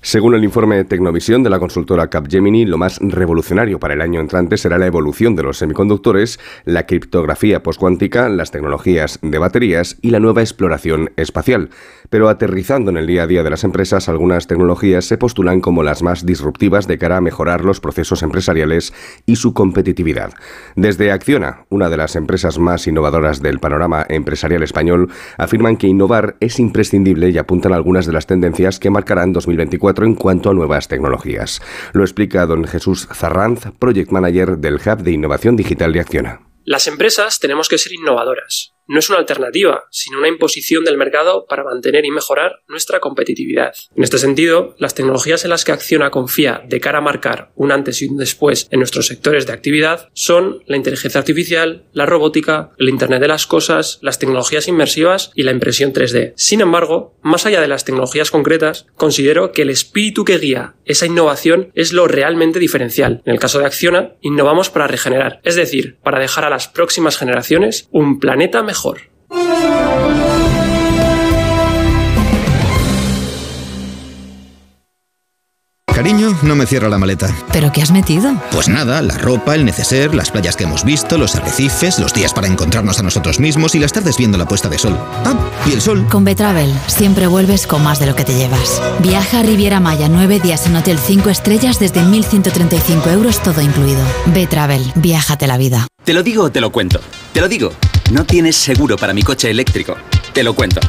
[0.06, 4.58] Según el informe Tecnovisión de la consultora Capgemini, lo más revolucionario para el año entrante
[4.58, 10.20] será la evolución de los semiconductores, la criptografía postcuántica, las tecnologías de baterías y la
[10.20, 11.70] nueva exploración espacial.
[12.10, 15.84] Pero aterrizando en el día a día de las empresas, algunas tecnologías se postulan como
[15.84, 18.94] las más disruptivas de cara a mejorar los procesos empresariales
[19.26, 20.34] y su competitividad.
[20.76, 26.36] Desde Acciona, una de las empresas más innovadoras del panorama empresarial español, afirman que innovar
[26.42, 30.88] es imprescindible y apuntan algunas de las tendencias que marcarán 2024 en cuanto a nuevas
[30.88, 31.62] tecnologías.
[31.94, 36.42] Lo explica don Jesús Zarranz, Project Manager del Hub de Innovación Digital de Acciona.
[36.66, 41.46] Las empresas tenemos que ser innovadoras no es una alternativa, sino una imposición del mercado
[41.48, 43.74] para mantener y mejorar nuestra competitividad.
[43.96, 47.72] En este sentido, las tecnologías en las que Acciona confía de cara a marcar un
[47.72, 52.72] antes y un después en nuestros sectores de actividad son la inteligencia artificial, la robótica,
[52.78, 56.34] el Internet de las Cosas, las tecnologías inmersivas y la impresión 3D.
[56.36, 61.06] Sin embargo, más allá de las tecnologías concretas, considero que el espíritu que guía esa
[61.06, 63.22] innovación es lo realmente diferencial.
[63.26, 67.18] En el caso de Acciona, innovamos para regenerar, es decir, para dejar a las próximas
[67.18, 69.02] generaciones un planeta mejor mejor.
[75.94, 77.30] Cariño, no me cierra la maleta.
[77.52, 78.34] ¿Pero qué has metido?
[78.52, 82.34] Pues nada, la ropa, el neceser, las playas que hemos visto, los arrecifes, los días
[82.34, 84.98] para encontrarnos a nosotros mismos y las tardes viendo la puesta de sol.
[85.24, 85.36] Ah,
[85.68, 86.08] y el sol.
[86.10, 88.82] Con Betravel siempre vuelves con más de lo que te llevas.
[89.00, 94.04] Viaja a Riviera Maya nueve días en Hotel 5 estrellas desde 1.135 euros todo incluido.
[94.34, 95.86] Betravel, viájate la vida.
[96.04, 97.00] Te lo digo o te lo cuento.
[97.34, 97.72] Te lo digo.
[98.14, 99.96] No tienes seguro para mi coche eléctrico.
[100.34, 100.80] Te lo cuento.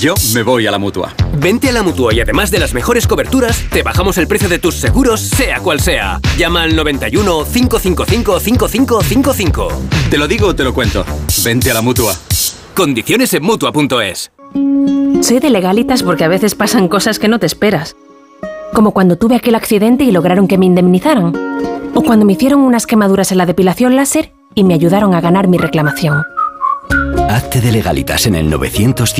[0.00, 1.14] Yo me voy a la mutua.
[1.38, 4.58] Vente a la mutua y además de las mejores coberturas, te bajamos el precio de
[4.58, 6.20] tus seguros, sea cual sea.
[6.36, 9.68] Llama al 91 555 5555.
[10.10, 11.06] Te lo digo o te lo cuento.
[11.42, 12.14] Vente a la mutua.
[12.74, 14.30] Condiciones en mutua.es.
[15.22, 17.96] Soy de legalitas porque a veces pasan cosas que no te esperas.
[18.74, 21.32] Como cuando tuve aquel accidente y lograron que me indemnizaran.
[21.94, 25.48] O cuando me hicieron unas quemaduras en la depilación láser y me ayudaron a ganar
[25.48, 26.24] mi reclamación.
[27.28, 29.14] Hazte de legalitas en el 900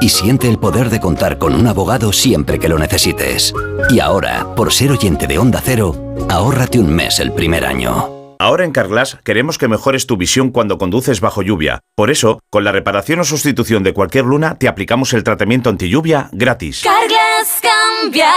[0.00, 3.54] y siente el poder de contar con un abogado siempre que lo necesites.
[3.88, 5.94] Y ahora, por ser oyente de Onda Cero,
[6.28, 8.10] ahórrate un mes el primer año.
[8.40, 11.78] Ahora en Carglass queremos que mejores tu visión cuando conduces bajo lluvia.
[11.94, 15.88] Por eso, con la reparación o sustitución de cualquier luna, te aplicamos el tratamiento anti
[15.88, 16.82] lluvia gratis.
[16.82, 18.28] Carglass cambia,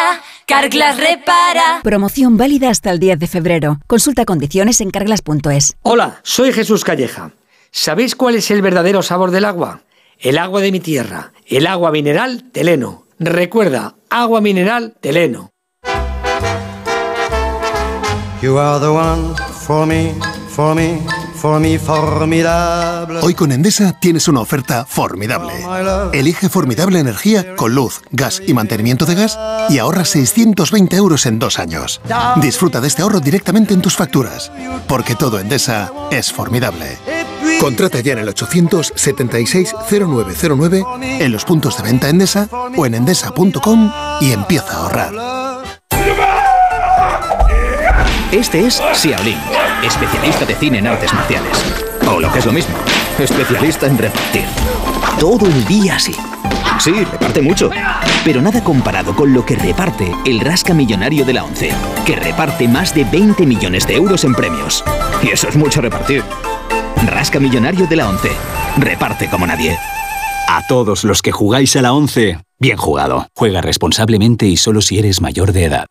[0.45, 1.79] Carglass repara.
[1.81, 3.79] Promoción válida hasta el 10 de febrero.
[3.87, 5.77] Consulta condiciones en carglass.es.
[5.81, 7.31] Hola, soy Jesús Calleja.
[7.77, 9.81] ¿Sabéis cuál es el verdadero sabor del agua?
[10.17, 13.03] El agua de mi tierra, el agua mineral Teleno.
[13.19, 15.49] Recuerda, agua mineral Teleno.
[18.41, 20.13] You are the one for me,
[20.47, 21.01] for me,
[21.35, 23.19] for me, formidable.
[23.21, 25.51] Hoy con Endesa tienes una oferta formidable.
[26.13, 29.37] Elige formidable energía con luz, gas y mantenimiento de gas
[29.69, 31.99] y ahorra 620 euros en dos años.
[32.37, 34.49] Disfruta de este ahorro directamente en tus facturas,
[34.87, 37.24] porque todo Endesa es formidable.
[37.59, 43.91] Contrata ya en el 876-0909, en los puntos de venta Endesa o en endesa.com
[44.21, 45.13] y empieza a ahorrar.
[48.31, 49.37] Este es Xiaolin,
[49.83, 51.63] especialista de cine en artes marciales.
[52.07, 52.75] O lo que es lo mismo,
[53.17, 54.45] especialista en repartir.
[55.19, 56.15] Todo el día así.
[56.79, 57.69] Sí, reparte mucho.
[58.25, 61.71] Pero nada comparado con lo que reparte el Rasca Millonario de la ONCE,
[62.05, 64.83] que reparte más de 20 millones de euros en premios.
[65.23, 66.21] Y eso es mucho repartir.
[67.07, 68.31] Rasca Millonario de la ONCE.
[68.77, 69.77] Reparte como nadie.
[70.47, 73.27] A todos los que jugáis a la ONCE, bien jugado.
[73.35, 75.85] Juega responsablemente y solo si eres mayor de edad.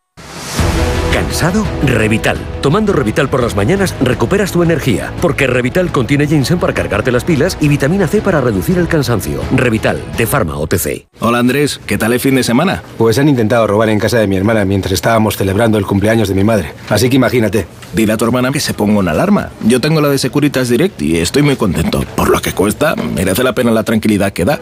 [1.15, 1.65] ¿Cansado?
[1.87, 2.37] Revital.
[2.61, 7.23] Tomando Revital por las mañanas recuperas tu energía, porque Revital contiene ginseng para cargarte las
[7.23, 9.41] pilas y vitamina C para reducir el cansancio.
[9.55, 11.07] Revital, de Pharma OTC.
[11.21, 12.83] Hola Andrés, ¿qué tal el fin de semana?
[12.99, 16.35] Pues han intentado robar en casa de mi hermana mientras estábamos celebrando el cumpleaños de
[16.35, 16.73] mi madre.
[16.89, 17.69] Así que imagínate.
[17.93, 19.51] Dile a tu hermana que se ponga una alarma.
[19.63, 22.05] Yo tengo la de Securitas Direct y estoy muy contento.
[22.17, 24.59] Por lo que cuesta, merece la pena la tranquilidad que da.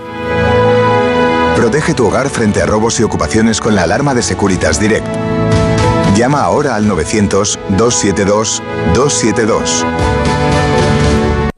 [1.56, 5.06] Protege tu hogar frente a robos y ocupaciones con la alarma de Securitas Direct.
[6.22, 9.84] Llama ahora al 900-272-272.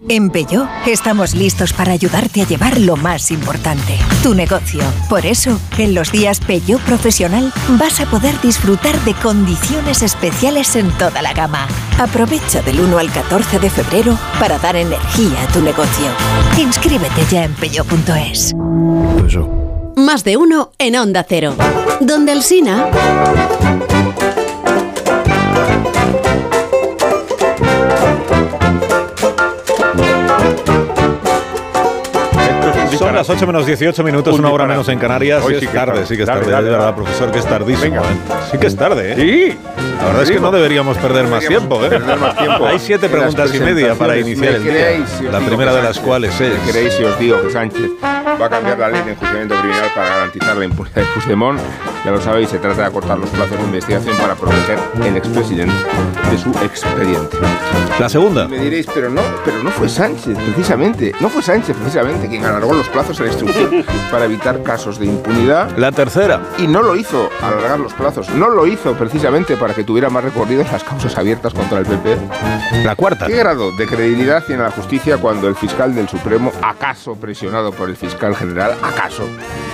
[0.08, 4.80] En Peugeot estamos listos para ayudarte a llevar lo más importante, tu negocio.
[5.10, 10.90] Por eso, en los días Peugeot Profesional vas a poder disfrutar de condiciones especiales en
[10.92, 11.68] toda la gama.
[11.98, 16.06] Aprovecha del 1 al 14 de febrero para dar energía a tu negocio.
[16.56, 18.54] Inscríbete ya en peugeot.es.
[19.94, 21.54] Más de uno en Onda Cero.
[22.00, 22.88] Donde el Sina...
[32.98, 35.42] Son las 8 menos 18 minutos, Un una hora menos en Canarias.
[35.44, 36.52] Hoy Sí es que tarde, sí que es Dale, tarde.
[36.52, 37.96] dale, verdad, profesor, que es tardísimo.
[38.00, 38.04] ¿eh?
[38.50, 39.16] Sí que es tarde, ¿eh?
[39.16, 39.58] Sí.
[39.98, 41.88] La verdad es que no deberíamos perder más tiempo, ¿eh?
[41.88, 42.66] perder más tiempo.
[42.66, 45.30] Hay siete preguntas y media para iniciar ¿Me el día.
[45.32, 46.52] La primera de las cuales es...
[46.64, 49.90] ¿Me creéis si os digo que Sánchez va a cambiar la ley de enjuiciamiento criminal
[49.94, 51.60] para garantizar la impunidad de Puigdemont?
[52.04, 55.72] Ya lo sabéis, se trata de acortar los plazos de investigación para proteger el expresidente
[56.30, 57.38] de su expediente.
[57.98, 58.46] La segunda.
[58.46, 61.12] Me diréis, pero no, pero no fue Sánchez, precisamente.
[61.20, 65.76] No fue Sánchez, precisamente, quien alargó los plazos la instrucción para evitar casos de impunidad.
[65.76, 66.40] La tercera.
[66.58, 68.30] Y no lo hizo alargar los plazos.
[68.30, 72.16] No lo hizo precisamente para que tuviera más recorrido las causas abiertas contra el PP.
[72.84, 73.26] La cuarta.
[73.26, 77.88] ¿Qué grado de credibilidad tiene la justicia cuando el fiscal del Supremo, acaso presionado por
[77.88, 79.24] el fiscal general, acaso,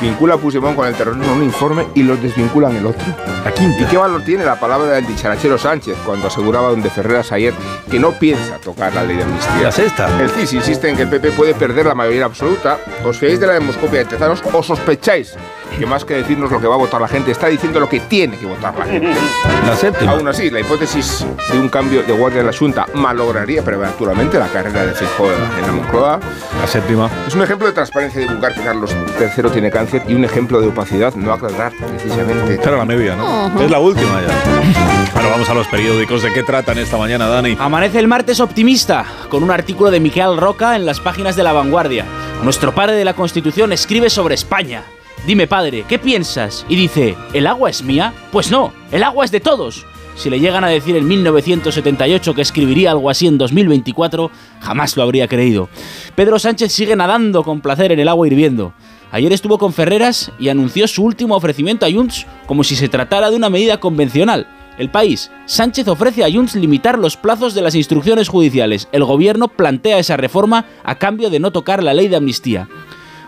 [0.01, 3.05] vincula a Puigdemont con el terrorismo en un informe y los desvincula en el otro?
[3.61, 7.53] ¿Y qué valor tiene la palabra del dicharachero Sánchez cuando aseguraba donde Ferreras ayer
[7.91, 9.63] que no piensa tocar la ley de amnistía?
[9.63, 10.21] La sexta.
[10.23, 12.79] El CIS insiste en que el PP puede perder la mayoría absoluta.
[13.05, 15.35] ¿Os fiáis de la demoscopia de Tezanos o sospecháis
[15.79, 18.01] que más que decirnos lo que va a votar la gente, está diciendo lo que
[18.01, 19.15] tiene que votar la gente?
[19.67, 20.13] La séptima.
[20.13, 24.49] Aún así, la hipótesis de un cambio de guardia en la Junta malograría prematuramente la
[24.49, 26.21] carrera de Feijóo en la Moncloa.
[26.61, 27.09] La séptima.
[27.27, 30.69] Es un ejemplo de transparencia divulgar que Carlos III tiene cáncer y un ejemplo de
[30.69, 32.61] opacidad no aclarar precisamente.
[32.63, 33.61] Era la media, ¿no?
[33.61, 35.13] Es la última ya.
[35.15, 36.23] Bueno, vamos a los periódicos.
[36.23, 37.57] ¿De qué tratan esta mañana, Dani?
[37.59, 41.53] Amanece el martes optimista, con un artículo de Miquel Roca en las páginas de La
[41.53, 42.05] Vanguardia.
[42.43, 44.83] Nuestro padre de la Constitución escribe sobre España.
[45.27, 46.65] Dime, padre, ¿qué piensas?
[46.71, 48.15] Y dice, ¿el agua es mía?
[48.33, 49.85] Pues no, el agua es de todos.
[50.17, 54.31] Si le llegan a decir en 1978 que escribiría algo así en 2024,
[54.61, 55.69] jamás lo habría creído.
[56.15, 58.73] Pedro Sánchez sigue nadando con placer en el agua hirviendo.
[59.13, 63.31] Ayer estuvo con Ferreras y anunció su último ofrecimiento a Junts como si se tratara
[63.31, 64.47] de una medida convencional.
[64.81, 65.31] El país.
[65.45, 68.89] Sánchez ofrece a Junts limitar los plazos de las instrucciones judiciales.
[68.93, 72.67] El gobierno plantea esa reforma a cambio de no tocar la ley de amnistía.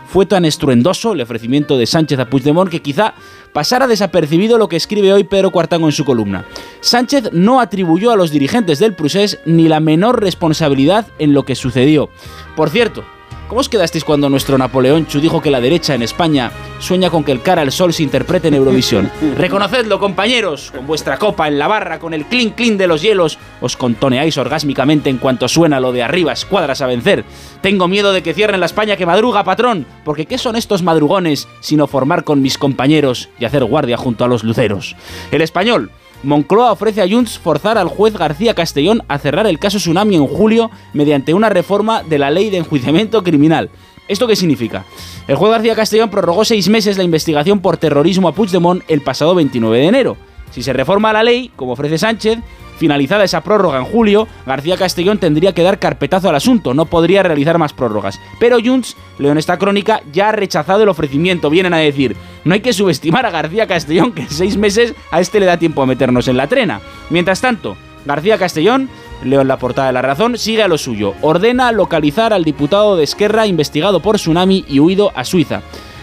[0.07, 3.13] Fue tan estruendoso el ofrecimiento de Sánchez a Puigdemont que quizá
[3.53, 6.43] pasara desapercibido lo que escribe hoy Pedro Cuartango en su columna.
[6.81, 11.53] Sánchez no atribuyó a los dirigentes del Prusés ni la menor responsabilidad en lo que
[11.53, 12.09] sucedió.
[12.55, 13.05] Por cierto,
[13.53, 17.23] ¿Cómo os quedasteis cuando nuestro Napoleón Chu dijo que la derecha en España sueña con
[17.23, 19.11] que el cara al sol se interprete en Eurovisión?
[19.37, 23.37] Reconocedlo, compañeros, con vuestra copa en la barra, con el clink clink de los hielos,
[23.61, 27.25] os contoneáis orgásmicamente en cuanto suena lo de arriba, escuadras a vencer.
[27.61, 31.47] Tengo miedo de que cierren la España que madruga, patrón, porque ¿qué son estos madrugones
[31.59, 34.95] sino formar con mis compañeros y hacer guardia junto a los luceros?
[35.29, 35.91] El español,
[36.23, 40.25] Moncloa ofrece a Junts forzar al juez García Castellón a cerrar el caso Tsunami en
[40.25, 43.69] julio mediante una reforma de la ley de enjuiciamiento criminal.
[44.07, 44.85] ¿Esto qué significa?
[45.27, 49.35] El juez García Castellón prorrogó seis meses la investigación por terrorismo a Puigdemont el pasado
[49.35, 50.17] 29 de enero.
[50.51, 52.39] Si se reforma la ley, como ofrece Sánchez,
[52.77, 57.23] finalizada esa prórroga en julio, García Castellón tendría que dar carpetazo al asunto, no podría
[57.23, 58.19] realizar más prórrogas.
[58.39, 61.49] Pero Junts, leo en esta crónica, ya ha rechazado el ofrecimiento.
[61.49, 65.19] Vienen a decir, no hay que subestimar a García Castellón, que en seis meses a
[65.19, 66.81] este le da tiempo a meternos en la trena.
[67.09, 68.89] Mientras tanto, García Castellón,
[69.23, 71.13] leo en la portada de La Razón, sigue a lo suyo.
[71.21, 75.61] Ordena localizar al diputado de Esquerra investigado por Tsunami y huido a Suiza.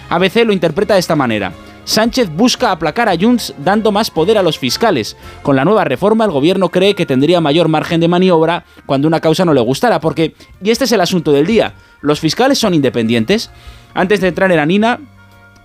[0.09, 1.53] ABC lo interpreta de esta manera.
[1.85, 5.17] Sánchez busca aplacar a Junts dando más poder a los fiscales.
[5.43, 9.21] Con la nueva reforma el gobierno cree que tendría mayor margen de maniobra cuando una
[9.21, 12.75] causa no le gustara, porque, y este es el asunto del día, ¿los fiscales son
[12.75, 13.51] independientes?
[13.95, 15.01] Antes de entrar en Anina,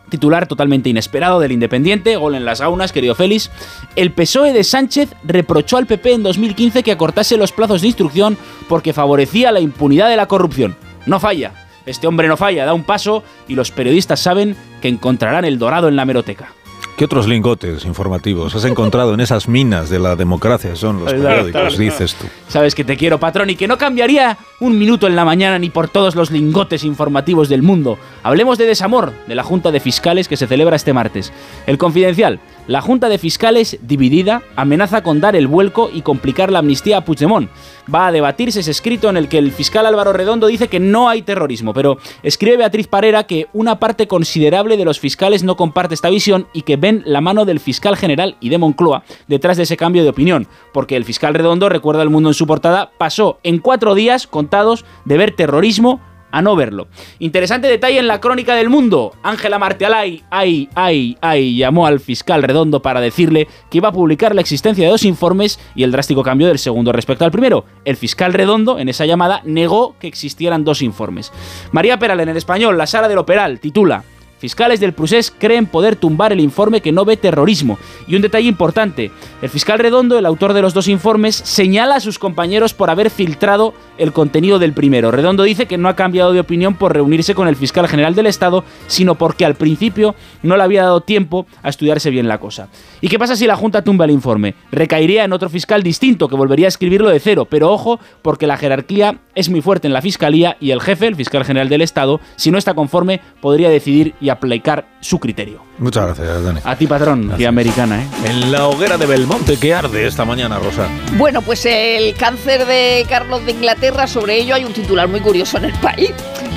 [0.09, 3.51] titular totalmente inesperado del Independiente, gol en las gaunas, querido Félix.
[3.95, 8.37] El PSOE de Sánchez reprochó al PP en 2015 que acortase los plazos de instrucción
[8.67, 10.75] porque favorecía la impunidad de la corrupción.
[11.05, 11.64] No falla.
[11.85, 15.87] Este hombre no falla, da un paso y los periodistas saben que encontrarán el dorado
[15.87, 16.53] en la meroteca.
[16.97, 20.77] ¿Qué otros lingotes informativos has encontrado en esas minas de la democracia?
[20.77, 22.25] Son los periódicos, dices tú.
[22.47, 25.69] Sabes que te quiero, patrón, y que no cambiaría un minuto en la mañana ni
[25.69, 27.97] por todos los lingotes informativos del mundo.
[28.23, 31.33] Hablemos de desamor de la Junta de Fiscales que se celebra este martes.
[31.67, 32.39] El Confidencial.
[32.67, 37.05] La Junta de Fiscales, dividida, amenaza con dar el vuelco y complicar la amnistía a
[37.05, 37.47] Puigdemont.
[37.93, 41.07] Va a debatirse ese escrito en el que el fiscal Álvaro Redondo dice que no
[41.07, 45.93] hay terrorismo, pero escribe Beatriz Parera que una parte considerable de los fiscales no comparte
[45.93, 49.63] esta visión y que ven la mano del fiscal general y de Moncloa detrás de
[49.63, 53.37] ese cambio de opinión, porque el fiscal Redondo, recuerda el mundo en su portada, pasó
[53.43, 56.87] en cuatro días contados de ver terrorismo a no verlo.
[57.19, 59.13] Interesante detalle en la crónica del mundo.
[59.23, 64.35] Ángela Martealay, ay, ay, ay, llamó al fiscal Redondo para decirle que iba a publicar
[64.35, 67.65] la existencia de dos informes y el drástico cambio del segundo respecto al primero.
[67.85, 71.31] El fiscal Redondo, en esa llamada, negó que existieran dos informes.
[71.71, 74.03] María Peral, en el español, la sala del Operal, titula
[74.45, 77.79] Fiscales del Prusés creen poder tumbar el informe que no ve terrorismo.
[78.07, 79.09] Y un detalle importante,
[79.41, 83.09] el fiscal Redondo, el autor de los dos informes, señala a sus compañeros por haber
[83.09, 85.09] filtrado el contenido del primero.
[85.09, 88.27] Redondo dice que no ha cambiado de opinión por reunirse con el fiscal general del
[88.27, 90.13] Estado, sino porque al principio
[90.43, 92.67] no le había dado tiempo a estudiarse bien la cosa.
[93.01, 94.53] ¿Y qué pasa si la Junta tumba el informe?
[94.71, 98.57] Recaería en otro fiscal distinto que volvería a escribirlo de cero, pero ojo, porque la
[98.57, 102.21] jerarquía es muy fuerte en la Fiscalía y el jefe, el fiscal general del Estado,
[102.35, 105.61] si no está conforme, podría decidir y aplicar su criterio.
[105.77, 106.59] Muchas gracias, Dani.
[106.63, 108.07] A ti, patrón, y americana, ¿eh?
[108.25, 110.87] En la hoguera de Belmonte, ¿qué arde esta mañana, Rosa?
[111.17, 115.57] Bueno, pues el cáncer de Carlos de Inglaterra, sobre ello hay un titular muy curioso
[115.57, 116.11] en el país.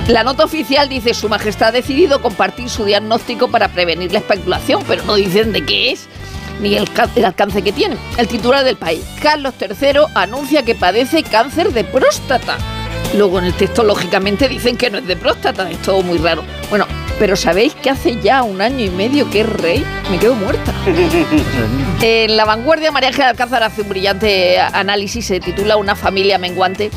[0.09, 4.83] La nota oficial dice Su Majestad ha decidido compartir su diagnóstico para prevenir la especulación,
[4.87, 6.09] pero no dicen de qué es
[6.61, 7.97] ni el, el alcance que tiene.
[8.17, 12.57] El titular del país, Carlos III anuncia que padece cáncer de próstata.
[13.17, 15.71] Luego en el texto, lógicamente, dicen que no es de próstata.
[15.71, 16.43] Es todo muy raro.
[16.71, 16.87] Bueno,
[17.19, 19.85] pero ¿sabéis que hace ya un año y medio que es rey?
[20.11, 20.73] Me quedo muerta.
[22.03, 25.27] en La Vanguardia, María Ángel Alcázar hace un brillante análisis.
[25.27, 26.91] Se titula Una familia menguante.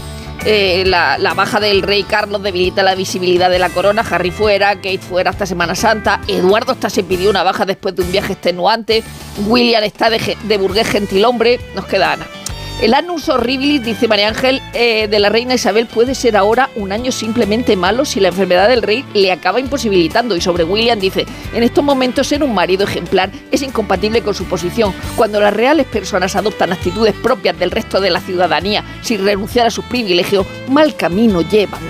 [0.43, 4.03] Eh, la, la, baja del rey Carlos debilita la visibilidad de la corona.
[4.09, 6.19] Harry fuera, Kate fuera hasta Semana Santa.
[6.27, 9.03] Eduardo hasta se pidió una baja después de un viaje extenuante.
[9.47, 11.59] William está de, de burgués gentilhombre.
[11.75, 12.25] Nos queda Ana.
[12.81, 16.91] El annus horribilis, dice María Ángel, eh, de la reina Isabel puede ser ahora un
[16.91, 20.35] año simplemente malo si la enfermedad del rey le acaba imposibilitando.
[20.35, 24.45] Y sobre William dice, en estos momentos ser un marido ejemplar es incompatible con su
[24.45, 24.95] posición.
[25.15, 29.71] Cuando las reales personas adoptan actitudes propias del resto de la ciudadanía sin renunciar a
[29.71, 31.81] sus privilegios, mal camino llevan.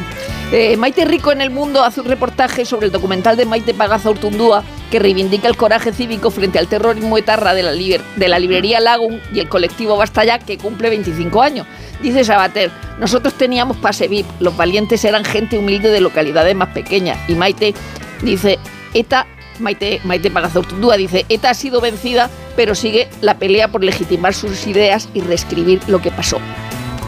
[0.54, 4.10] Eh, Maite Rico en el Mundo hace un reportaje sobre el documental de Maite Pagaza
[4.10, 9.40] Urtundúa que reivindica el coraje cívico frente al terrorismo etarra de la, librería Lagun y
[9.40, 11.68] el colectivo Basta Ya que cumple 25 años.
[12.02, 12.70] Dice Sabater,
[13.00, 17.18] nosotros teníamos pase VIP, los valientes eran gente humilde de localidades más pequeñas.
[17.30, 17.74] Y Maite
[18.22, 18.60] dice,
[18.94, 19.28] ETA,
[19.60, 20.60] Maite, Maite Pagaza
[20.98, 25.80] dice, ETA ha sido vencida, pero sigue la pelea por legitimar sus ideas y reescribir
[25.88, 26.42] lo que pasó.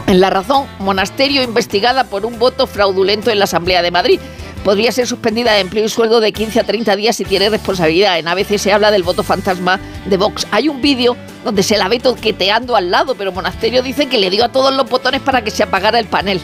[0.06, 4.20] En La Razón, monasterio investigada por un voto fraudulento en la Asamblea de Madrid.
[4.62, 8.18] Podría ser suspendida de empleo y sueldo de 15 a 30 días si tiene responsabilidad.
[8.18, 10.46] En ABC se habla del voto fantasma de Vox.
[10.50, 14.28] Hay un vídeo donde se la ve toqueteando al lado, pero Monasterio dice que le
[14.28, 16.40] dio a todos los botones para que se apagara el panel.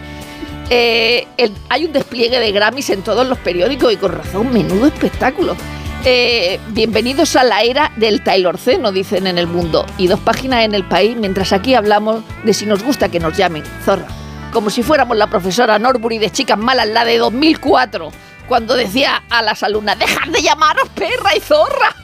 [0.70, 1.27] Eh,
[1.69, 5.57] hay un despliegue de Grammys en todos los periódicos y con razón, menudo espectáculo.
[6.03, 9.85] Eh, bienvenidos a la era del Taylorceno, dicen en el mundo.
[9.99, 13.37] Y dos páginas en el país, mientras aquí hablamos de si nos gusta que nos
[13.37, 14.07] llamen zorra.
[14.51, 18.11] Como si fuéramos la profesora Norbury de Chicas Malas, la de 2004,
[18.49, 21.95] cuando decía a las alumnas, dejad de llamaros perra y zorra.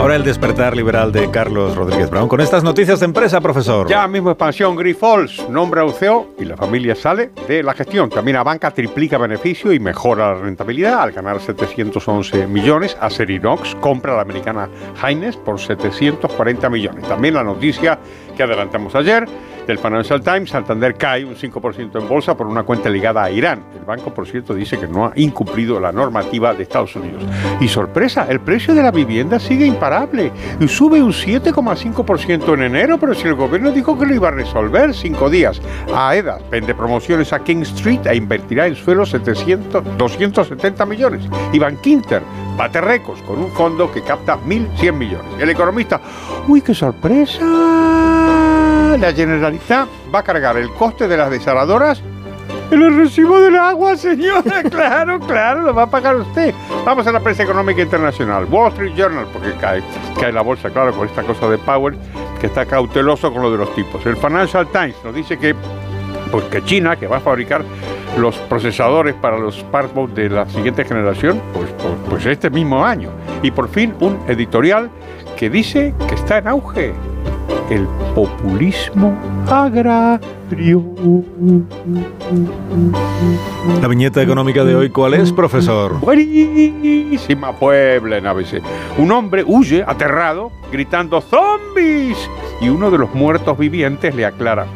[0.00, 2.26] Ahora el despertar liberal de Carlos Rodríguez Brown.
[2.26, 3.86] Con estas noticias de empresa, profesor.
[3.86, 8.08] Ya mismo expansión Grifols, nombra un CEO y la familia sale de la gestión.
[8.08, 12.96] También a banca triplica beneficio y mejora la rentabilidad al ganar 711 millones.
[12.98, 14.70] A Serinox compra la americana
[15.04, 17.06] Heinz por 740 millones.
[17.06, 17.98] También la noticia
[18.40, 19.28] que adelantamos ayer
[19.66, 23.62] del Financial Times, Santander cae un 5% en bolsa por una cuenta ligada a Irán.
[23.78, 27.22] El banco, por cierto, dice que no ha incumplido la normativa de Estados Unidos.
[27.60, 32.98] Y sorpresa, el precio de la vivienda sigue imparable y sube un 7,5% en enero,
[32.98, 35.60] pero si el gobierno dijo que lo iba a resolver cinco días.
[35.94, 41.28] AEDAS vende promociones a King Street e invertirá en suelo 700, 270 millones.
[41.52, 42.22] Iván Quinter
[42.56, 45.30] bate récords con un fondo que capta 1.100 millones.
[45.38, 46.00] El economista,
[46.48, 48.09] uy, qué sorpresa.
[48.98, 52.02] La Generalitat va a cargar el coste de las desaladoras
[52.70, 54.62] en el recibo del agua, señora.
[54.64, 56.52] Claro, claro, lo va a pagar usted.
[56.84, 58.46] Vamos a la prensa económica internacional.
[58.50, 59.82] Wall Street Journal, porque cae,
[60.18, 61.94] cae la bolsa, claro, con esta cosa de Power,
[62.40, 64.04] que está cauteloso con lo de los tipos.
[64.06, 65.54] El Financial Times nos dice que,
[66.30, 67.64] pues que China, que va a fabricar
[68.18, 73.10] los procesadores para los smartphones de la siguiente generación, pues, pues, pues este mismo año.
[73.42, 74.90] Y por fin un editorial
[75.36, 76.92] que dice que está en auge
[77.70, 79.16] el populismo
[79.48, 80.84] agrario.
[83.80, 86.00] La viñeta económica de hoy, ¿cuál es, profesor?
[86.00, 88.62] Buenísima Puebla en ABC.
[88.98, 92.18] Un hombre huye aterrado, gritando ¡Zombies!
[92.60, 94.66] Y uno de los muertos vivientes le aclara.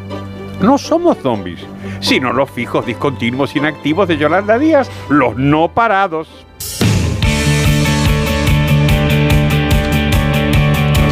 [0.61, 1.59] No somos zombies,
[1.99, 6.44] sino los fijos discontinuos inactivos de Yolanda Díaz, los no parados.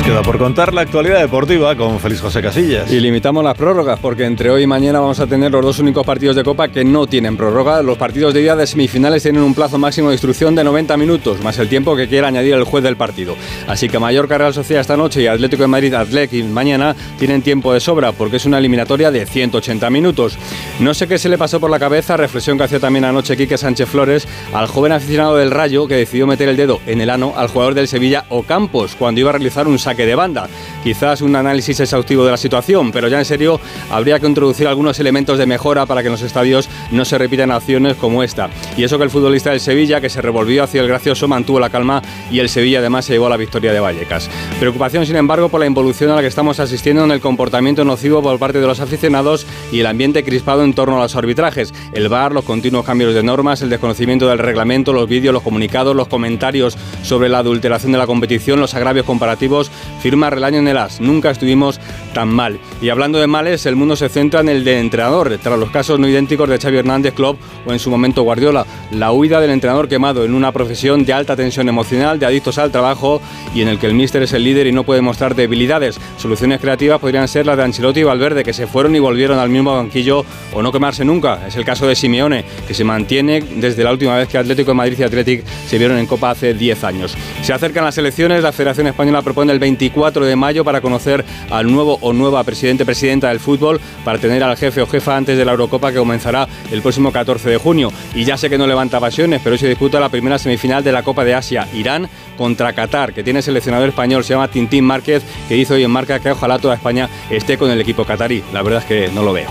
[0.04, 2.92] Queda por contar la actualidad deportiva con Félix José Casillas.
[2.92, 6.06] Y limitamos las prórrogas porque entre hoy y mañana vamos a tener los dos únicos
[6.06, 7.82] partidos de Copa que no tienen prórroga.
[7.82, 11.42] Los partidos de día de semifinales tienen un plazo máximo de instrucción de 90 minutos,
[11.42, 13.38] más el tiempo que quiera añadir el juez del partido.
[13.66, 17.72] Así que Mallorca Real Sociedad esta noche y Atlético de Madrid Atlético mañana tienen tiempo
[17.72, 20.38] de sobra porque es una eliminatoria de 180 minutos.
[20.82, 23.58] No sé qué se le pasó por la cabeza, reflexión que hacía también anoche Quique
[23.58, 27.36] Sánchez Flores, al joven aficionado del Rayo que decidió meter el dedo en el ano
[27.38, 30.50] al jugador del Sevilla Ocampos cuando iba a realizar un saque de banda.
[30.84, 33.60] Quizás un análisis exhaustivo de la situación, pero ya en serio
[33.90, 37.52] habría que introducir algunos elementos de mejora para que en los estadios no se repitan
[37.52, 38.50] acciones como esta.
[38.76, 41.70] Y eso que el futbolista del Sevilla, que se revolvió hacia el gracioso, mantuvo la
[41.70, 42.02] calma
[42.32, 44.30] y el Sevilla además se llevó a la victoria de Vallecas.
[44.60, 48.22] Preocupación, sin embargo, por la involución a la que estamos asistiendo en el comportamiento nocivo
[48.22, 51.74] por parte de los aficionados y el ambiente crispado en torno a los arbitrajes.
[51.94, 55.96] El VAR, los continuos cambios de normas, el desconocimiento del reglamento, los vídeos, los comunicados,
[55.96, 60.78] los comentarios sobre la adulteración de la competición, los agravios comparativos, firma Relaño en el
[60.78, 61.00] AS.
[61.00, 61.80] Nunca estuvimos
[62.14, 62.60] tan mal.
[62.82, 66.00] Y hablando de males, el mundo se centra en el de entrenador, tras los casos
[66.00, 68.66] no idénticos de Xavi Hernández, Klopp o en su momento Guardiola.
[68.92, 72.72] La huida del entrenador quemado en una profesión de alta tensión emocional, de adictos al
[72.72, 73.22] trabajo
[73.54, 76.00] y en el que el míster es el líder y no puede mostrar debilidades.
[76.18, 79.50] Soluciones creativas podrían ser las de Ancelotti y Valverde, que se fueron y volvieron al
[79.50, 81.48] mismo banquillo o no quemarse nunca.
[81.48, 84.76] Es el caso de Simeone, que se mantiene desde la última vez que Atlético de
[84.76, 87.16] Madrid y Atlético se vieron en Copa hace 10 años.
[87.42, 91.72] Se acercan las elecciones, la Federación Española propone el 24 de mayo para conocer al
[91.72, 95.46] nuevo o nueva presidente presidenta del fútbol, para tener al jefe o jefa antes de
[95.46, 97.92] la Eurocopa que comenzará el próximo 14 de junio.
[98.14, 100.92] Y ya sé que no levanta pasiones, pero hoy se disputa la primera semifinal de
[100.92, 105.24] la Copa de Asia, Irán contra Qatar, que tiene seleccionador español, se llama Tintín Márquez,
[105.48, 108.44] que dice hoy en marca que ojalá toda España esté con el equipo qatarí.
[108.54, 109.50] La verdad es que no lo veo.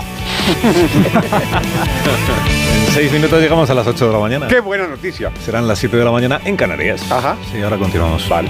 [2.87, 4.47] En seis minutos llegamos a las 8 de la mañana.
[4.47, 5.31] ¡Qué buena noticia!
[5.43, 7.09] Serán las 7 de la mañana en Canarias.
[7.11, 7.37] Ajá.
[7.51, 8.27] Sí, ahora continuamos.
[8.27, 8.49] Vale.